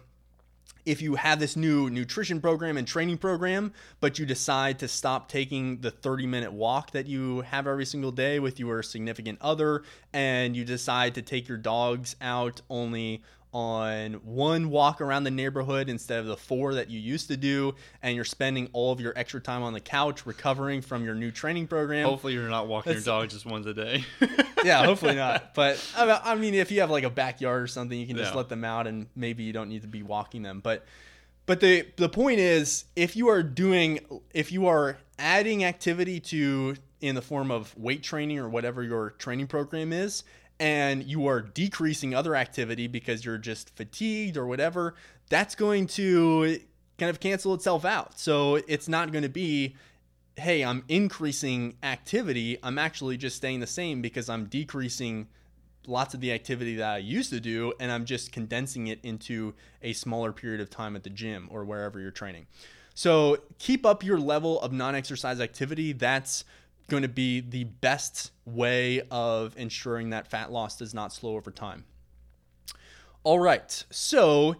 if 0.85 1.01
you 1.01 1.15
have 1.15 1.39
this 1.39 1.55
new 1.55 1.89
nutrition 1.89 2.41
program 2.41 2.77
and 2.77 2.87
training 2.87 3.17
program, 3.17 3.73
but 3.99 4.19
you 4.19 4.25
decide 4.25 4.79
to 4.79 4.87
stop 4.87 5.29
taking 5.29 5.79
the 5.81 5.91
30 5.91 6.27
minute 6.27 6.53
walk 6.53 6.91
that 6.91 7.07
you 7.07 7.41
have 7.41 7.67
every 7.67 7.85
single 7.85 8.11
day 8.11 8.39
with 8.39 8.59
your 8.59 8.83
significant 8.83 9.39
other, 9.41 9.83
and 10.11 10.55
you 10.55 10.65
decide 10.65 11.15
to 11.15 11.21
take 11.21 11.47
your 11.47 11.57
dogs 11.57 12.15
out 12.21 12.61
only 12.69 13.21
on 13.53 14.13
one 14.23 14.69
walk 14.69 14.99
around 14.99 15.23
the 15.23 15.31
neighborhood 15.31 15.87
instead 15.87 16.19
of 16.19 16.25
the 16.25 16.35
four 16.35 16.73
that 16.73 16.89
you 16.89 16.99
used 16.99 17.27
to 17.27 17.37
do, 17.37 17.75
and 18.01 18.15
you're 18.15 18.25
spending 18.25 18.67
all 18.73 18.91
of 18.91 18.99
your 18.99 19.13
extra 19.15 19.39
time 19.39 19.61
on 19.63 19.73
the 19.73 19.79
couch 19.79 20.25
recovering 20.25 20.81
from 20.81 21.05
your 21.05 21.15
new 21.15 21.31
training 21.31 21.67
program. 21.67 22.05
Hopefully, 22.05 22.33
you're 22.33 22.49
not 22.49 22.67
walking 22.67 22.93
your 22.93 23.01
dog 23.01 23.29
just 23.29 23.45
once 23.45 23.65
a 23.67 23.73
day. 23.73 24.03
yeah, 24.63 24.83
hopefully 24.85 25.15
not. 25.15 25.51
But 25.55 25.79
I 25.95 26.35
mean, 26.35 26.53
if 26.55 26.71
you 26.71 26.81
have 26.81 26.89
like 26.89 27.03
a 27.03 27.09
backyard 27.09 27.61
or 27.61 27.67
something, 27.67 27.97
you 27.99 28.07
can 28.07 28.17
just 28.17 28.31
Yeah. 28.31 28.37
let 28.37 28.49
them 28.49 28.63
out, 28.63 28.87
and 28.87 29.07
maybe 29.15 29.43
you 29.43 29.53
don't 29.53 29.69
need 29.69 29.83
to 29.83 29.87
be 29.87 30.01
walking 30.03 30.41
them. 30.41 30.59
But 30.61 30.85
but 31.45 31.59
the 31.59 31.85
the 31.97 32.09
point 32.09 32.39
is, 32.39 32.85
if 32.95 33.15
you 33.15 33.27
are 33.29 33.43
doing, 33.43 33.99
if 34.33 34.51
you 34.51 34.65
are 34.67 34.97
adding 35.19 35.63
activity 35.63 36.19
to 36.19 36.75
in 37.01 37.15
the 37.15 37.21
form 37.21 37.51
of 37.51 37.77
weight 37.77 38.01
training 38.01 38.39
or 38.39 38.47
whatever 38.47 38.81
your 38.81 39.11
training 39.11 39.45
program 39.45 39.91
is, 39.91 40.23
and 40.59 41.03
you 41.03 41.27
are 41.27 41.41
decreasing 41.41 42.13
other 42.13 42.35
activity 42.35 42.87
because 42.87 43.25
you're 43.25 43.37
just 43.37 43.75
fatigued 43.75 44.37
or 44.37 44.47
whatever, 44.47 44.95
that's 45.29 45.55
going 45.55 45.87
to 45.87 46.59
kind 46.97 47.09
of 47.09 47.19
cancel 47.19 47.53
itself 47.53 47.85
out. 47.85 48.19
So 48.19 48.55
it's 48.67 48.87
not 48.87 49.11
going 49.11 49.23
to 49.23 49.29
be 49.29 49.75
hey, 50.35 50.63
I'm 50.63 50.83
increasing 50.87 51.75
activity, 51.83 52.57
I'm 52.63 52.79
actually 52.79 53.17
just 53.17 53.35
staying 53.35 53.59
the 53.59 53.67
same 53.67 54.01
because 54.01 54.29
I'm 54.29 54.45
decreasing 54.45 55.27
lots 55.85 56.13
of 56.13 56.21
the 56.21 56.31
activity 56.31 56.75
that 56.77 56.89
I 56.89 56.97
used 56.97 57.29
to 57.31 57.39
do 57.39 57.73
and 57.79 57.91
I'm 57.91 58.05
just 58.05 58.31
condensing 58.31 58.87
it 58.87 58.99
into 59.03 59.53
a 59.81 59.93
smaller 59.93 60.31
period 60.31 60.61
of 60.61 60.69
time 60.69 60.95
at 60.95 61.03
the 61.03 61.09
gym 61.09 61.49
or 61.51 61.65
wherever 61.65 61.99
you're 61.99 62.11
training. 62.11 62.47
So 62.95 63.39
keep 63.59 63.85
up 63.85 64.03
your 64.03 64.19
level 64.19 64.61
of 64.61 64.71
non 64.71 64.95
exercise 64.95 65.41
activity. 65.41 65.93
That's 65.93 66.45
going 66.93 67.01
to 67.01 67.09
be 67.09 67.39
the 67.39 67.63
best 67.63 68.29
way 68.45 69.01
of 69.09 69.57
ensuring 69.57 70.11
that 70.11 70.27
fat 70.27 70.51
loss 70.51 70.77
does 70.77 70.93
not 70.93 71.11
slow 71.11 71.35
over 71.35 71.49
time. 71.49 71.85
All 73.23 73.39
right. 73.39 73.83
So, 73.89 74.57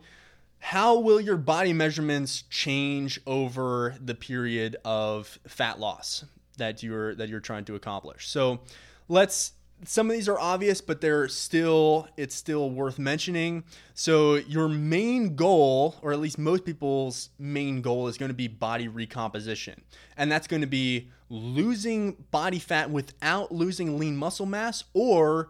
how 0.58 0.98
will 0.98 1.22
your 1.22 1.38
body 1.38 1.74
measurements 1.74 2.42
change 2.50 3.20
over 3.28 3.96
the 4.04 4.16
period 4.16 4.78
of 4.84 5.38
fat 5.48 5.80
loss 5.80 6.26
that 6.58 6.82
you're 6.82 7.14
that 7.16 7.30
you're 7.30 7.40
trying 7.40 7.66
to 7.66 7.76
accomplish? 7.76 8.28
So, 8.28 8.62
let's 9.08 9.52
some 9.86 10.10
of 10.10 10.16
these 10.16 10.30
are 10.30 10.40
obvious, 10.40 10.82
but 10.82 11.02
they're 11.02 11.28
still 11.28 12.08
it's 12.18 12.36
still 12.36 12.70
worth 12.70 13.00
mentioning. 13.00 13.64
So, 13.94 14.36
your 14.36 14.68
main 14.68 15.36
goal, 15.36 15.96
or 16.02 16.14
at 16.14 16.20
least 16.20 16.38
most 16.38 16.66
people's 16.66 17.30
main 17.40 17.82
goal, 17.82 18.08
is 18.08 18.18
going 18.18 18.30
to 18.30 18.36
be 18.36 18.48
body 18.48 18.88
recomposition, 18.88 19.82
and 20.18 20.32
that's 20.32 20.48
going 20.48 20.62
to 20.62 20.68
be 20.68 21.10
losing 21.30 22.26
body 22.32 22.60
fat 22.60 22.90
without 22.90 23.52
losing 23.52 23.98
lean 23.98 24.16
muscle 24.16 24.46
mass, 24.46 24.84
or 24.94 25.50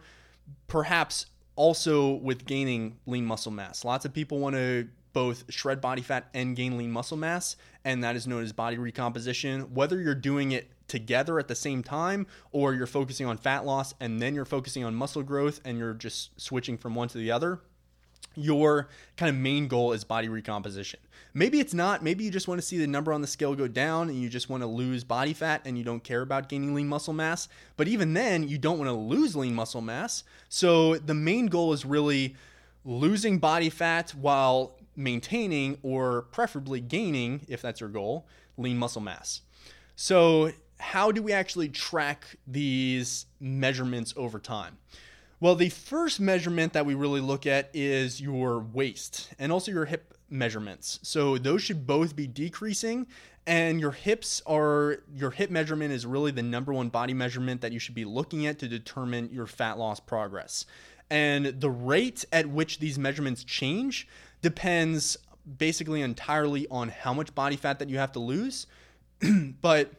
perhaps 0.68 1.28
also 1.56 2.14
with 2.14 2.46
gaining 2.46 2.98
lean 3.06 3.26
muscle 3.26 3.52
mass. 3.52 3.86
Lots 3.86 4.06
of 4.06 4.14
people 4.14 4.40
want 4.40 4.56
to 4.56 4.88
both 5.14 5.46
shred 5.50 5.80
body 5.80 6.02
fat 6.02 6.28
and 6.34 6.56
gain 6.56 6.78
lean 6.78 6.92
muscle 6.92 7.18
mass, 7.18 7.56
and 7.86 8.04
that 8.04 8.16
is 8.16 8.28
known 8.28 8.44
as 8.44 8.52
body 8.52 8.78
recomposition. 8.78 9.74
Whether 9.74 10.02
you're 10.02 10.16
doing 10.16 10.52
it 10.52 10.72
together 10.94 11.40
at 11.40 11.48
the 11.48 11.56
same 11.56 11.82
time 11.82 12.28
or 12.52 12.76
you're 12.76 12.86
focusing 12.86 13.26
on 13.26 13.36
fat 13.36 13.66
loss 13.66 13.96
and 14.00 14.22
then 14.22 14.36
you're 14.36 14.46
focusing 14.46 14.84
on 14.84 14.94
muscle 14.94 15.24
growth 15.24 15.60
and 15.66 15.80
you're 15.80 15.96
just 15.96 16.40
switching 16.40 16.78
from 16.78 16.94
one 16.94 17.08
to 17.08 17.18
the 17.18 17.32
other, 17.32 17.60
your 18.36 18.90
kind 19.18 19.28
of 19.28 19.36
main 19.36 19.68
goal 19.68 19.92
is 19.92 20.04
body 20.04 20.30
recomposition. 20.30 21.00
Maybe 21.34 21.60
it's 21.60 21.74
not. 21.74 22.04
Maybe 22.04 22.24
you 22.24 22.30
just 22.30 22.48
want 22.48 22.62
to 22.62 22.66
see 22.66 22.78
the 22.78 22.86
number 22.86 23.12
on 23.12 23.22
the 23.22 23.28
scale 23.28 23.56
go 23.56 23.68
down 23.68 24.08
and 24.10 24.22
you 24.22 24.30
just 24.30 24.50
want 24.50 24.62
to 24.62 24.68
lose 24.68 25.04
body 25.04 25.34
fat 25.34 25.62
and 25.66 25.80
you 25.80 25.84
don't 25.84 26.04
care 26.04 26.22
about 26.22 26.48
gaining 26.48 26.76
lean 26.76 26.88
muscle 26.88 27.14
mass. 27.14 27.50
But 27.76 27.88
even 27.88 28.14
then, 28.14 28.48
you 28.48 28.60
don't 28.60 28.78
want 28.78 28.90
to 28.90 28.94
lose 28.94 29.36
lean 29.36 29.56
muscle 29.56 29.82
mass. 29.82 30.24
So 30.48 30.96
the 30.98 31.16
main 31.16 31.48
goal 31.48 31.74
is 31.74 31.86
really 31.86 32.36
losing 32.86 33.40
body 33.40 33.72
fat 33.72 34.12
while 34.12 34.78
maintaining 34.96 35.80
or 35.82 36.24
preferably 36.32 36.82
gaining, 36.82 37.42
if 37.48 37.64
that's 37.64 37.80
your 37.80 37.90
goal, 37.90 38.28
lean 38.58 38.78
muscle 38.78 39.02
mass. 39.02 39.42
So, 39.96 40.52
how 40.84 41.12
do 41.12 41.24
we 41.24 41.32
actually 41.32 41.70
track 41.70 42.36
these 42.46 43.26
measurements 43.40 44.14
over 44.18 44.38
time? 44.38 44.78
Well, 45.40 45.56
the 45.56 45.70
first 45.70 46.20
measurement 46.20 46.74
that 46.74 46.86
we 46.86 46.94
really 46.94 47.22
look 47.22 47.48
at 47.48 47.70
is 47.74 48.22
your 48.22 48.60
waist 48.60 49.30
and 49.40 49.52
also 49.52 49.72
your 49.72 49.86
hip 49.86 50.14
measurements. 50.30 51.00
So 51.02 51.38
those 51.38 51.62
should 51.62 51.88
both 51.88 52.16
be 52.16 52.28
decreasing 52.28 53.08
and 53.48 53.80
your 53.80 53.92
hips 53.92 54.42
are 54.46 55.00
your 55.16 55.32
hip 55.32 55.50
measurement 55.50 55.92
is 55.94 56.06
really 56.06 56.32
the 56.32 56.44
number 56.44 56.74
one 56.74 56.90
body 56.90 57.14
measurement 57.14 57.62
that 57.62 57.72
you 57.72 57.80
should 57.80 57.96
be 57.96 58.06
looking 58.06 58.46
at 58.46 58.60
to 58.60 58.68
determine 58.68 59.30
your 59.32 59.48
fat 59.48 59.78
loss 59.78 60.00
progress. 60.00 60.66
And 61.10 61.46
the 61.46 61.70
rate 61.70 62.26
at 62.32 62.48
which 62.48 62.80
these 62.80 63.00
measurements 63.00 63.44
change 63.44 64.08
depends 64.42 65.18
basically 65.58 66.02
entirely 66.02 66.68
on 66.70 66.90
how 66.90 67.14
much 67.14 67.34
body 67.36 67.56
fat 67.56 67.80
that 67.80 67.90
you 67.90 67.98
have 67.98 68.12
to 68.14 68.20
lose. 68.20 68.68
but 69.62 69.94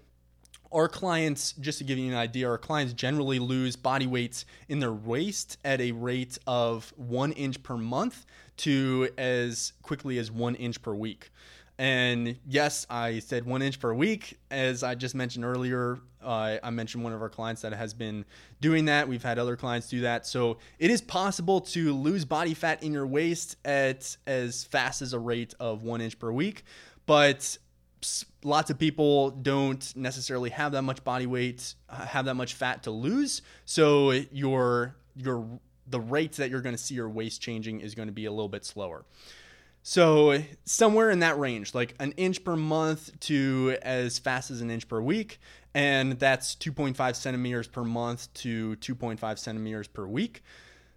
our 0.75 0.89
clients, 0.89 1.53
just 1.53 1.79
to 1.79 1.85
give 1.85 1.99
you 1.99 2.11
an 2.11 2.17
idea, 2.17 2.49
our 2.49 2.59
clients 2.59 2.93
generally 2.93 3.39
lose 3.39 3.77
body 3.77 4.07
weights 4.07 4.45
in 4.69 4.81
their 4.81 4.93
waist 4.93 5.57
at 5.65 5.81
a 5.81 5.93
rate 5.93 6.37
of 6.47 6.93
one 6.97 7.33
inch 7.33 7.63
per 7.63 7.77
month 7.77 8.27
to 8.59 9.09
as 9.17 9.73
quickly 9.83 10.19
as 10.19 10.31
one 10.31 10.57
inch 10.57 10.83
per 10.83 10.93
week. 10.93 11.31
And 11.79 12.37
yes, 12.47 12.87
I 12.91 13.21
said 13.21 13.47
one 13.47 13.63
inch 13.63 13.81
per 13.81 13.95
week. 13.95 14.39
As 14.51 14.83
I 14.83 14.95
just 14.95 15.15
mentioned 15.15 15.45
earlier, 15.45 15.99
uh, 16.23 16.57
I 16.63 16.71
mentioned 16.71 17.03
one 17.03 17.13
of 17.13 17.21
our 17.21 17.29
clients 17.29 17.63
that 17.63 17.73
has 17.73 17.95
been 17.95 18.25
doing 18.61 18.85
that. 18.85 19.09
We've 19.09 19.23
had 19.23 19.39
other 19.39 19.57
clients 19.57 19.89
do 19.89 20.01
that. 20.03 20.27
So 20.27 20.59
it 20.79 20.91
is 20.91 21.01
possible 21.01 21.61
to 21.61 21.93
lose 21.93 22.25
body 22.25 22.55
fat 22.55 22.83
in 22.83 22.93
your 22.93 23.07
waist 23.07 23.57
at 23.65 24.17
as 24.27 24.65
fast 24.65 25.03
as 25.03 25.13
a 25.13 25.19
rate 25.19 25.55
of 25.59 25.83
one 25.83 26.01
inch 26.01 26.19
per 26.19 26.31
week. 26.31 26.65
But 27.07 27.59
lots 28.43 28.71
of 28.71 28.79
people 28.79 29.31
don't 29.31 29.95
necessarily 29.97 30.51
have 30.51 30.73
that 30.73 30.83
much 30.83 31.03
body 31.05 31.27
weight, 31.27 31.75
uh, 31.89 32.07
have 32.07 32.25
that 32.27 32.35
much 32.35 32.55
fat 32.55 32.83
to 32.85 32.91
lose. 32.91 33.43
So 33.65 34.11
your 34.11 34.97
your 35.17 35.47
the 35.87 36.01
rates 36.01 36.39
that 36.39 36.51
you're 36.51 36.63
going 36.63 36.75
to 36.75 36.83
see 36.83 36.95
your 36.95 37.09
waist 37.09 37.41
changing 37.41 37.81
is 37.81 37.95
going 37.95 38.09
to 38.09 38.13
be 38.13 38.25
a 38.25 38.31
little 38.31 38.49
bit 38.49 38.65
slower. 38.65 39.05
So 39.83 40.43
somewhere 40.65 41.11
in 41.11 41.19
that 41.19 41.39
range, 41.39 41.75
like 41.75 41.95
an 42.01 42.13
inch 42.13 42.43
per 42.43 42.57
month 42.57 43.21
to 43.21 43.77
as 43.83 44.19
fast 44.19 44.51
as 44.51 44.63
an 44.63 44.71
inch 44.71 44.89
per 44.89 45.01
week, 45.01 45.39
and 45.75 46.19
that's 46.19 46.55
2.5 46.55 47.15
centimeters 47.15 47.69
per 47.69 47.85
month 47.85 48.33
to 48.35 48.77
2.5 48.77 49.39
centimeters 49.39 49.87
per 49.87 50.07
week. 50.07 50.43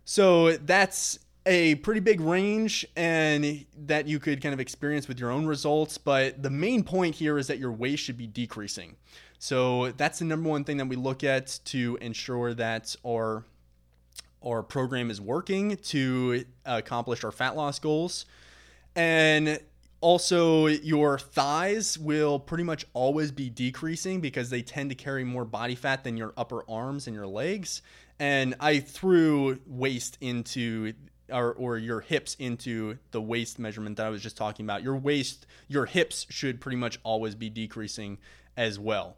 So 0.06 0.54
that's 0.56 1.20
a 1.48 1.76
pretty 1.76 2.02
big 2.02 2.22
range 2.22 2.86
and 2.96 3.66
that 3.86 4.08
you 4.08 4.20
could 4.20 4.42
kind 4.42 4.54
of 4.54 4.60
experience 4.60 5.08
with 5.08 5.20
your 5.20 5.32
own 5.32 5.48
results. 5.48 5.98
But 5.98 6.44
the 6.44 6.50
main 6.52 6.84
point 6.84 7.16
here 7.16 7.38
is 7.40 7.48
that 7.48 7.58
your 7.58 7.72
waist 7.72 8.04
should 8.04 8.18
be 8.18 8.28
decreasing. 8.28 8.98
So 9.40 9.92
that's 9.94 10.20
the 10.20 10.26
number 10.26 10.50
one 10.50 10.64
thing 10.64 10.78
that 10.78 10.88
we 10.88 10.96
look 10.96 11.24
at 11.24 11.60
to 11.66 11.98
ensure 12.02 12.54
that 12.54 12.96
our 13.06 13.46
our 14.44 14.62
program 14.62 15.10
is 15.10 15.20
working 15.20 15.78
to 15.78 16.46
uh, 16.66 16.82
accomplish 16.86 17.24
our 17.24 17.32
fat 17.32 17.56
loss 17.56 17.80
goals. 17.80 18.26
And 18.96 19.60
Also, 20.00 20.68
your 20.68 21.18
thighs 21.18 21.98
will 21.98 22.40
pretty 22.40 22.64
much 22.64 22.86
always 22.94 23.32
be 23.32 23.50
decreasing 23.50 24.22
because 24.22 24.52
they 24.52 24.62
tend 24.62 24.92
to 24.92 24.96
carry 24.96 25.24
more 25.24 25.44
body 25.44 25.74
fat 25.74 26.04
than 26.04 26.16
your 26.18 26.34
upper 26.38 26.64
arms 26.70 27.08
and 27.08 27.16
your 27.16 27.26
legs. 27.26 27.82
And 28.20 28.54
I 28.60 28.80
threw 28.80 29.60
waist 29.66 30.18
into 30.22 30.94
or, 31.32 31.54
or 31.54 31.78
your 31.78 32.02
hips 32.02 32.36
into 32.36 32.98
the 33.12 33.22
waist 33.22 33.60
measurement 33.60 33.98
that 33.98 34.06
I 34.06 34.10
was 34.10 34.22
just 34.22 34.38
talking 34.38 34.66
about. 34.66 34.84
Your 34.84 34.96
waist, 34.96 35.46
your 35.68 35.86
hips 35.86 36.26
should 36.30 36.62
pretty 36.62 36.78
much 36.78 37.00
always 37.04 37.36
be 37.36 37.50
decreasing 37.50 38.18
as 38.56 38.80
well. 38.80 39.18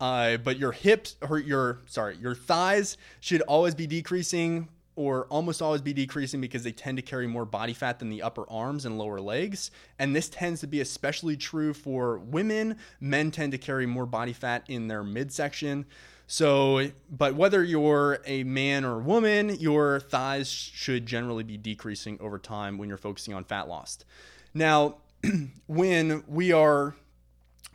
Uh, 0.00 0.36
but 0.36 0.58
your 0.58 0.72
hips 0.72 1.16
or 1.28 1.38
your 1.38 1.80
sorry, 1.86 2.16
your 2.16 2.34
thighs 2.34 2.96
should 3.20 3.40
always 3.42 3.74
be 3.74 3.86
decreasing 3.86 4.68
or 4.98 5.26
almost 5.26 5.62
always 5.62 5.80
be 5.80 5.92
decreasing 5.92 6.40
because 6.40 6.64
they 6.64 6.72
tend 6.72 6.96
to 6.98 7.02
carry 7.02 7.26
more 7.26 7.44
body 7.44 7.72
fat 7.72 8.00
than 8.00 8.10
the 8.10 8.20
upper 8.20 8.44
arms 8.50 8.84
and 8.84 8.98
lower 8.98 9.20
legs. 9.20 9.70
And 9.96 10.14
this 10.14 10.28
tends 10.28 10.60
to 10.60 10.66
be 10.66 10.80
especially 10.80 11.36
true 11.36 11.72
for 11.72 12.18
women. 12.18 12.76
Men 13.00 13.30
tend 13.30 13.52
to 13.52 13.58
carry 13.58 13.86
more 13.86 14.06
body 14.06 14.32
fat 14.32 14.64
in 14.68 14.88
their 14.88 15.04
midsection. 15.04 15.86
So, 16.30 16.90
but 17.10 17.36
whether 17.36 17.64
you're 17.64 18.18
a 18.26 18.44
man 18.44 18.84
or 18.84 18.96
a 18.96 19.02
woman, 19.02 19.48
your 19.58 19.98
thighs 19.98 20.50
should 20.50 21.06
generally 21.06 21.42
be 21.42 21.56
decreasing 21.56 22.18
over 22.20 22.38
time 22.38 22.76
when 22.76 22.86
you're 22.86 22.98
focusing 22.98 23.32
on 23.32 23.44
fat 23.44 23.66
loss. 23.66 24.04
Now, 24.52 24.96
when 25.66 26.22
we 26.28 26.52
are 26.52 26.94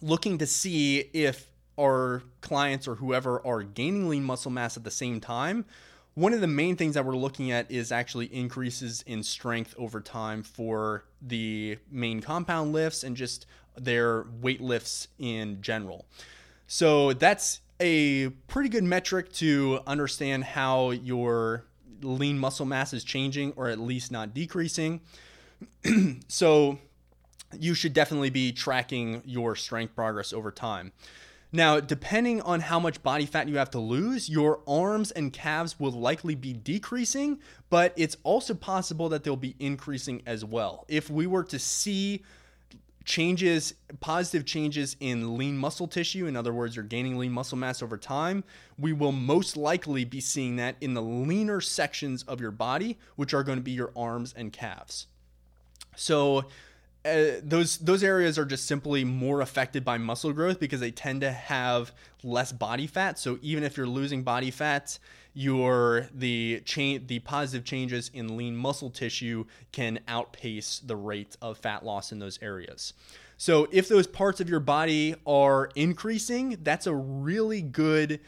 looking 0.04 0.38
to 0.38 0.46
see 0.46 1.00
if 1.14 1.50
our 1.80 2.22
clients 2.42 2.88
or 2.88 2.94
whoever 2.94 3.44
are 3.44 3.64
gaining 3.64 4.08
lean 4.08 4.24
muscle 4.24 4.52
mass 4.52 4.78
at 4.78 4.84
the 4.84 4.92
same 4.92 5.20
time, 5.20 5.66
one 6.14 6.32
of 6.32 6.40
the 6.40 6.46
main 6.46 6.76
things 6.76 6.94
that 6.94 7.04
we're 7.06 7.16
looking 7.16 7.50
at 7.50 7.72
is 7.72 7.92
actually 7.92 8.28
increases 8.28 9.04
in 9.08 9.24
strength 9.24 9.74
over 9.80 10.00
time 10.00 10.44
for 10.44 11.06
the 11.24 11.80
main 11.90 12.22
compound 12.22 12.72
lifts 12.72 13.04
and 13.04 13.18
just 13.18 13.48
their 13.76 14.28
weight 14.42 14.62
lifts 14.62 15.08
in 15.18 15.60
general. 15.60 16.06
So 16.68 17.14
that's 17.14 17.62
a 17.80 18.30
pretty 18.48 18.70
good 18.70 18.84
metric 18.84 19.32
to 19.34 19.80
understand 19.88 20.44
how 20.44 20.92
your 20.92 21.66
lean 22.02 22.38
muscle 22.38 22.66
mass 22.66 22.94
is 22.94 23.04
changing 23.04 23.54
or 23.56 23.70
at 23.70 23.80
least 23.80 24.12
not 24.12 24.34
decreasing. 24.34 25.02
so 26.28 26.80
you 27.58 27.74
should 27.74 27.94
definitely 27.94 28.30
be 28.30 28.52
tracking 28.52 29.22
your 29.26 29.56
strength 29.56 29.96
progress 29.96 30.34
over 30.34 30.52
time. 30.52 30.92
Now, 31.56 31.80
depending 31.80 32.42
on 32.42 32.62
how 32.62 32.80
much 32.80 33.04
body 33.04 33.28
fat 33.28 33.48
you 33.48 33.58
have 33.58 33.70
to 33.72 33.80
lose, 33.80 34.28
your 34.28 34.62
arms 34.68 35.12
and 35.12 35.32
calves 35.32 35.80
will 35.80 35.92
likely 35.92 36.34
be 36.34 36.52
decreasing, 36.52 37.40
but 37.70 37.94
it's 37.96 38.18
also 38.24 38.56
possible 38.56 39.08
that 39.10 39.24
they'll 39.24 39.36
be 39.36 39.56
increasing 39.60 40.24
as 40.26 40.44
well. 40.44 40.84
If 40.88 41.12
we 41.12 41.28
were 41.28 41.44
to 41.44 41.60
see 41.60 42.24
changes, 43.06 43.74
positive 44.00 44.46
changes 44.46 44.96
in 45.00 45.38
lean 45.38 45.58
muscle 45.58 45.88
tissue, 45.88 46.26
in 46.26 46.36
other 46.36 46.54
words, 46.54 46.76
you're 46.76 46.86
gaining 46.86 47.18
lean 47.18 47.32
muscle 47.32 47.58
mass 47.58 47.82
over 47.82 47.98
time, 47.98 48.44
we 48.78 48.94
will 48.94 49.12
most 49.12 49.58
likely 49.58 50.06
be 50.06 50.20
seeing 50.20 50.56
that 50.56 50.76
in 50.82 50.94
the 50.94 51.02
leaner 51.02 51.62
sections 51.62 52.24
of 52.24 52.40
your 52.40 52.52
body, 52.52 52.98
which 53.16 53.34
are 53.34 53.44
going 53.44 53.58
to 53.58 53.64
be 53.64 53.72
your 53.72 53.92
arms 53.96 54.34
and 54.38 54.54
calves. 54.54 55.08
So, 55.96 56.46
uh, 57.06 57.42
those 57.44 57.80
those 57.80 58.02
areas 58.02 58.40
are 58.40 58.46
just 58.46 58.66
simply 58.66 59.04
more 59.04 59.42
affected 59.42 59.84
by 59.84 59.98
muscle 59.98 60.32
growth 60.32 60.58
because 60.58 60.80
they 60.80 60.92
tend 60.92 61.20
to 61.20 61.32
have 61.32 61.92
less 62.24 62.54
body 62.54 62.88
fat. 62.88 63.20
So 63.20 63.40
even 63.42 63.66
if 63.66 63.76
you're 63.76 63.88
losing 63.88 64.24
body 64.24 64.52
fat, 64.52 64.98
your 65.34 66.08
the 66.14 66.62
chain 66.66 67.06
the 67.08 67.20
positive 67.20 67.66
changes 67.66 68.12
in 68.14 68.38
lean 68.38 68.56
muscle 68.56 68.90
tissue 68.90 69.46
can 69.72 70.00
outpace 70.08 70.80
the 70.80 70.96
rate 70.96 71.36
of 71.42 71.58
fat 71.58 71.84
loss 71.84 72.12
in 72.12 72.20
those 72.20 72.40
areas. 72.42 72.94
So 73.38 73.68
if 73.72 73.90
those 73.90 74.08
parts 74.08 74.40
of 74.40 74.50
your 74.50 74.60
body 74.60 75.16
are 75.26 75.70
increasing, 75.76 76.58
that's 76.62 76.88
a 76.88 76.94
really 76.94 77.62
good 77.62 78.20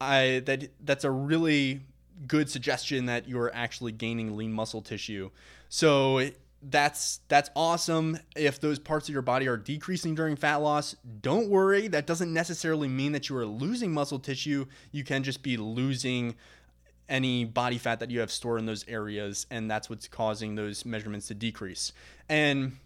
I 0.00 0.42
that 0.46 0.68
that's 0.84 1.04
a 1.04 1.10
really 1.10 1.82
good 2.26 2.50
suggestion 2.50 3.06
that 3.06 3.28
you're 3.28 3.50
actually 3.54 3.92
gaining 3.92 4.36
lean 4.36 4.52
muscle 4.52 4.82
tissue. 4.82 5.30
So 5.68 6.30
that's 6.62 7.20
that's 7.28 7.50
awesome. 7.56 8.18
If 8.36 8.60
those 8.60 8.78
parts 8.78 9.08
of 9.08 9.12
your 9.12 9.22
body 9.22 9.48
are 9.48 9.56
decreasing 9.56 10.14
during 10.14 10.36
fat 10.36 10.56
loss 10.56 10.94
don't 11.20 11.48
worry. 11.48 11.88
That 11.88 12.06
doesn't 12.06 12.32
necessarily 12.32 12.88
mean 12.88 13.12
that 13.12 13.28
you 13.28 13.36
are 13.36 13.46
losing 13.46 13.92
muscle 13.92 14.18
tissue. 14.18 14.66
You 14.92 15.04
can 15.04 15.22
just 15.22 15.42
be 15.42 15.56
losing 15.56 16.36
any 17.08 17.44
body 17.44 17.78
fat 17.78 18.00
that 18.00 18.10
you 18.10 18.20
have 18.20 18.30
stored 18.30 18.60
in 18.60 18.66
those 18.66 18.86
areas 18.88 19.46
and 19.50 19.70
that's 19.70 19.90
what's 19.90 20.08
causing 20.08 20.54
those 20.54 20.84
measurements 20.84 21.26
to 21.28 21.34
decrease. 21.34 21.92
And 22.28 22.76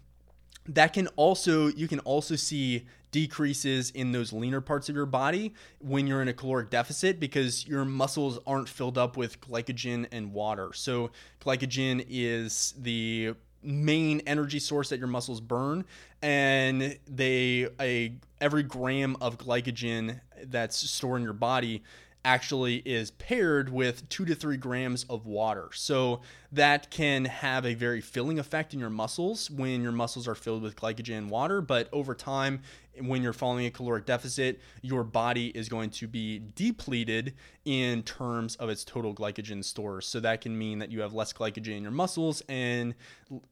that 0.67 0.93
can 0.93 1.07
also 1.15 1.67
you 1.67 1.87
can 1.87 1.99
also 1.99 2.35
see 2.35 2.87
decreases 3.11 3.89
in 3.91 4.11
those 4.11 4.33
leaner 4.33 4.59
parts 4.59 4.89
of 4.89 4.95
your 4.95 5.05
body 5.05 5.53
when 5.79 6.07
you're 6.07 6.21
in 6.21 6.27
a 6.27 6.33
caloric 6.33 6.69
deficit 6.69 7.19
because 7.19 7.65
your 7.65 7.85
muscles 7.85 8.37
aren't 8.45 8.67
filled 8.67 8.97
up 8.97 9.15
with 9.15 9.39
glycogen 9.39 10.05
and 10.11 10.33
water. 10.33 10.73
So 10.73 11.11
glycogen 11.41 12.05
is 12.09 12.73
the 12.77 13.33
main 13.63 14.21
energy 14.21 14.59
source 14.59 14.89
that 14.89 14.99
your 14.99 15.07
muscles 15.07 15.41
burn 15.41 15.83
and 16.21 16.97
they 17.07 17.67
a 17.79 18.13
every 18.39 18.63
gram 18.63 19.15
of 19.21 19.37
glycogen 19.37 20.19
that's 20.45 20.77
stored 20.77 21.19
in 21.19 21.23
your 21.23 21.33
body 21.33 21.83
actually 22.27 22.75
is 22.79 23.11
paired 23.11 23.69
with 23.69 24.07
two 24.09 24.25
to 24.25 24.35
three 24.35 24.57
grams 24.57 25.05
of 25.05 25.25
water. 25.25 25.69
So 25.73 26.19
that 26.51 26.91
can 26.91 27.23
have 27.23 27.65
a 27.65 27.73
very 27.73 28.01
filling 28.01 28.37
effect 28.37 28.73
in 28.73 28.81
your 28.81 28.89
muscles 28.89 29.49
when 29.49 29.81
your 29.81 29.93
muscles 29.93 30.27
are 30.27 30.35
filled 30.35 30.61
with 30.61 30.75
glycogen 30.75 31.19
and 31.19 31.29
water. 31.29 31.61
But 31.61 31.87
over 31.93 32.13
time, 32.13 32.63
when 32.99 33.23
you're 33.23 33.31
following 33.31 33.65
a 33.65 33.71
caloric 33.71 34.05
deficit, 34.05 34.59
your 34.81 35.05
body 35.05 35.47
is 35.55 35.69
going 35.69 35.89
to 35.91 36.07
be 36.07 36.41
depleted 36.53 37.33
in 37.63 38.03
terms 38.03 38.57
of 38.57 38.69
its 38.69 38.83
total 38.83 39.15
glycogen 39.15 39.63
stores. 39.63 40.05
So 40.05 40.19
that 40.19 40.41
can 40.41 40.57
mean 40.57 40.79
that 40.79 40.91
you 40.91 40.99
have 40.99 41.13
less 41.13 41.31
glycogen 41.31 41.77
in 41.77 41.83
your 41.83 41.91
muscles 41.93 42.41
and 42.49 42.93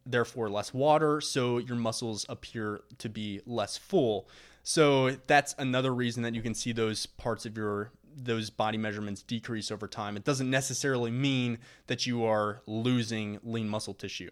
therefore 0.05 0.49
less 0.49 0.73
water. 0.73 1.21
So 1.21 1.59
your 1.59 1.77
muscles 1.77 2.25
appear 2.27 2.81
to 2.97 3.07
be 3.07 3.39
less 3.45 3.77
full. 3.77 4.27
So 4.63 5.11
that's 5.27 5.55
another 5.57 5.93
reason 5.93 6.23
that 6.23 6.35
you 6.35 6.41
can 6.41 6.55
see 6.55 6.73
those 6.73 7.05
parts 7.05 7.45
of 7.45 7.55
your 7.55 7.91
those 8.15 8.49
body 8.49 8.77
measurements 8.77 9.21
decrease 9.21 9.71
over 9.71 9.87
time. 9.87 10.15
It 10.15 10.23
doesn't 10.23 10.49
necessarily 10.49 11.11
mean 11.11 11.57
that 11.87 12.05
you 12.05 12.23
are 12.23 12.61
losing 12.65 13.39
lean 13.43 13.67
muscle 13.67 13.93
tissue. 13.93 14.29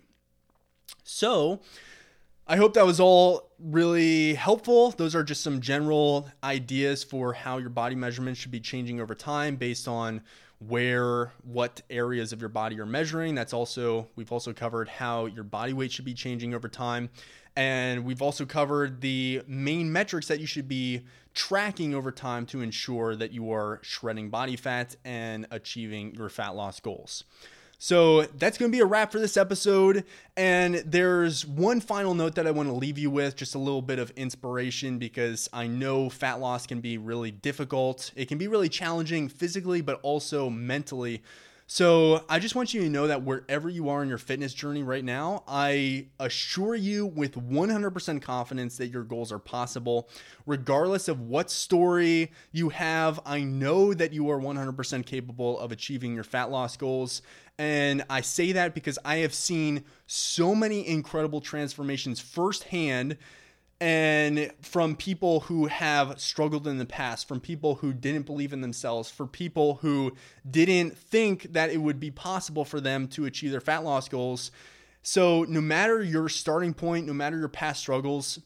So, 1.03 1.61
I 2.45 2.57
hope 2.57 2.73
that 2.73 2.85
was 2.85 2.99
all 2.99 3.51
really 3.57 4.33
helpful. 4.33 4.91
Those 4.91 5.15
are 5.15 5.23
just 5.23 5.41
some 5.41 5.61
general 5.61 6.29
ideas 6.43 7.03
for 7.03 7.33
how 7.33 7.57
your 7.57 7.69
body 7.69 7.95
measurements 7.95 8.39
should 8.39 8.51
be 8.51 8.59
changing 8.59 8.99
over 8.99 9.15
time 9.15 9.55
based 9.55 9.87
on 9.87 10.21
where 10.59 11.31
what 11.43 11.81
areas 11.89 12.33
of 12.33 12.41
your 12.41 12.49
body 12.49 12.75
you're 12.75 12.85
measuring. 12.85 13.35
That's 13.35 13.53
also 13.53 14.09
we've 14.15 14.31
also 14.31 14.51
covered 14.51 14.89
how 14.89 15.25
your 15.25 15.43
body 15.43 15.71
weight 15.71 15.91
should 15.91 16.05
be 16.05 16.13
changing 16.13 16.53
over 16.53 16.67
time. 16.67 17.09
And 17.55 18.03
we've 18.03 18.21
also 18.21 18.45
covered 18.45 18.99
the 18.99 19.41
main 19.47 19.91
metrics 19.91 20.27
that 20.27 20.39
you 20.39 20.47
should 20.47 20.67
be 20.67 21.03
tracking 21.33 21.93
over 21.93 22.11
time 22.11 22.45
to 22.47 22.61
ensure 22.61 23.15
that 23.15 23.31
you 23.31 23.51
are 23.51 23.79
shredding 23.81 24.29
body 24.29 24.55
fat 24.55 24.95
and 25.03 25.47
achieving 25.51 26.13
your 26.15 26.29
fat 26.29 26.55
loss 26.55 26.79
goals. 26.79 27.23
So 27.83 28.21
that's 28.21 28.57
going 28.57 28.71
to 28.71 28.73
be 28.73 28.79
a 28.79 28.85
wrap 28.85 29.11
for 29.11 29.19
this 29.19 29.35
episode. 29.35 30.05
And 30.37 30.75
there's 30.85 31.45
one 31.45 31.81
final 31.81 32.13
note 32.13 32.35
that 32.35 32.47
I 32.47 32.51
want 32.51 32.69
to 32.69 32.73
leave 32.73 32.97
you 32.97 33.11
with 33.11 33.35
just 33.35 33.55
a 33.55 33.59
little 33.59 33.81
bit 33.81 33.99
of 33.99 34.09
inspiration 34.11 34.99
because 34.99 35.49
I 35.51 35.67
know 35.67 36.09
fat 36.09 36.39
loss 36.39 36.65
can 36.65 36.79
be 36.79 36.97
really 36.97 37.31
difficult. 37.31 38.11
It 38.15 38.29
can 38.29 38.37
be 38.37 38.47
really 38.47 38.69
challenging 38.69 39.27
physically, 39.27 39.81
but 39.81 39.99
also 40.01 40.49
mentally. 40.49 41.23
So 41.73 42.23
I 42.29 42.37
just 42.37 42.53
want 42.53 42.75
you 42.75 42.81
to 42.81 42.89
know 42.89 43.07
that 43.07 43.23
wherever 43.23 43.67
you 43.67 43.89
are 43.89 44.03
in 44.03 44.07
your 44.07 44.19
fitness 44.19 44.53
journey 44.53 44.83
right 44.83 45.03
now, 45.03 45.43
I 45.47 46.05
assure 46.19 46.75
you 46.75 47.07
with 47.07 47.33
100% 47.33 48.21
confidence 48.21 48.77
that 48.77 48.89
your 48.89 49.03
goals 49.03 49.31
are 49.31 49.39
possible. 49.39 50.07
Regardless 50.45 51.07
of 51.07 51.21
what 51.21 51.49
story 51.49 52.31
you 52.51 52.69
have, 52.69 53.19
I 53.25 53.41
know 53.41 53.91
that 53.91 54.13
you 54.13 54.29
are 54.29 54.37
100% 54.39 55.03
capable 55.07 55.59
of 55.59 55.71
achieving 55.71 56.13
your 56.13 56.23
fat 56.23 56.51
loss 56.51 56.77
goals. 56.77 57.23
And 57.57 58.03
I 58.07 58.21
say 58.21 58.51
that 58.51 58.75
because 58.75 58.99
I 59.03 59.15
have 59.17 59.33
seen 59.33 59.83
so 60.05 60.53
many 60.53 60.87
incredible 60.87 61.41
transformations 61.41 62.19
firsthand 62.19 63.17
and 63.79 64.51
from 64.61 64.95
people 64.95 65.41
who 65.41 65.65
have 65.65 66.19
struggled 66.19 66.67
in 66.67 66.77
the 66.77 66.85
past, 66.85 67.27
from 67.27 67.39
people 67.39 67.75
who 67.75 67.93
didn't 67.93 68.25
believe 68.25 68.53
in 68.53 68.61
themselves, 68.61 69.11
for 69.11 69.27
people 69.27 69.75
who 69.75 70.13
didn't 70.49 70.97
think 70.97 71.53
that 71.53 71.69
it 71.69 71.77
would 71.77 71.99
be 71.99 72.11
possible 72.11 72.65
for 72.65 72.79
them 72.79 73.07
to 73.09 73.25
achieve 73.25 73.51
their 73.51 73.61
fat 73.61 73.83
loss 73.83 74.07
goals. 74.07 74.51
So, 75.01 75.43
no 75.49 75.59
matter 75.59 76.01
your 76.01 76.29
starting 76.29 76.73
point, 76.73 77.07
no 77.07 77.13
matter 77.13 77.37
your 77.37 77.49
past 77.49 77.81
struggles, 77.81 78.39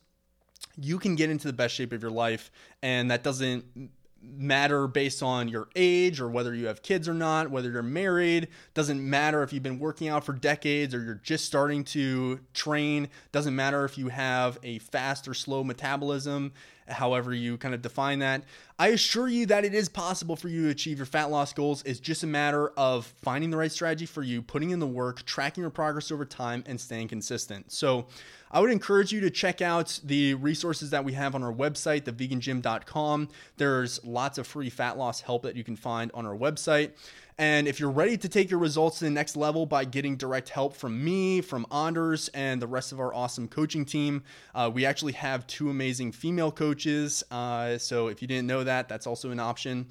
you 0.76 0.98
can 0.98 1.16
get 1.16 1.30
into 1.30 1.48
the 1.48 1.54
best 1.54 1.76
shape 1.76 1.94
of 1.94 2.02
your 2.02 2.12
life. 2.12 2.52
And 2.82 3.12
that 3.12 3.24
doesn't 3.24 3.92
matter 4.36 4.88
based 4.88 5.24
on 5.24 5.48
your 5.48 5.70
age 5.76 6.20
or 6.20 6.30
whether 6.30 6.54
you 6.54 6.68
have 6.68 6.82
kids 6.82 7.08
or 7.08 7.14
not, 7.14 7.50
whether 7.50 7.72
you're 7.72 7.84
married. 7.84 8.48
Doesn't 8.74 9.08
matter 9.08 9.44
if 9.44 9.54
you've 9.54 9.64
been 9.64 9.80
working 9.80 10.08
out 10.08 10.24
for 10.24 10.34
decades 10.34 10.94
or 10.94 11.04
you're 11.04 11.22
just 11.24 11.46
starting 11.46 11.84
to 11.86 12.40
train. 12.54 13.10
Doesn't 13.32 13.56
matter 13.56 13.86
if 13.86 13.98
you 13.98 14.10
have 14.10 14.60
a 14.64 14.80
fast 14.80 15.28
or 15.28 15.34
slow 15.34 15.64
metabolism, 15.64 16.54
however 16.88 17.34
you 17.34 17.58
kind 17.58 17.74
of 17.74 17.82
define 17.82 18.20
that. 18.20 18.44
I 18.80 18.90
assure 18.90 19.28
you 19.28 19.48
that 19.48 19.66
it 19.66 19.74
is 19.74 19.90
possible 19.90 20.36
for 20.36 20.50
you 20.50 20.66
to 20.66 20.70
achieve 20.70 20.98
your 21.00 21.08
fat 21.08 21.32
loss 21.32 21.52
goals. 21.52 21.82
It's 21.84 22.00
just 22.00 22.22
a 22.22 22.28
matter 22.28 22.70
of 22.78 23.08
finding 23.24 23.50
the 23.50 23.58
right 23.58 23.72
strategy 23.72 24.06
for 24.06 24.22
you, 24.22 24.44
putting 24.44 24.70
in 24.70 24.80
the 24.80 24.86
work, 24.86 25.26
tracking 25.26 25.62
your 25.62 25.72
progress 25.72 26.12
over 26.12 26.26
time, 26.26 26.64
and 26.68 26.80
staying 26.80 27.08
consistent. 27.08 27.72
So, 27.72 28.06
I 28.52 28.62
would 28.62 28.72
encourage 28.72 29.12
you 29.12 29.20
to 29.22 29.30
check 29.30 29.62
out 29.62 30.00
the 30.04 30.34
resources 30.36 30.92
that 30.92 31.04
we 31.04 31.14
have 31.14 31.36
on 31.36 31.44
our 31.44 31.54
website, 31.54 32.04
thevegangym.com. 32.04 33.30
There's 33.58 34.04
lots 34.06 34.38
of 34.38 34.48
free 34.48 34.70
fat 34.70 34.98
loss 34.98 35.22
help 35.22 35.44
that 35.44 35.56
you 35.56 35.64
can 35.64 35.76
find 35.76 36.12
on 36.14 36.26
our 36.26 36.36
website. 36.36 36.92
And 37.40 37.68
if 37.68 37.80
you're 37.80 37.92
ready 37.92 38.18
to 38.18 38.28
take 38.28 38.50
your 38.50 38.60
results 38.60 38.98
to 38.98 39.06
the 39.06 39.12
next 39.12 39.36
level 39.36 39.68
by 39.68 39.86
getting 39.86 40.16
direct 40.16 40.50
help 40.50 40.76
from 40.76 41.04
me, 41.04 41.42
from 41.42 41.68
Anders, 41.72 42.30
and 42.30 42.60
the 42.60 42.66
rest 42.66 42.92
of 42.92 43.00
our 43.00 43.14
awesome 43.14 43.48
coaching 43.48 43.86
team, 43.86 44.24
uh, 44.56 44.72
we 44.74 44.88
actually 44.88 45.14
have 45.14 45.46
two 45.46 45.70
amazing 45.70 46.14
female 46.14 46.52
coaches. 46.52 47.24
Uh, 47.30 47.78
so 47.78 48.08
if 48.08 48.24
you 48.24 48.28
didn't 48.28 48.48
know 48.48 48.64
that, 48.68 48.88
that's 48.88 49.08
also 49.08 49.32
an 49.32 49.40
option. 49.40 49.88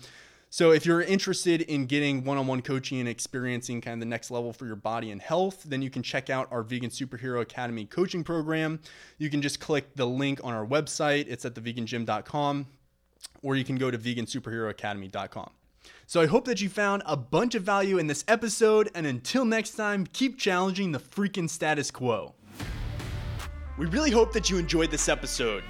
So, 0.48 0.70
if 0.70 0.86
you're 0.86 1.02
interested 1.02 1.62
in 1.62 1.86
getting 1.86 2.24
one 2.24 2.38
on 2.38 2.46
one 2.46 2.62
coaching 2.62 3.00
and 3.00 3.08
experiencing 3.08 3.80
kind 3.80 3.94
of 3.94 4.00
the 4.00 4.06
next 4.06 4.30
level 4.30 4.52
for 4.52 4.64
your 4.64 4.76
body 4.76 5.10
and 5.10 5.20
health, 5.20 5.64
then 5.64 5.82
you 5.82 5.90
can 5.90 6.02
check 6.02 6.30
out 6.30 6.48
our 6.52 6.62
Vegan 6.62 6.90
Superhero 6.90 7.42
Academy 7.42 7.84
coaching 7.84 8.22
program. 8.22 8.80
You 9.18 9.28
can 9.28 9.42
just 9.42 9.58
click 9.58 9.94
the 9.96 10.06
link 10.06 10.40
on 10.44 10.54
our 10.54 10.64
website, 10.64 11.26
it's 11.28 11.44
at 11.44 11.54
thevegangym.com, 11.54 12.66
or 13.42 13.56
you 13.56 13.64
can 13.64 13.76
go 13.76 13.90
to 13.90 13.98
vegansuperheroacademy.com. 13.98 15.50
So, 16.06 16.20
I 16.20 16.26
hope 16.26 16.44
that 16.44 16.60
you 16.60 16.68
found 16.68 17.02
a 17.06 17.16
bunch 17.16 17.56
of 17.56 17.64
value 17.64 17.98
in 17.98 18.06
this 18.06 18.24
episode, 18.28 18.88
and 18.94 19.04
until 19.04 19.44
next 19.44 19.72
time, 19.72 20.06
keep 20.12 20.38
challenging 20.38 20.92
the 20.92 21.00
freaking 21.00 21.50
status 21.50 21.90
quo. 21.90 22.34
We 23.78 23.86
really 23.86 24.10
hope 24.10 24.32
that 24.32 24.48
you 24.48 24.58
enjoyed 24.58 24.90
this 24.90 25.08
episode. 25.08 25.64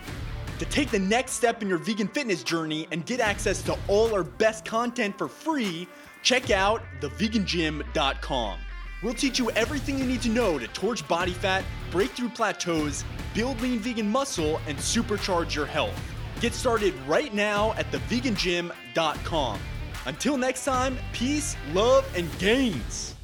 To 0.58 0.64
take 0.64 0.90
the 0.90 0.98
next 0.98 1.32
step 1.32 1.60
in 1.60 1.68
your 1.68 1.78
vegan 1.78 2.08
fitness 2.08 2.42
journey 2.42 2.88
and 2.90 3.04
get 3.04 3.20
access 3.20 3.62
to 3.62 3.76
all 3.88 4.14
our 4.14 4.22
best 4.22 4.64
content 4.64 5.18
for 5.18 5.28
free, 5.28 5.86
check 6.22 6.50
out 6.50 6.82
thevegangym.com. 7.00 8.58
We'll 9.02 9.14
teach 9.14 9.38
you 9.38 9.50
everything 9.50 9.98
you 9.98 10.06
need 10.06 10.22
to 10.22 10.30
know 10.30 10.58
to 10.58 10.66
torch 10.68 11.06
body 11.06 11.32
fat, 11.32 11.64
break 11.90 12.10
through 12.12 12.30
plateaus, 12.30 13.04
build 13.34 13.60
lean 13.60 13.80
vegan 13.80 14.08
muscle, 14.08 14.58
and 14.66 14.78
supercharge 14.78 15.54
your 15.54 15.66
health. 15.66 16.00
Get 16.40 16.54
started 16.54 16.94
right 17.06 17.34
now 17.34 17.72
at 17.74 17.90
thevegangym.com. 17.92 19.60
Until 20.06 20.36
next 20.38 20.64
time, 20.64 20.96
peace, 21.12 21.56
love, 21.72 22.10
and 22.16 22.26
gains. 22.38 23.15